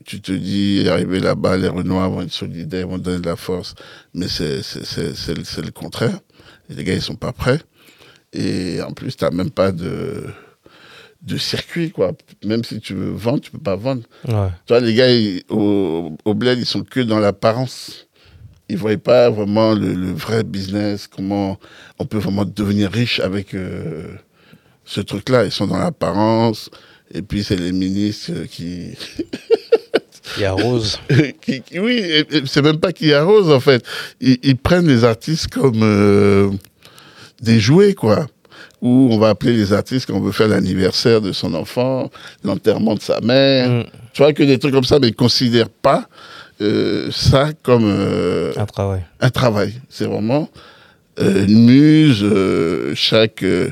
tu 0.06 0.22
te 0.22 0.32
dis, 0.32 0.88
arriver 0.90 1.20
là-bas, 1.20 1.58
les 1.58 1.68
Renois 1.68 2.08
vont 2.08 2.22
être 2.22 2.32
solidaires, 2.32 2.88
vont 2.88 2.98
donner 2.98 3.20
de 3.20 3.26
la 3.26 3.36
force, 3.36 3.76
mais 4.14 4.28
c'est 4.28 4.62
c'est- 4.64 4.84
c'est- 4.86 5.14
c'est 5.16 5.62
le- 5.66 5.72
contraire. 5.72 6.20
Et 6.70 6.74
les 6.76 6.84
gars, 6.84 6.94
ils 6.94 7.02
sont 7.02 7.16
pas 7.16 7.34
prêts. 7.34 7.62
Et 8.34 8.82
en 8.82 8.94
plus, 8.94 9.16
tu 9.18 9.24
n'as 9.26 9.32
même 9.32 9.52
pas 9.52 9.72
de, 9.72 10.24
de 11.22 11.38
circuit, 11.38 11.92
quoi. 11.92 12.14
Même 12.44 12.64
si 12.64 12.80
tu 12.80 12.94
veux 12.94 13.12
vendre, 13.12 13.42
tu 13.42 13.52
peux 13.52 13.60
pas 13.60 13.76
vendre. 13.76 14.02
Ouais. 14.28 14.50
Tu 14.66 14.74
vois, 14.74 14.80
les 14.80 14.94
gars, 14.96 15.12
ils- 15.12 15.44
au, 15.50 16.16
au 16.26 16.34
bled, 16.34 16.58
ils 16.60 16.66
sont 16.66 16.82
que 16.84 17.00
dans 17.00 17.20
l'apparence. 17.20 18.08
Ils 18.70 18.76
ne 18.76 18.80
voient 18.80 18.98
pas 18.98 19.30
vraiment 19.30 19.74
le, 19.74 19.94
le 19.94 20.12
vrai 20.14 20.44
business, 20.44 21.06
comment 21.08 21.60
on 22.00 22.06
peut 22.06 22.18
vraiment 22.18 22.46
devenir 22.46 22.90
riche 22.92 23.20
avec 23.20 23.54
euh, 23.54 24.08
ce 24.86 25.02
truc-là. 25.02 25.46
Ils 25.46 25.52
sont 25.52 25.68
dans 25.68 25.78
l'apparence. 25.78 26.70
Et 27.14 27.22
puis, 27.22 27.44
c'est 27.44 27.58
les 27.58 27.74
ministres 27.74 28.32
euh, 28.34 28.46
qui, 28.46 28.92
Il 30.38 30.42
y 30.42 30.46
a 30.46 30.54
Rose. 30.54 30.98
qui- 31.42 31.62
qui- 31.62 31.80
oui, 31.80 32.24
c'est 32.46 32.62
même 32.62 32.80
pas 32.80 32.94
qu'ils 32.94 33.14
arrosent, 33.14 33.52
en 33.52 33.60
fait. 33.60 33.86
Ils, 34.22 34.38
ils 34.42 34.56
prennent 34.58 34.88
les 34.88 35.04
artistes 35.04 35.50
comme 35.50 35.82
euh, 35.84 36.50
des 37.42 37.60
jouets, 37.60 37.94
quoi. 37.94 38.28
Où 38.82 39.10
on 39.12 39.18
va 39.20 39.30
appeler 39.30 39.54
les 39.54 39.74
artistes 39.74 40.08
quand 40.08 40.16
on 40.16 40.22
veut 40.22 40.32
faire 40.32 40.48
l'anniversaire 40.48 41.22
de 41.22 41.32
son 41.34 41.54
enfant, 41.54 42.10
l'enterrement 42.44 42.96
de 42.96 43.02
sa 43.02 43.20
mère. 43.22 43.70
Mm. 43.70 43.84
Tu 44.14 44.22
vois 44.24 44.34
que 44.34 44.44
des 44.44 44.58
trucs 44.58 44.74
comme 44.74 44.84
ça, 44.84 44.98
mais 45.00 45.08
ils 45.08 45.12
ne 45.12 45.16
considèrent 45.16 45.70
pas 45.70 46.08
euh, 46.62 47.10
ça 47.12 47.50
comme 47.64 47.86
euh, 47.86 48.52
Un 48.58 48.66
travail. 48.66 49.02
un 49.20 49.30
travail. 49.30 49.74
C'est 49.90 50.06
vraiment 50.06 50.50
euh, 51.20 51.46
une 51.46 51.66
muse. 51.66 52.24
euh, 52.24 52.94
chaque 52.96 53.44
euh, 53.44 53.70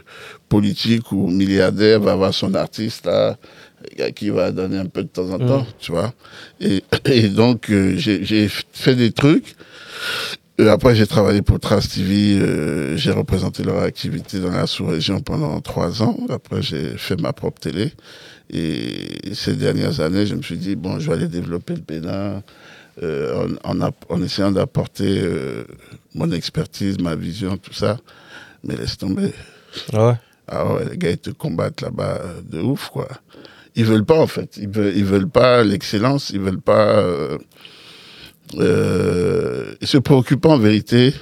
politique 0.47 1.11
ou 1.11 1.27
milliardaire 1.27 1.99
va 1.99 2.11
avoir 2.13 2.33
son 2.33 2.53
artiste 2.55 3.05
là, 3.05 3.37
qui 4.15 4.29
va 4.29 4.51
donner 4.51 4.77
un 4.77 4.85
peu 4.85 5.03
de 5.03 5.07
temps 5.07 5.29
en 5.31 5.37
temps, 5.39 5.65
tu 5.79 5.91
vois. 5.91 6.13
Et, 6.59 6.83
et 7.05 7.29
donc, 7.29 7.69
euh, 7.69 7.93
j'ai 7.97 8.47
fait 8.47 8.95
des 8.95 9.11
trucs. 9.11 9.55
Après, 10.67 10.93
j'ai 10.93 11.07
travaillé 11.07 11.41
pour 11.41 11.59
Trace 11.59 11.87
TV. 11.89 12.37
euh, 12.39 12.97
j'ai 12.97 13.11
représenté 13.11 13.63
leur 13.63 13.81
activité 13.81 14.39
dans 14.39 14.51
la 14.51 14.67
sous-région 14.67 15.21
pendant 15.21 15.61
trois 15.61 16.03
ans. 16.03 16.17
Après, 16.29 16.61
j'ai 16.61 16.97
fait 16.97 17.19
ma 17.21 17.31
propre 17.31 17.61
télé. 17.61 17.93
Et 18.49 19.33
ces 19.33 19.53
dernières 19.55 20.01
années, 20.01 20.25
je 20.25 20.35
me 20.35 20.41
suis 20.41 20.57
dit, 20.57 20.75
bon, 20.75 20.99
je 20.99 21.07
vais 21.07 21.13
aller 21.15 21.27
développer 21.27 21.75
le 21.75 21.81
Bénin 21.81 22.43
euh, 23.03 23.47
en, 23.63 23.71
en, 23.77 23.81
app- 23.81 24.05
en 24.09 24.21
essayant 24.21 24.51
d'apporter 24.51 25.21
euh, 25.23 25.63
mon 26.15 26.29
expertise, 26.31 26.99
ma 26.99 27.15
vision, 27.15 27.55
tout 27.57 27.73
ça. 27.73 27.97
Mais 28.65 28.75
laisse 28.75 28.97
tomber. 28.97 29.33
Ouais? 29.93 30.13
Ah 30.47 30.65
ouais, 30.73 30.83
les 30.91 30.97
gars, 30.97 31.11
ils 31.11 31.17
te 31.19 31.29
combattent 31.29 31.81
là-bas 31.81 32.19
de 32.51 32.59
ouf, 32.59 32.89
quoi. 32.89 33.07
Ils 33.75 33.85
veulent 33.85 34.03
pas, 34.05 34.19
en 34.19 34.27
fait. 34.27 34.57
Ils 34.57 34.67
veulent, 34.67 34.93
ils 34.97 35.05
veulent 35.05 35.29
pas 35.29 35.63
l'excellence, 35.63 36.31
ils 36.31 36.39
veulent 36.41 36.59
pas... 36.59 37.05
Euh, 38.57 39.73
se 39.83 39.97
préoccupent 39.97 40.47
en 40.47 40.57
vérité 40.57 41.13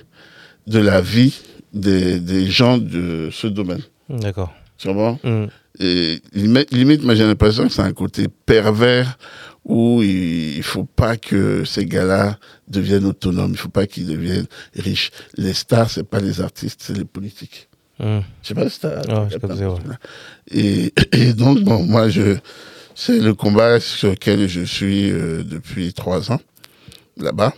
de 0.65 0.79
la 0.79 1.01
vie 1.01 1.35
des, 1.73 2.19
des 2.19 2.49
gens 2.49 2.77
de 2.77 3.29
ce 3.31 3.47
domaine. 3.47 3.81
D'accord. 4.09 4.53
Comprends? 4.81 5.19
Mm. 5.23 5.45
et 5.79 6.21
limite, 6.33 6.71
limite, 6.71 7.03
moi 7.03 7.15
j'ai 7.15 7.25
l'impression 7.25 7.67
que 7.67 7.73
c'est 7.73 7.81
un 7.81 7.91
côté 7.93 8.27
pervers 8.45 9.17
où 9.65 10.01
il, 10.03 10.55
il 10.57 10.63
faut 10.63 10.85
pas 10.85 11.17
que 11.17 11.65
ces 11.65 11.85
gars-là 11.85 12.37
deviennent 12.67 13.05
autonomes, 13.05 13.51
il 13.51 13.57
faut 13.57 13.69
pas 13.69 13.87
qu'ils 13.87 14.07
deviennent 14.07 14.45
riches. 14.75 15.11
Les 15.35 15.53
stars, 15.53 15.89
c'est 15.89 16.07
pas 16.07 16.19
les 16.19 16.39
artistes, 16.41 16.79
c'est 16.83 16.95
les 16.97 17.05
politiques. 17.05 17.67
Mm. 17.99 18.19
Je 18.43 18.47
sais 18.47 18.53
pas 18.53 18.69
si 18.69 18.79
t'as- 18.79 19.01
ouais. 19.01 19.27
et, 20.51 20.93
et 21.11 21.33
donc, 21.33 21.59
bon, 21.61 21.83
moi, 21.83 22.07
je, 22.07 22.37
c'est 22.95 23.19
le 23.19 23.33
combat 23.33 23.79
sur 23.79 24.11
lequel 24.11 24.47
je 24.47 24.61
suis 24.61 25.11
euh, 25.11 25.43
depuis 25.43 25.91
trois 25.93 26.31
ans, 26.31 26.39
là-bas. 27.21 27.53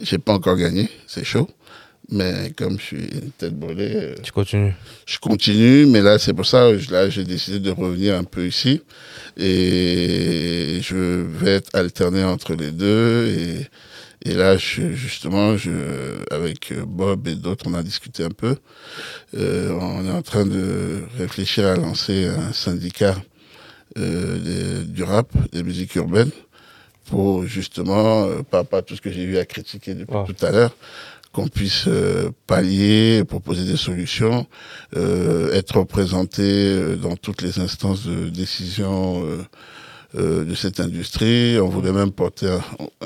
J'ai 0.00 0.18
pas 0.18 0.32
encore 0.34 0.56
gagné, 0.56 0.88
c'est 1.06 1.24
chaud. 1.24 1.48
Mais 2.10 2.52
comme 2.56 2.78
je 2.78 2.84
suis 2.84 2.96
une 3.04 3.30
tête 3.30 3.54
brûlée, 3.58 3.92
euh, 3.94 4.14
Tu 4.22 4.30
continues. 4.32 4.74
je 5.06 5.18
continue. 5.18 5.86
Mais 5.86 6.02
là, 6.02 6.18
c'est 6.18 6.34
pour 6.34 6.44
ça 6.46 6.70
que 6.72 6.92
là, 6.92 7.08
j'ai 7.08 7.24
décidé 7.24 7.60
de 7.60 7.70
revenir 7.70 8.14
un 8.16 8.24
peu 8.24 8.46
ici. 8.46 8.82
Et 9.38 10.80
je 10.82 11.22
vais 11.22 11.52
être 11.52 11.74
alterné 11.74 12.22
entre 12.24 12.54
les 12.54 12.70
deux. 12.72 13.28
Et, 13.28 13.66
Et 14.26 14.34
là, 14.34 14.56
je, 14.56 14.92
justement, 14.92 15.56
je, 15.56 15.70
avec 16.30 16.72
Bob 16.86 17.28
et 17.28 17.34
d'autres, 17.36 17.66
on 17.68 17.74
a 17.74 17.82
discuté 17.82 18.24
un 18.24 18.30
peu. 18.30 18.56
Euh, 19.36 19.70
on 19.78 20.06
est 20.06 20.10
en 20.10 20.22
train 20.22 20.46
de 20.46 21.02
réfléchir 21.18 21.66
à 21.66 21.76
lancer 21.76 22.26
un 22.26 22.52
syndicat 22.52 23.16
euh, 23.98 24.82
du 24.84 25.02
rap, 25.02 25.28
des 25.52 25.62
musiques 25.62 25.94
urbaines, 25.96 26.30
pour 27.10 27.44
justement, 27.46 28.24
euh, 28.24 28.42
pas, 28.42 28.64
pas 28.64 28.82
tout 28.82 28.96
ce 28.96 29.00
que 29.00 29.10
j'ai 29.12 29.22
eu 29.22 29.38
à 29.38 29.44
critiquer 29.44 29.94
depuis 29.94 30.14
Ah. 30.16 30.24
tout 30.26 30.46
à 30.46 30.50
l'heure, 30.50 30.74
qu'on 31.32 31.48
puisse 31.48 31.86
euh, 31.88 32.30
pallier, 32.46 33.24
proposer 33.24 33.64
des 33.64 33.76
solutions, 33.76 34.46
euh, 34.96 35.52
être 35.52 35.78
représenté 35.78 36.42
euh, 36.42 36.96
dans 36.96 37.16
toutes 37.16 37.42
les 37.42 37.58
instances 37.58 38.06
de 38.06 38.28
décision 38.28 39.24
euh, 40.16 40.44
de 40.44 40.54
cette 40.54 40.80
industrie. 40.80 41.58
On 41.60 41.68
voulait 41.68 41.92
même 41.92 42.12
porter 42.12 42.48
un, 42.48 42.62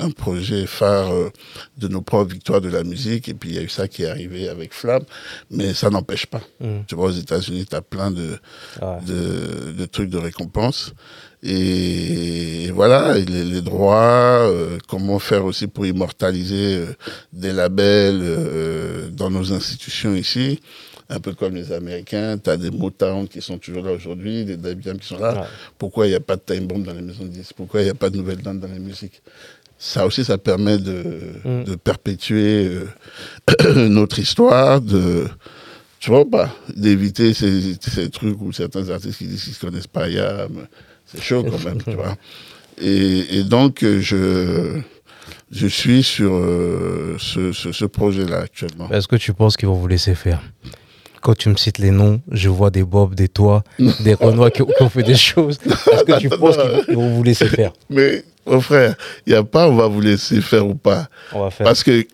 un 0.07 0.11
projet 0.11 0.67
phare 0.67 1.13
euh, 1.13 1.31
de 1.77 1.89
nos 1.89 2.03
propres 2.03 2.33
victoires 2.33 2.61
de 2.61 2.69
la 2.69 2.85
musique. 2.85 3.29
Et 3.29 3.35
puis 3.35 3.51
il 3.51 3.55
y 3.57 3.59
a 3.59 3.63
eu 3.63 3.69
ça 3.69 3.89
qui 3.89 4.03
est 4.03 4.09
arrivé 4.09 4.49
avec 4.49 4.73
Flamme, 4.75 5.05
mais 5.51 5.75
ça 5.75 5.91
n'empêche 5.91 6.27
pas. 6.27 6.43
Mhm. 6.61 6.85
Tu 6.87 6.95
vois, 6.95 7.07
aux 7.09 7.13
États-Unis, 7.13 7.67
tu 7.69 7.77
as 7.77 7.83
plein 7.83 8.11
de, 8.11 8.39
Ouais. 8.83 8.99
de, 9.07 9.73
de 9.73 9.85
trucs 9.87 10.11
de 10.11 10.19
récompense. 10.19 10.93
Et 11.43 12.71
voilà, 12.75 13.17
et 13.17 13.25
les, 13.25 13.45
les 13.45 13.61
droits, 13.61 14.51
euh, 14.51 14.79
comment 14.89 15.19
faire 15.21 15.45
aussi 15.45 15.67
pour 15.69 15.87
immortaliser 15.87 16.75
euh, 16.77 16.87
des 17.33 17.53
labels 17.53 18.21
euh, 18.23 19.09
dans 19.11 19.31
nos 19.31 19.53
institutions 19.53 20.15
ici. 20.15 20.61
Un 21.11 21.21
peu 21.21 21.33
comme 21.33 21.55
les 21.55 21.73
Américains, 21.73 22.37
tu 22.37 22.51
as 22.51 22.57
des 22.59 22.71
Motown 22.71 23.27
qui 23.29 23.41
sont 23.41 23.57
toujours 23.59 23.83
là 23.85 23.93
aujourd'hui, 23.93 24.45
des 24.45 24.57
Def 24.59 24.77
Jam 24.83 24.99
qui 24.99 25.09
sont 25.09 25.19
là. 25.19 25.35
Ouais. 25.41 25.47
Pourquoi 25.79 26.07
il 26.07 26.11
n'y 26.11 26.17
a 26.17 26.21
pas 26.21 26.37
de 26.37 26.43
time 26.45 26.67
bomb 26.67 26.83
dans 26.83 26.93
les 26.93 27.01
maisons 27.01 27.25
de 27.25 27.29
disques? 27.29 27.55
Pourquoi 27.57 27.81
il 27.81 27.85
n'y 27.85 27.91
a 27.91 27.95
pas 27.95 28.11
de 28.11 28.17
nouvelles 28.19 28.43
dates 28.43 28.61
dans 28.61 28.69
les 28.69 28.79
musiques? 28.79 29.23
Ça 29.79 30.05
aussi, 30.07 30.23
ça 30.25 30.37
permet 30.39 30.77
de, 30.77 31.05
Mm. 31.45 31.65
de 31.65 31.75
perpétuer 31.77 32.67
euh, 32.69 33.89
notre 33.89 34.19
histoire, 34.19 34.81
de, 34.83 35.27
tu 36.01 36.11
vois 36.11 36.29
pas, 36.29 36.55
d'éviter 36.77 37.33
ces, 37.33 37.77
ces 37.81 38.11
trucs 38.11 38.41
où 38.43 38.53
certains 38.53 38.91
artistes 38.91 39.17
qui 39.19 39.27
disent 39.29 39.45
qu'ils 39.45 39.55
ne 39.67 39.71
connaissent 39.71 39.87
pas 39.87 40.09
Yam. 40.09 40.67
C'est 41.07 41.23
chaud 41.23 41.43
quand 41.43 41.65
même, 41.65 41.81
tu 41.83 41.93
vois. 41.93 42.17
Et, 42.81 43.39
et 43.39 43.45
donc, 43.45 43.83
euh, 43.83 44.01
je, 44.01 44.79
je 45.51 45.67
suis 45.67 46.03
sur 46.03 46.35
euh, 46.35 47.17
ce, 47.19 47.53
ce, 47.53 47.73
ce 47.73 47.85
projet-là 47.87 48.41
actuellement. 48.41 48.91
Est-ce 48.91 49.09
que 49.09 49.17
tu 49.17 49.33
penses 49.33 49.57
qu'ils 49.57 49.69
vont 49.69 49.75
vous 49.75 49.89
laisser 49.89 50.15
faire? 50.15 50.43
Quand 51.23 51.37
tu 51.37 51.49
me 51.49 51.57
cites 51.57 51.79
les 51.79 51.91
noms, 51.91 52.21
je 52.31 52.49
vois 52.49 52.71
des 52.71 52.85
Bob, 52.85 53.15
des 53.15 53.29
toi, 53.29 53.63
des 53.79 54.15
Renois 54.15 54.51
qui, 54.51 54.63
ont- 54.63 54.67
qui 54.67 54.83
ont 54.83 54.89
fait 54.89 55.03
des 55.03 55.17
choses. 55.17 55.59
Est-ce 55.67 56.05
que 56.05 56.19
tu 56.19 56.29
penses 56.29 56.57
qu'ils 56.87 56.95
vont, 56.97 57.15
vous 57.15 57.23
laisser 57.23 57.47
faire? 57.47 57.73
Mais, 57.91 58.25
mon 58.47 58.61
frère, 58.61 58.95
il 59.27 59.33
n'y 59.33 59.39
a 59.39 59.45
pas 59.45 59.69
on 59.69 59.77
va 59.77 59.87
vous 59.89 60.01
laisser 60.01 60.41
faire 60.41 60.67
ou 60.67 60.75
pas. 60.75 61.09
On 61.33 61.41
va 61.45 61.51
faire. 61.51 61.65
Parce 61.67 61.83
que, 61.83 62.07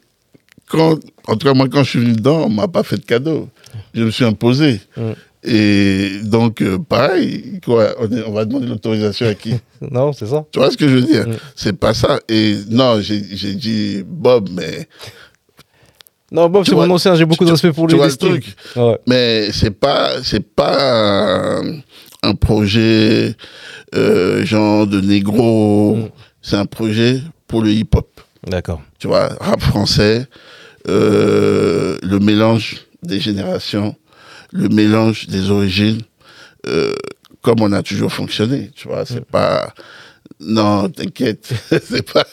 quand, 0.69 0.99
en 1.27 1.37
tout 1.37 1.47
cas, 1.47 1.55
moi, 1.55 1.69
quand 1.71 1.85
je 1.85 1.91
suis 1.91 1.99
venu 2.01 2.13
dedans, 2.15 2.45
on 2.47 2.49
m'a 2.51 2.69
pas 2.69 2.83
fait 2.83 2.97
de 2.97 3.05
cadeau. 3.05 3.49
Je 3.93 4.03
me 4.05 4.11
suis 4.11 4.25
imposé. 4.25 4.81
Mm. 4.97 5.11
Et 5.47 6.11
donc, 6.23 6.63
euh, 6.63 6.79
pareil, 6.79 7.61
quoi, 7.65 7.95
on, 8.01 8.11
est- 8.11 8.23
on 8.27 8.33
va 8.33 8.47
demander 8.47 8.67
l'autorisation 8.67 9.27
à 9.29 9.35
qui? 9.35 9.55
Non, 9.91 10.15
c'est 10.15 10.27
ça. 10.27 10.47
Tu 10.51 10.59
vois 10.59 10.71
ce 10.71 10.79
que 10.79 10.89
je 10.89 10.95
veux 10.95 11.03
dire? 11.03 11.29
Mm. 11.29 11.37
C'est 11.55 11.79
pas 11.79 11.93
ça. 11.93 12.19
Et 12.31 12.57
non, 12.71 13.01
j'ai 13.03 13.21
dit 13.55 14.03
Bob, 14.07 14.49
mais, 14.51 14.89
Non, 16.35 16.49
Bob, 16.49 16.65
Tu 16.65 16.71
c'est 16.71 16.77
mon 16.77 16.91
ancien, 16.91 17.15
j'ai 17.15 17.25
beaucoup 17.25 17.45
de 17.45 17.49
tu- 17.51 17.53
respect 17.53 17.73
pour 17.73 17.87
tu 17.87 17.93
lui. 17.95 17.99
vois 17.99 18.09
le 18.09 18.17
truc. 18.17 18.57
Ouais. 18.77 18.99
mais 19.07 19.53
c'est 19.53 19.71
pas, 19.71 20.23
c'est 20.23 20.45
pas 20.45 21.61
un, 21.61 21.81
un 22.25 22.35
projet 22.35 23.35
euh, 23.95 24.45
genre 24.45 24.87
de 24.87 25.01
négro. 25.01 25.97
Mm. 25.97 26.09
C'est 26.43 26.57
un 26.57 26.67
projet 26.67 27.21
pour 27.47 27.63
le 27.63 27.71
hip-hop. 27.71 28.21
D'accord. 28.47 28.83
tu 28.99 29.07
vois, 29.07 29.29
rap 29.41 29.61
français, 29.63 30.27
euh, 30.89 31.97
le 32.03 32.19
mélange 32.19 32.77
des 33.03 33.21
générations, 33.21 33.95
le 34.53 34.69
mélange 34.69 35.29
des 35.29 35.51
origines, 35.51 36.03
euh, 36.67 36.93
comme 37.43 37.61
on 37.61 37.73
a 37.73 37.83
toujours 37.83 38.13
fonctionné, 38.13 38.71
tu 38.75 38.89
vois, 38.89 39.07
c'est 39.07 39.25
pas... 39.25 39.73
Non, 40.41 40.89
t'inquiète, 40.91 41.53
c'est 41.71 42.11
pas... 42.13 42.25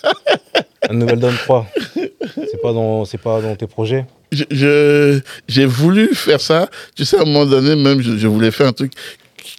Un 0.90 0.94
Nouvelle 0.94 1.20
Donne 1.20 1.36
3. 1.36 1.68
C'est 1.96 2.62
pas, 2.62 2.74
dans, 2.74 3.06
c'est 3.06 3.18
pas 3.20 3.42
dans 3.42 3.56
tes 3.56 3.68
projets? 3.68 4.06
Je- 4.32 4.44
je- 4.50 5.20
J'ai 5.48 5.66
voulu 5.66 6.14
faire 6.16 6.42
ça, 6.42 6.70
tu 6.96 7.06
sais, 7.06 7.18
à 7.18 7.22
un 7.22 7.26
moment 7.26 7.46
donné, 7.46 7.76
même, 7.76 8.02
je, 8.02 8.18
je 8.18 8.28
voulais 8.28 8.52
faire 8.52 8.68
un 8.68 8.74
truc... 8.74 8.94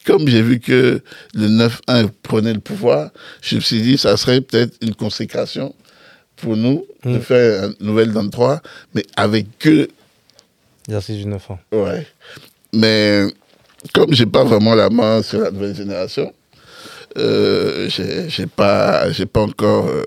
Comme 0.06 0.28
j'ai 0.28 0.42
vu 0.42 0.60
que 0.60 1.00
le 1.34 1.48
9-1 1.48 2.08
prenait 2.22 2.52
le 2.52 2.60
pouvoir, 2.60 3.10
je 3.40 3.56
me 3.56 3.60
suis 3.60 3.82
dit, 3.82 3.98
ça 3.98 4.16
serait 4.16 4.40
peut-être 4.40 4.74
une 4.80 4.94
consécration 4.94 5.74
pour 6.36 6.56
nous 6.56 6.86
de 7.04 7.16
Mm. 7.16 7.20
faire 7.20 7.64
un 7.64 7.72
Nouvelle 7.80 8.12
Donne 8.12 8.30
3, 8.30 8.60
mais 8.94 9.02
avec 9.16 9.46
que 9.58 9.88
Exercice 10.88 11.16
du 11.18 11.26
9 11.26 11.50
ans. 11.50 11.58
Ouais. 11.72 12.06
Mais 12.72 13.24
comme 13.92 14.12
j'ai 14.14 14.26
pas 14.26 14.44
vraiment 14.44 14.74
la 14.76 14.88
main 14.88 15.20
sur 15.22 15.40
la 15.40 15.50
nouvelle 15.50 15.74
génération, 15.74 16.32
euh, 17.18 17.88
j'ai 17.88 18.28
j'ai 18.28 18.46
pas, 18.46 19.10
j'ai 19.12 19.26
pas 19.26 19.40
encore 19.40 19.88
euh, 19.88 20.04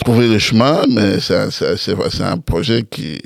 trouvé 0.00 0.28
le 0.28 0.38
chemin, 0.38 0.84
mais 0.88 1.20
c'est 1.20 2.22
un, 2.22 2.38
projet 2.38 2.82
qui 2.82 3.20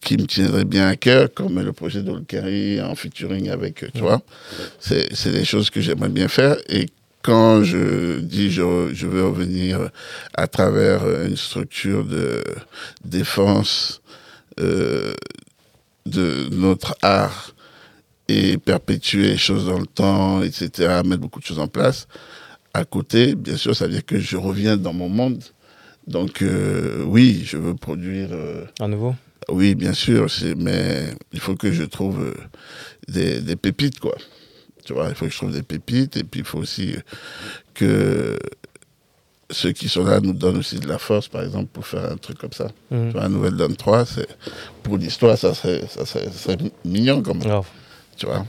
qui 0.00 0.16
me 0.16 0.26
tiendrait 0.26 0.64
bien 0.64 0.88
à 0.88 0.96
cœur, 0.96 1.28
comme 1.34 1.60
le 1.60 1.72
projet 1.72 2.02
d'Olkari 2.02 2.80
en 2.80 2.94
featuring 2.94 3.50
avec, 3.50 3.84
tu 3.92 4.00
vois. 4.00 4.22
C'est 4.80 5.14
c'est 5.14 5.30
des 5.30 5.44
choses 5.44 5.70
que 5.70 5.80
j'aimerais 5.80 6.08
bien 6.08 6.28
faire. 6.28 6.56
Et 6.68 6.86
quand 7.22 7.62
je 7.64 8.20
dis 8.20 8.50
je, 8.50 8.90
je 8.92 9.06
veux 9.06 9.26
revenir 9.26 9.90
à 10.34 10.46
travers 10.46 11.02
une 11.26 11.36
structure 11.36 12.04
de 12.04 12.42
défense 13.04 14.00
euh, 14.60 15.14
de 16.06 16.48
notre 16.52 16.94
art 17.02 17.54
et 18.28 18.58
perpétuer 18.58 19.28
les 19.28 19.38
choses 19.38 19.66
dans 19.66 19.78
le 19.78 19.86
temps, 19.86 20.42
etc., 20.42 21.00
mettre 21.04 21.20
beaucoup 21.20 21.40
de 21.40 21.46
choses 21.46 21.58
en 21.58 21.68
place. 21.68 22.06
À 22.72 22.84
côté, 22.84 23.34
bien 23.34 23.56
sûr, 23.56 23.74
ça 23.74 23.86
veut 23.86 23.92
dire 23.92 24.04
que 24.04 24.18
je 24.18 24.36
reviens 24.36 24.76
dans 24.76 24.92
mon 24.92 25.08
monde. 25.08 25.42
Donc, 26.06 26.42
euh, 26.42 27.02
oui, 27.06 27.42
je 27.44 27.56
veux 27.56 27.74
produire. 27.74 28.28
euh, 28.32 28.64
À 28.80 28.88
nouveau? 28.88 29.14
oui, 29.50 29.74
bien 29.74 29.92
sûr, 29.92 30.26
mais 30.56 31.08
il 31.32 31.40
faut 31.40 31.54
que 31.54 31.70
je 31.70 31.82
trouve 31.84 32.22
euh, 32.22 32.34
des, 33.08 33.40
des 33.40 33.56
pépites, 33.56 34.00
quoi. 34.00 34.16
Tu 34.86 34.92
vois, 34.94 35.08
il 35.10 35.14
faut 35.14 35.26
que 35.26 35.30
je 35.32 35.36
trouve 35.36 35.52
des 35.52 35.62
pépites 35.62 36.16
et 36.16 36.24
puis 36.24 36.40
il 36.40 36.46
faut 36.46 36.58
aussi 36.58 36.94
euh, 36.94 37.00
que 37.74 38.38
ceux 39.50 39.72
qui 39.72 39.88
sont 39.88 40.04
là 40.04 40.20
nous 40.20 40.32
donnent 40.32 40.56
aussi 40.58 40.78
de 40.78 40.88
la 40.88 40.98
force, 40.98 41.28
par 41.28 41.42
exemple, 41.42 41.68
pour 41.72 41.86
faire 41.86 42.10
un 42.10 42.16
truc 42.16 42.38
comme 42.38 42.52
ça. 42.52 42.70
Mhm. 42.90 43.12
Tu 43.12 43.18
vois, 43.18 43.28
nouvelle 43.28 43.54
donne 43.56 43.76
3, 43.76 44.04
c'est, 44.06 44.26
pour 44.82 44.96
l'histoire, 44.98 45.36
ça 45.38 45.54
serait, 45.54 45.82
ça, 45.88 46.04
serait, 46.06 46.24
ça 46.26 46.32
serait 46.38 46.58
mignon 46.84 47.22
quand 47.22 47.34
même, 47.34 47.44
Grave. 47.44 47.66
tu 48.16 48.26
vois. 48.26 48.46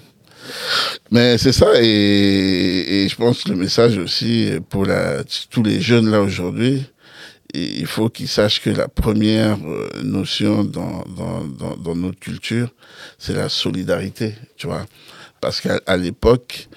Mais 1.12 1.38
c'est 1.38 1.52
ça, 1.52 1.72
et, 1.82 3.04
et 3.04 3.10
je 3.10 3.16
pense 3.16 3.44
que 3.44 3.50
le 3.50 3.56
message 3.56 3.98
aussi 3.98 4.52
pour 4.70 4.86
la, 4.86 5.24
tous 5.50 5.64
les 5.64 5.82
jeunes 5.82 6.10
là 6.10 6.22
aujourd'hui, 6.22 6.84
il 7.54 7.86
faut 7.86 8.10
qu'ils 8.10 8.28
sachent 8.28 8.62
que 8.62 8.70
la 8.70 8.88
première 8.88 9.58
euh, 9.66 9.90
notion 10.04 10.64
dans, 10.64 11.04
dans, 11.16 11.44
dans, 11.44 11.78
dans 11.78 11.96
notre 11.96 12.20
culture, 12.20 12.70
c'est 13.18 13.34
la 13.34 13.50
solidarité, 13.50 14.34
tu 14.58 14.68
vois. 14.68 14.86
Parce 15.42 15.62
qu'à 15.62 15.98
l'époque, 15.98 16.68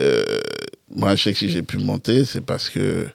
euh, 0.00 0.24
moi, 0.94 1.14
je 1.16 1.24
sais 1.24 1.32
que 1.32 1.38
si 1.38 1.48
j'ai 1.50 1.62
pu 1.62 1.78
monter, 1.78 2.24
c'est 2.24 2.40
parce 2.40 2.68
que 2.70 3.06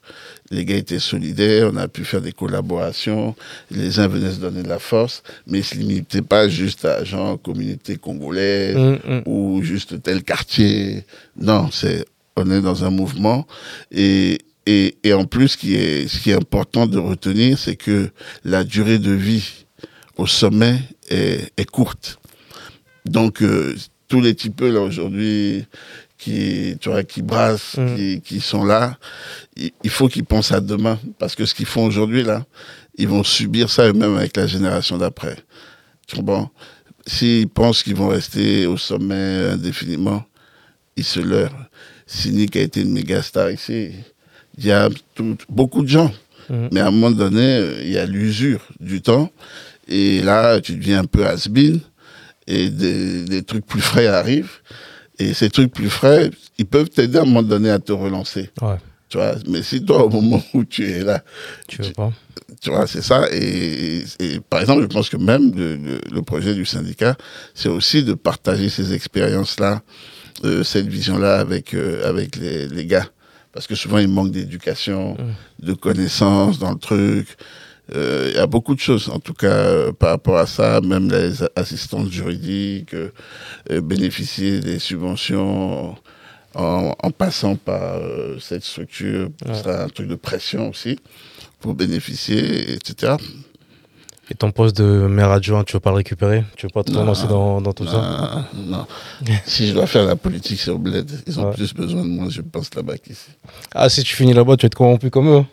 les 0.49 0.65
gars 0.65 0.75
étaient 0.75 0.99
solidaires, 0.99 1.69
on 1.73 1.77
a 1.77 1.87
pu 1.87 2.03
faire 2.03 2.21
des 2.21 2.31
collaborations, 2.33 3.35
les 3.69 3.99
uns 3.99 4.07
venaient 4.07 4.31
se 4.31 4.39
donner 4.39 4.63
de 4.63 4.67
la 4.69 4.79
force, 4.79 5.23
mais 5.47 5.59
ils 5.59 5.61
ne 5.61 5.65
se 5.65 5.75
limitaient 5.75 6.21
pas 6.21 6.49
juste 6.49 6.85
à 6.85 7.03
genre 7.03 7.41
communauté 7.41 7.95
congolaise 7.97 8.75
Mm, 8.75 8.99
mm. 9.05 9.21
ou 9.25 9.61
juste 9.63 10.01
tel 10.01 10.23
quartier. 10.23 11.05
Non, 11.37 11.69
c'est 11.71 12.05
on 12.35 12.49
est 12.49 12.61
dans 12.61 12.83
un 12.85 12.89
mouvement 12.89 13.45
et 13.91 14.39
et, 14.65 14.95
et 15.03 15.13
en 15.13 15.25
plus, 15.25 15.49
ce 15.49 15.57
qui 15.57 15.75
est 15.75 16.07
ce 16.07 16.19
qui 16.19 16.31
est 16.31 16.35
important 16.35 16.85
de 16.87 16.99
retenir, 16.99 17.57
c'est 17.57 17.75
que 17.75 18.09
la 18.43 18.63
durée 18.63 18.99
de 18.99 19.11
vie 19.11 19.65
au 20.17 20.27
sommet 20.27 20.79
est, 21.09 21.51
est 21.57 21.69
courte. 21.69 22.19
Donc 23.05 23.41
euh, 23.41 23.75
tous 24.07 24.21
les 24.21 24.35
types 24.35 24.61
là 24.61 24.81
aujourd'hui 24.81 25.65
qui 26.17 26.77
tu 26.79 26.89
vois 26.89 27.03
qui 27.03 27.21
brassent, 27.23 27.77
Mm. 27.77 27.95
qui, 27.95 28.21
qui 28.21 28.39
sont 28.41 28.63
là, 28.63 28.97
il, 29.55 29.71
il 29.83 29.89
faut 29.89 30.07
qu'ils 30.07 30.25
pensent 30.25 30.51
à 30.51 30.61
demain 30.61 30.99
parce 31.17 31.33
que 31.35 31.45
ce 31.45 31.55
qu'ils 31.55 31.65
font 31.65 31.85
aujourd'hui 31.85 32.23
là, 32.23 32.45
ils 32.97 33.07
vont 33.07 33.23
subir 33.23 33.69
ça 33.69 33.87
eux-mêmes 33.87 34.15
avec 34.17 34.37
la 34.37 34.45
génération 34.45 34.97
d'après. 34.97 35.37
Tu 36.07 36.15
comprends? 36.17 36.51
S'ils 37.07 37.47
pensent 37.47 37.81
qu'ils 37.81 37.95
vont 37.95 38.09
rester 38.09 38.67
au 38.67 38.77
sommet 38.77 39.49
indéfiniment, 39.53 40.23
ils 40.95 41.03
se 41.05 41.19
leurrent. 41.19 41.65
Cynic 42.05 42.55
a 42.57 42.61
été 42.61 42.81
une 42.81 42.91
méga 42.91 43.23
star 43.23 43.49
ici. 43.49 43.91
Il 44.61 44.67
y 44.67 44.71
a 44.71 44.89
tout- 45.15 45.37
beaucoup 45.49 45.81
de 45.83 45.87
gens. 45.87 46.11
Mhm. 46.49 46.69
Mais 46.71 46.79
à 46.81 46.87
un 46.87 46.91
moment 46.91 47.11
donné, 47.11 47.61
il 47.83 47.91
y 47.91 47.97
a 47.97 48.05
l'usure 48.05 48.61
du 48.79 49.01
temps. 49.01 49.31
Et 49.87 50.21
là, 50.21 50.59
tu 50.61 50.75
deviens 50.75 50.99
un 50.99 51.05
peu 51.05 51.25
has-been. 51.25 51.79
Et 52.47 52.69
des, 52.69 53.23
des 53.25 53.43
trucs 53.43 53.65
plus 53.65 53.81
frais 53.81 54.07
arrivent. 54.07 54.51
Et 55.19 55.33
ces 55.33 55.49
trucs 55.49 55.71
plus 55.73 55.89
frais, 55.89 56.31
ils 56.57 56.65
peuvent 56.65 56.89
t'aider 56.89 57.17
à 57.19 57.21
un 57.21 57.25
moment 57.25 57.43
donné 57.43 57.69
à 57.69 57.79
te 57.79 57.91
relancer. 57.91 58.49
Ouais, 58.61 58.75
Tu 59.09 59.17
vois 59.17 59.35
Mais 59.47 59.61
si 59.63 59.83
toi, 59.83 60.03
au 60.05 60.09
moment 60.09 60.41
où 60.53 60.63
tu 60.63 60.89
es 60.89 61.03
là, 61.03 61.23
tu 61.67 61.81
veux 61.81 61.91
pas 61.93 62.11
Tu 62.61 62.69
vois, 62.71 62.87
c'est 62.87 63.03
ça. 63.03 63.25
Et, 63.31 64.03
et, 64.19 64.39
par 64.49 64.61
exemple, 64.61 64.81
je 64.83 64.87
pense 64.87 65.09
que 65.09 65.17
même 65.17 65.51
le, 65.55 65.75
le, 65.75 65.99
le 66.11 66.21
projet 66.23 66.53
du 66.55 66.65
syndicat, 66.65 67.15
c'est 67.53 67.69
aussi 67.69 68.03
de 68.03 68.13
partager 68.15 68.69
ces 68.69 68.93
expériences-là, 68.93 69.81
euh, 70.43 70.63
cette 70.63 70.87
vision-là 70.87 71.39
avec, 71.39 71.73
euh, 71.73 72.07
avec 72.09 72.35
les, 72.37 72.67
les, 72.67 72.85
gars. 72.85 73.07
Parce 73.53 73.67
que 73.67 73.75
souvent, 73.75 73.97
il 73.97 74.07
manque 74.07 74.31
d'éducation, 74.31 75.13
mmh. 75.13 75.65
de 75.65 75.73
connaissances 75.73 76.59
dans 76.59 76.71
le 76.71 76.79
truc. 76.79 77.27
Euh, 77.93 78.29
il 78.29 78.35
y 78.35 78.39
a 78.39 78.47
beaucoup 78.47 78.75
de 78.75 78.79
choses, 78.79 79.09
en 79.09 79.19
tout 79.19 79.33
cas, 79.33 79.47
euh, 79.47 79.91
par 79.91 80.11
rapport 80.11 80.37
à 80.37 80.45
ça, 80.45 80.79
même 80.81 81.09
les 81.09 81.43
assistantes 81.55 82.09
juridiques, 82.09 82.93
euh, 82.93 83.81
bénéficier 83.81 84.61
des 84.61 84.79
subventions 84.79 85.95
en, 86.53 86.95
en 86.97 87.11
passant 87.11 87.55
par 87.55 87.99
cette 88.39 88.63
structure, 88.63 89.29
ouais. 89.45 89.53
sera 89.53 89.83
un 89.83 89.89
truc 89.89 90.07
de 90.07 90.15
pression 90.15 90.69
aussi 90.69 90.99
pour 91.59 91.75
bénéficier, 91.75 92.73
etc. 92.73 93.15
Et 94.31 94.33
ton 94.33 94.51
poste 94.51 94.77
de 94.77 95.07
maire 95.07 95.29
adjoint, 95.29 95.65
tu 95.65 95.73
veux 95.73 95.81
pas 95.81 95.89
le 95.89 95.97
récupérer? 95.97 96.45
Tu 96.55 96.65
veux 96.65 96.71
pas 96.71 96.83
te 96.83 96.93
lancer 96.93 97.27
dans, 97.27 97.59
dans, 97.59 97.73
tout 97.73 97.83
non, 97.83 97.91
ça? 97.91 98.47
Non. 98.55 98.85
si 99.45 99.67
je 99.67 99.73
dois 99.73 99.87
faire 99.87 100.05
la 100.05 100.15
politique 100.15 100.57
sur 100.57 100.79
Bled, 100.79 101.11
ils 101.27 101.37
ont 101.37 101.49
ouais. 101.49 101.53
plus 101.53 101.73
besoin 101.73 102.03
de 102.03 102.07
moi, 102.07 102.27
je 102.29 102.39
pense, 102.39 102.73
là-bas 102.73 102.97
qu'ici. 102.97 103.27
Ah, 103.75 103.89
si 103.89 104.03
tu 104.03 104.15
finis 104.15 104.31
là-bas, 104.31 104.55
tu 104.55 104.61
vas 104.63 104.67
être 104.67 104.75
corrompu 104.75 105.09
comme 105.09 105.27
eux 105.27 105.43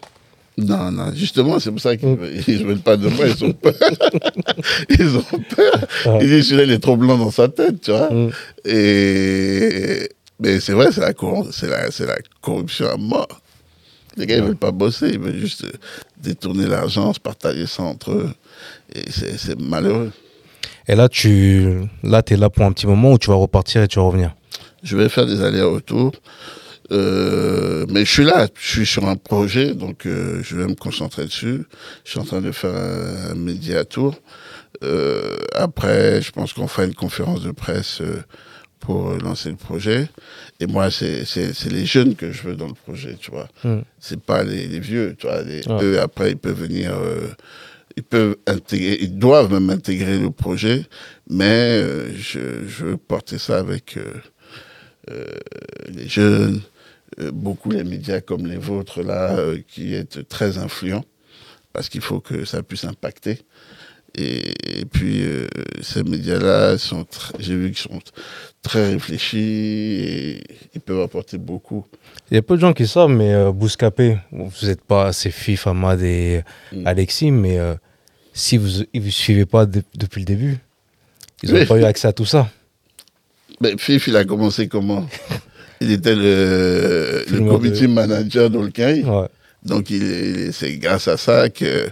non, 0.59 0.91
non, 0.91 1.15
justement, 1.15 1.61
c'est 1.61 1.71
pour 1.71 1.81
ça 1.81 1.97
qu'ils 1.97 2.09
ne 2.19 2.65
veulent 2.65 2.81
pas 2.81 2.97
de 2.97 3.09
moi, 3.09 3.27
ils 3.29 3.45
ont 3.45 3.53
peur. 3.53 3.75
ils 4.89 5.17
ont 5.17 5.41
peur. 5.55 5.87
Ah. 6.05 6.19
Ils 6.21 6.27
disent, 6.27 6.49
celui-là, 6.49 6.65
il 6.65 6.73
est 6.73 6.81
trop 6.81 6.97
blanc 6.97 7.17
dans 7.17 7.31
sa 7.31 7.49
tête, 7.49 7.81
tu 7.81 7.93
vois. 7.93 8.11
Mm. 8.11 8.31
Et, 8.65 10.09
mais 10.41 10.59
c'est 10.59 10.73
vrai, 10.73 10.89
c'est 10.91 11.01
la, 11.01 11.13
la, 11.13 11.91
c'est 11.93 12.07
la 12.07 12.17
corruption 12.41 12.89
à 12.89 12.97
mort. 12.97 13.41
Les 14.17 14.27
gars, 14.27 14.37
ils 14.37 14.43
ne 14.43 14.49
veulent 14.49 14.57
pas 14.57 14.73
bosser, 14.73 15.11
ils 15.11 15.21
veulent 15.21 15.39
juste 15.39 15.65
détourner 16.21 16.67
l'argent, 16.67 17.13
se 17.13 17.21
partager 17.21 17.67
ça 17.67 17.85
entre 17.85 18.11
eux. 18.11 18.31
Et 18.95 19.11
c'est, 19.11 19.59
malheureux. 19.59 20.13
Et 20.87 20.95
là, 20.95 21.09
tu 21.09 21.89
là, 22.03 22.23
es 22.27 22.37
là 22.37 22.51
pour 22.51 22.65
un 22.65 22.73
petit 22.73 22.87
moment 22.87 23.13
ou 23.13 23.19
tu 23.19 23.29
vas 23.29 23.37
repartir 23.37 23.83
et 23.83 23.89
tu 23.89 23.99
vas 23.99 24.07
revenir? 24.07 24.35
Je 24.83 24.97
vais 24.97 25.09
faire 25.09 25.27
des 25.27 25.43
allers-retours. 25.43 26.13
Euh, 26.91 27.85
mais 27.91 28.05
je 28.05 28.11
suis 28.11 28.25
là, 28.25 28.49
je 28.59 28.69
suis 28.69 28.87
sur 28.87 29.07
un 29.09 29.17
projet, 29.17 29.75
donc 29.75 30.07
euh, 30.07 30.41
je 30.43 30.57
vais 30.57 30.67
me 30.67 30.75
concentrer 30.75 31.25
dessus. 31.25 31.65
Je 32.05 32.11
suis 32.11 32.19
en 32.19 32.25
train 32.25 32.41
de 32.41 32.51
faire 32.51 32.75
un, 32.75 33.33
un 33.33 33.35
média 33.35 33.85
tour. 33.85 34.15
Euh, 34.83 35.37
après, 35.55 36.23
je 36.23 36.31
pense 36.31 36.53
qu'on 36.53 36.69
fera 36.69 36.87
une 36.87 36.95
conférence 36.95 37.43
de 37.43 37.51
presse 37.51 38.01
pour 38.81 39.13
lancer 39.19 39.51
le 39.51 39.57
projet. 39.57 40.09
Et 40.61 40.67
moi, 40.67 40.91
c'est 40.91 41.25
les 41.71 41.85
jeunes 41.85 42.15
que 42.15 42.33
je 42.33 42.43
veux 42.43 42.57
dans 42.57 42.69
le 42.69 42.75
projet, 42.75 43.17
tu 43.21 43.31
vois. 43.31 43.49
Mm. 43.65 43.81
C'est 43.99 44.21
pas 44.21 44.43
les, 44.43 44.67
les, 44.67 44.81
vieux, 44.81 45.15
tu 45.19 45.27
vois. 45.27 45.43
Les, 45.43 45.67
ouais. 45.67 45.83
Eux, 45.83 46.01
après, 46.01 46.31
ils 46.31 46.39
peuvent 46.39 46.59
venir, 46.59 46.93
ils 47.99 48.03
peuvent 48.03 48.37
intégrer, 48.47 48.99
ils 49.01 49.19
doivent 49.19 49.53
même 49.53 49.71
intégrer 49.71 50.19
le 50.19 50.31
projet, 50.31 50.87
mais 51.29 51.81
euh, 51.83 52.15
je, 52.17 52.41
je 52.67 52.85
veux 52.85 52.97
porter 52.97 53.39
ça 53.39 53.59
avec 53.59 53.99
les 55.89 56.09
jeunes, 56.09 56.61
euh, 57.21 57.31
beaucoup 57.33 57.71
les 57.71 57.85
médias 57.85 58.21
comme 58.21 58.47
les 58.47 58.57
vôtres 58.59 59.03
là, 59.03 59.37
euh, 59.39 59.59
qui 59.67 59.95
êtes 59.95 60.29
très 60.29 60.59
influents, 60.59 61.05
parce 61.73 61.89
qu'il 61.89 62.01
faut 62.01 62.21
que 62.21 62.45
ça 62.45 62.63
puisse 62.63 62.85
impacter. 62.85 63.41
Et, 64.15 64.81
et 64.81 64.85
puis 64.85 65.23
euh, 65.23 65.47
ces 65.83 66.03
médias-là 66.03 66.79
sont, 66.79 67.07
j'ai 67.39 67.55
vu 67.55 67.73
qu'ils 67.73 67.91
sont 67.91 68.01
très 68.63 68.93
réfléchis 68.95 69.39
et 69.39 70.45
ils 70.75 70.81
peuvent 70.81 71.03
apporter 71.03 71.39
beaucoup. 71.39 71.85
Il 72.31 72.35
y 72.35 72.39
a 72.39 72.43
peu 72.43 72.57
de 72.57 72.61
gens 72.61 72.73
qui 72.73 72.87
savent, 72.87 73.11
mais 73.11 73.35
euh, 73.35 73.53
Bouscapé, 73.53 74.19
vous 74.33 74.67
n'êtes 74.67 74.83
pas 74.83 75.07
assez 75.07 75.31
fif, 75.31 75.67
Ahmad 75.67 76.01
et 76.03 76.43
mm. 76.73 76.87
Alexis, 76.87 77.31
mais 77.31 77.59
euh, 77.59 77.75
si 78.39 78.57
vous 78.57 78.85
ne 78.95 79.01
vous 79.01 79.11
suivez 79.11 79.47
pas 79.47 79.67
de, 79.67 79.83
depuis 79.97 80.21
le 80.21 80.25
début, 80.25 80.59
ils 81.43 81.51
n'ont 81.53 81.59
oui. 81.59 81.67
pas 81.67 81.77
eu 81.77 81.85
accès 81.85 82.09
à 82.09 82.13
tout 82.13 82.25
ça. 82.25 82.49
Mais 83.61 83.75
Fif, 83.77 84.07
il 84.07 84.17
a 84.17 84.25
commencé 84.25 84.69
comment? 84.69 85.07
Il 85.81 85.93
était 85.93 86.15
le, 86.15 87.25
le 87.31 87.49
committee 87.49 87.83
de... 87.83 87.87
manager. 87.89 88.51
Ouais. 88.53 89.29
Donc, 89.65 89.93
c'est 90.53 90.77
grâce 90.77 91.09
à 91.09 91.17
ça 91.17 91.49
que 91.49 91.89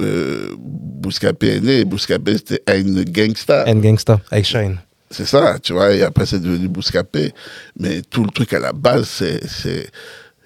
euh, 0.00 0.54
Bouscapé 0.58 1.56
est 1.56 1.60
né. 1.60 1.84
Bouscapé, 1.84 2.36
c'était 2.36 2.62
un 2.66 2.82
gangsta. 3.04 3.64
Un 3.68 3.76
gangsta, 3.76 4.20
avec 4.30 4.44
Shine. 4.44 4.78
C'est 5.10 5.24
ça, 5.24 5.58
tu 5.60 5.72
vois, 5.72 5.92
et 5.94 6.02
après, 6.02 6.26
c'est 6.26 6.40
devenu 6.40 6.68
Bouscapé. 6.68 7.32
Mais 7.78 8.02
tout 8.02 8.24
le 8.24 8.30
truc 8.30 8.52
à 8.52 8.58
la 8.58 8.72
base, 8.72 9.08
c'est. 9.08 9.90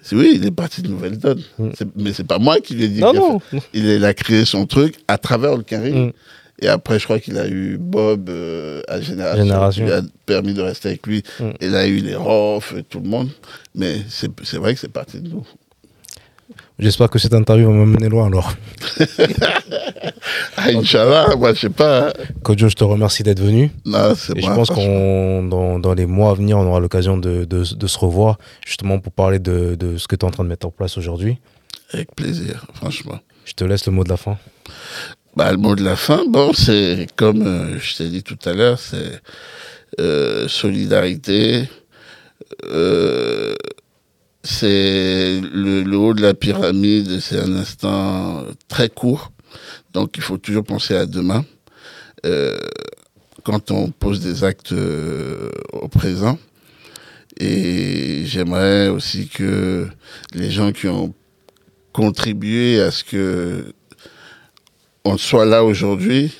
C'est 0.01 0.15
oui, 0.15 0.33
il 0.35 0.45
est 0.45 0.51
parti 0.51 0.81
de 0.81 0.87
Nouvelle 0.87 1.17
Donne. 1.17 1.41
Mm. 1.59 1.69
Mais 1.95 2.13
c'est 2.13 2.25
pas 2.25 2.39
moi 2.39 2.59
qui 2.59 2.75
lui 2.75 2.85
ai 2.85 2.87
dit. 2.87 3.01
Non, 3.01 3.13
non. 3.13 3.41
Il, 3.73 3.85
il, 3.85 4.05
a 4.05 4.13
créé 4.13 4.45
son 4.45 4.65
truc 4.65 4.95
à 5.07 5.17
travers 5.17 5.55
le 5.55 5.63
Mm. 5.71 6.11
Et 6.63 6.67
après, 6.67 6.99
je 6.99 7.05
crois 7.05 7.19
qu'il 7.19 7.37
a 7.39 7.47
eu 7.47 7.77
Bob 7.77 8.29
euh, 8.29 8.81
à 8.87 9.01
Génération, 9.01 9.43
Génération, 9.43 9.83
qui 9.83 9.91
lui 9.91 9.97
a 9.97 10.01
permis 10.25 10.53
de 10.53 10.61
rester 10.61 10.89
avec 10.89 11.07
lui. 11.07 11.23
Mm. 11.39 11.49
Et 11.59 11.69
là, 11.69 11.87
il 11.87 11.93
a 11.93 11.97
eu 11.97 12.01
les 12.01 12.15
Rof, 12.15 12.75
tout 12.89 12.99
le 12.99 13.09
monde. 13.09 13.29
Mais 13.75 13.97
c'est 14.09 14.57
vrai 14.57 14.73
que 14.73 14.79
c'est 14.79 14.91
parti 14.91 15.19
de 15.19 15.29
nous. 15.29 15.45
J'espère 16.81 17.11
que 17.11 17.19
cette 17.19 17.35
interview 17.35 17.67
va 17.67 17.73
m'amener 17.73 18.09
loin 18.09 18.25
alors. 18.25 18.53
ah, 20.57 20.69
Inch'Allah, 20.69 21.35
moi 21.35 21.53
je 21.53 21.59
sais 21.59 21.69
pas. 21.69 22.07
Hein. 22.07 22.13
Kojo, 22.41 22.69
je 22.69 22.75
te 22.75 22.83
remercie 22.83 23.21
d'être 23.21 23.39
venu. 23.39 23.69
Non, 23.85 24.15
c'est 24.15 24.35
Et 24.35 24.41
je 24.41 24.47
pense 24.47 24.71
qu'on 24.71 25.43
dans, 25.43 25.77
dans, 25.77 25.93
les 25.93 26.07
mois 26.07 26.31
à 26.31 26.33
venir, 26.33 26.57
on 26.57 26.65
aura 26.65 26.79
l'occasion 26.79 27.17
de, 27.17 27.45
de, 27.45 27.75
de, 27.75 27.87
se 27.87 27.99
revoir 27.99 28.39
justement 28.65 28.97
pour 28.97 29.13
parler 29.13 29.37
de, 29.37 29.75
de 29.75 29.97
ce 29.97 30.07
que 30.07 30.15
tu 30.15 30.25
es 30.25 30.27
en 30.27 30.31
train 30.31 30.43
de 30.43 30.49
mettre 30.49 30.65
en 30.65 30.71
place 30.71 30.97
aujourd'hui. 30.97 31.37
Avec 31.93 32.15
plaisir, 32.15 32.65
franchement. 32.73 33.19
Je 33.45 33.53
te 33.53 33.63
laisse 33.63 33.85
le 33.85 33.91
mot 33.91 34.03
de 34.03 34.09
la 34.09 34.17
fin. 34.17 34.39
Bah, 35.35 35.51
le 35.51 35.57
mot 35.57 35.75
de 35.75 35.83
la 35.83 35.95
fin, 35.95 36.23
bon, 36.27 36.51
c'est 36.53 37.05
comme 37.15 37.45
euh, 37.45 37.79
je 37.79 37.97
t'ai 37.97 38.09
dit 38.09 38.23
tout 38.23 38.39
à 38.43 38.53
l'heure, 38.53 38.79
c'est 38.79 39.21
euh, 39.99 40.47
solidarité. 40.47 41.69
Euh, 42.65 43.53
c'est 44.43 45.41
le, 45.41 45.83
le, 45.83 45.97
haut 45.97 46.13
de 46.13 46.21
la 46.21 46.33
pyramide, 46.33 47.19
c'est 47.19 47.39
un 47.39 47.55
instant 47.55 48.43
très 48.67 48.89
court, 48.89 49.31
donc 49.93 50.17
il 50.17 50.23
faut 50.23 50.37
toujours 50.37 50.63
penser 50.63 50.95
à 50.95 51.05
demain. 51.05 51.45
Euh, 52.25 52.57
quand 53.43 53.71
on 53.71 53.89
pose 53.89 54.19
des 54.19 54.43
actes 54.43 54.71
euh, 54.71 55.49
au 55.73 55.87
présent. 55.87 56.37
Et 57.39 58.23
j'aimerais 58.25 58.89
aussi 58.89 59.27
que 59.27 59.87
les 60.33 60.51
gens 60.51 60.71
qui 60.71 60.87
ont 60.87 61.13
contribué 61.91 62.79
à 62.79 62.91
ce 62.91 63.03
que 63.03 63.73
on 65.03 65.17
soit 65.17 65.45
là 65.45 65.63
aujourd'hui, 65.63 66.31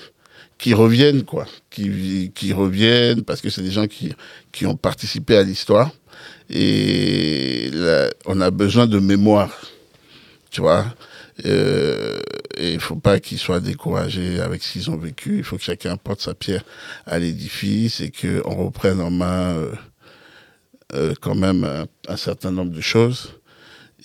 qui 0.60 0.76
reviennent, 0.76 1.24
quoi, 1.24 1.48
qui, 1.72 2.32
qui 2.36 2.54
reviennent, 2.54 3.24
parce 3.24 3.42
que 3.42 3.50
c'est 3.50 3.64
des 3.64 3.72
gens 3.72 3.88
qui, 3.88 4.14
qui 4.52 4.68
ont 4.68 4.76
participé 4.76 5.36
à 5.36 5.42
l'histoire. 5.42 5.92
Et 6.52 7.72
on 8.26 8.42
a 8.42 8.52
besoin 8.52 8.86
de 8.86 9.00
mémoire, 9.00 9.58
tu 10.50 10.62
vois. 10.62 10.86
Euh, 11.46 12.20
et 12.58 12.74
il 12.74 12.80
faut 12.80 12.98
pas 12.98 13.20
qu'ils 13.20 13.40
soient 13.40 13.62
découragés 13.62 14.40
avec 14.42 14.62
ce 14.62 14.74
qu'ils 14.74 14.92
ont 14.92 14.98
vécu. 14.98 15.38
Il 15.38 15.44
faut 15.44 15.58
que 15.58 15.64
chacun 15.64 15.96
porte 15.98 16.22
sa 16.22 16.34
pierre 16.34 16.64
à 17.06 17.20
l'édifice 17.20 18.02
et 18.02 18.12
qu'on 18.12 18.66
reprenne 18.66 19.00
en 19.00 19.10
main 19.10 19.56
euh, 19.56 19.72
euh, 20.94 21.14
quand 21.22 21.36
même 21.36 21.86
un, 22.08 22.18
certain 22.18 22.52
nombre 22.52 22.72
de 22.72 22.82
choses. 22.82 23.40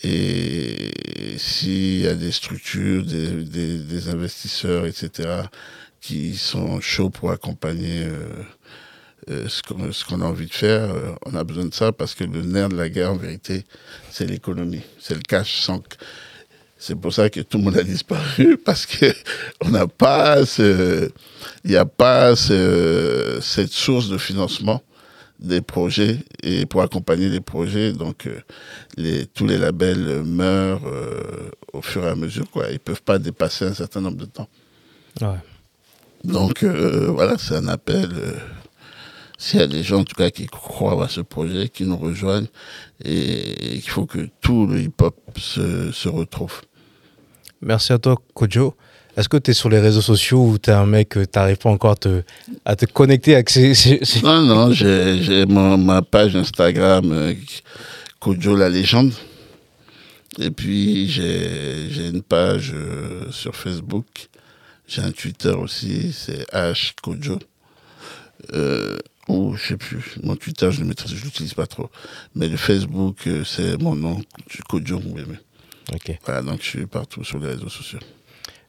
Et 0.05 0.91
s'il 1.39 2.01
y 2.01 2.07
a 2.07 2.15
des 2.15 2.31
structures, 2.31 3.05
des, 3.05 4.09
investisseurs, 4.09 4.87
etc., 4.87 5.43
qui 6.01 6.37
sont 6.37 6.81
chauds 6.81 7.11
pour 7.11 7.33
accompagner 7.33 8.07
euh, 9.29 9.49
ce 9.49 9.61
qu'on 9.63 9.75
qu 9.75 10.23
a 10.23 10.25
envie 10.25 10.47
de 10.47 10.55
faire, 10.55 10.91
euh, 10.95 11.13
on 11.27 11.35
a 11.35 11.43
besoin 11.43 11.65
de 11.65 11.75
ça 11.75 11.91
parce 11.91 12.15
que 12.15 12.23
le 12.23 12.43
nerf 12.43 12.69
de 12.69 12.77
la 12.77 12.89
guerre, 12.89 13.13
en 13.13 13.17
vérité, 13.17 13.65
c'est 14.11 14.27
l'économie, 14.27 14.83
c'est 15.01 15.15
le 15.15 15.21
cash. 15.21 15.63
Sans... 15.63 15.83
C'est 16.79 16.95
pour 16.95 17.13
ça 17.13 17.29
que 17.29 17.41
tout 17.41 17.59
le 17.59 17.65
monde 17.65 17.77
a 17.77 17.83
disparu 17.83 18.57
parce 18.65 18.87
que 18.87 19.13
on 19.65 19.71
n'a 19.71 19.89
pas 19.89 20.47
ce, 20.47 21.11
il 21.65 21.71
n'y 21.71 21.77
a 21.77 21.87
pas 21.87 22.37
ce, 22.37 23.39
cette 23.43 23.73
source 23.73 24.09
de 24.09 24.17
financement 24.17 24.81
des 25.41 25.61
projets 25.61 26.19
et 26.45 26.65
pour 26.65 26.83
accompagner 26.83 27.29
les 27.29 27.41
projets. 27.41 27.93
Donc, 27.93 28.29
euh, 28.29 28.39
les, 28.97 29.27
tous 29.27 29.47
les 29.47 29.59
labels 29.59 30.23
meurent 30.23 30.87
euh, 30.87 31.51
au 31.73 31.83
fur 31.83 32.05
et 32.05 32.11
à 32.11 32.15
mesure. 32.15 32.49
Quoi. 32.49 32.69
Ils 32.69 32.75
ne 32.75 32.79
peuvent 32.79 33.03
pas 33.03 33.19
dépasser 33.19 33.65
un 33.65 33.75
certain 33.75 34.03
nombre 34.03 34.19
de 34.19 34.27
temps. 34.27 34.49
Ouais. 35.21 35.39
Donc, 36.23 36.65
voilà, 36.65 37.39
c'est 37.39 37.57
un 37.57 37.69
appel. 37.69 38.09
S'il 39.39 39.61
y 39.61 39.63
a 39.63 39.67
des 39.67 39.83
gens, 39.83 40.01
en 40.01 40.05
tout 40.05 40.15
cas, 40.15 40.31
qui 40.31 40.47
croient 40.47 41.05
à 41.05 41.09
ce 41.09 41.21
projet, 41.21 41.69
qui 41.69 41.85
nous 41.85 41.97
rejoignent, 41.97 42.49
et, 43.05 43.81
qu'il 43.81 43.91
faut 43.91 44.07
que 44.07 44.29
tout 44.41 44.67
le 44.67 44.81
hip-hop 44.81 45.17
se, 45.39 45.93
se 45.93 46.09
retrouve. 46.09 46.63
Merci 47.61 47.93
à 47.93 47.99
toi, 47.99 48.17
Kojo. 48.35 48.75
Est-ce 49.17 49.31
que 49.31 49.39
tu 49.39 49.51
es 49.51 49.55
sur 49.55 49.71
les 49.71 49.81
réseaux 49.81 50.03
sociaux 50.03 50.45
ou 50.45 50.59
tu 50.59 50.71
es 50.71 50.75
un 50.75 50.85
mec 50.85 51.11
que 51.11 51.21
tu 51.21 51.39
n'arrives 51.39 51.57
pas 51.57 51.71
encore 51.71 51.93
à 51.93 51.97
te, 51.97 52.23
à 52.67 52.77
te 52.77 52.85
connecter 52.85 53.35
avec 53.35 53.49
ces, 53.49 53.75
ces... 53.75 54.01
Non, 54.23 54.43
non, 54.43 54.73
j'ai 54.73 55.47
ma 55.47 56.03
page 56.03 56.37
Instagram, 56.37 57.11
euh, 57.13 57.35
Kojo 58.21 58.57
la 58.57 58.69
légende. 58.69 59.13
Et 60.39 60.51
puis, 60.51 61.09
j'ai 61.09 61.89
j'ai 61.91 62.09
une 62.09 62.23
page 62.23 62.73
euh, 62.75 63.31
sur 63.31 63.57
Facebook. 63.57 64.29
J'ai 64.87 65.01
un 65.01 65.13
Twitter 65.13 65.51
aussi, 65.51 66.13
c'est 66.13 66.47
H 66.53 66.93
Kojo. 67.03 67.39
Euh, 68.53 68.99
ou 69.29 69.57
je 69.57 69.69
sais 69.69 69.77
plus. 69.77 70.17
Mon 70.23 70.37
Twitter, 70.37 70.71
je 70.71 70.83
ne 70.83 70.93
je 70.93 71.25
l'utilise 71.25 71.55
pas 71.55 71.67
trop. 71.67 71.91
Mais 72.35 72.49
le 72.49 72.57
Facebook, 72.57 73.27
euh, 73.27 73.45
c'est 73.45 73.81
mon 73.81 73.95
nom, 73.95 74.21
Kojo. 74.69 75.01
Oui. 75.05 75.23
Ok. 75.93 76.19
Voilà, 76.25 76.43
donc 76.43 76.61
je 76.63 76.67
suis 76.67 76.87
partout 76.87 77.25
sur 77.25 77.39
les 77.39 77.49
réseaux 77.49 77.69
sociaux. 77.69 78.01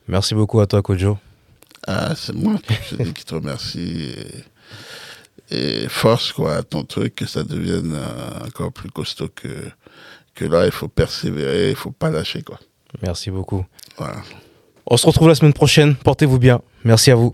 Merci 0.07 0.35
beaucoup 0.35 0.59
à 0.59 0.67
toi, 0.67 0.81
Kojo. 0.81 1.17
Ah, 1.85 2.13
c'est 2.15 2.33
moi 2.33 2.55
je 2.89 2.95
te 2.95 3.03
dis 3.03 3.13
qui 3.13 3.23
te 3.23 3.35
remercie. 3.35 4.13
Et, 5.49 5.83
et 5.83 5.87
force, 5.89 6.33
quoi, 6.33 6.57
à 6.57 6.63
ton 6.63 6.83
truc, 6.83 7.15
que 7.15 7.25
ça 7.25 7.43
devienne 7.43 7.93
euh, 7.95 8.45
encore 8.45 8.73
plus 8.73 8.89
costaud 8.89 9.29
que, 9.33 9.69
que 10.33 10.45
là. 10.45 10.65
Il 10.65 10.71
faut 10.71 10.87
persévérer, 10.87 11.69
il 11.69 11.75
faut 11.75 11.91
pas 11.91 12.09
lâcher, 12.09 12.41
quoi. 12.41 12.59
Merci 13.01 13.31
beaucoup. 13.31 13.65
Voilà. 13.97 14.21
On 14.85 14.97
se 14.97 15.05
retrouve 15.05 15.27
la 15.27 15.35
semaine 15.35 15.53
prochaine. 15.53 15.95
Portez-vous 15.95 16.39
bien. 16.39 16.61
Merci 16.83 17.11
à 17.11 17.15
vous. 17.15 17.33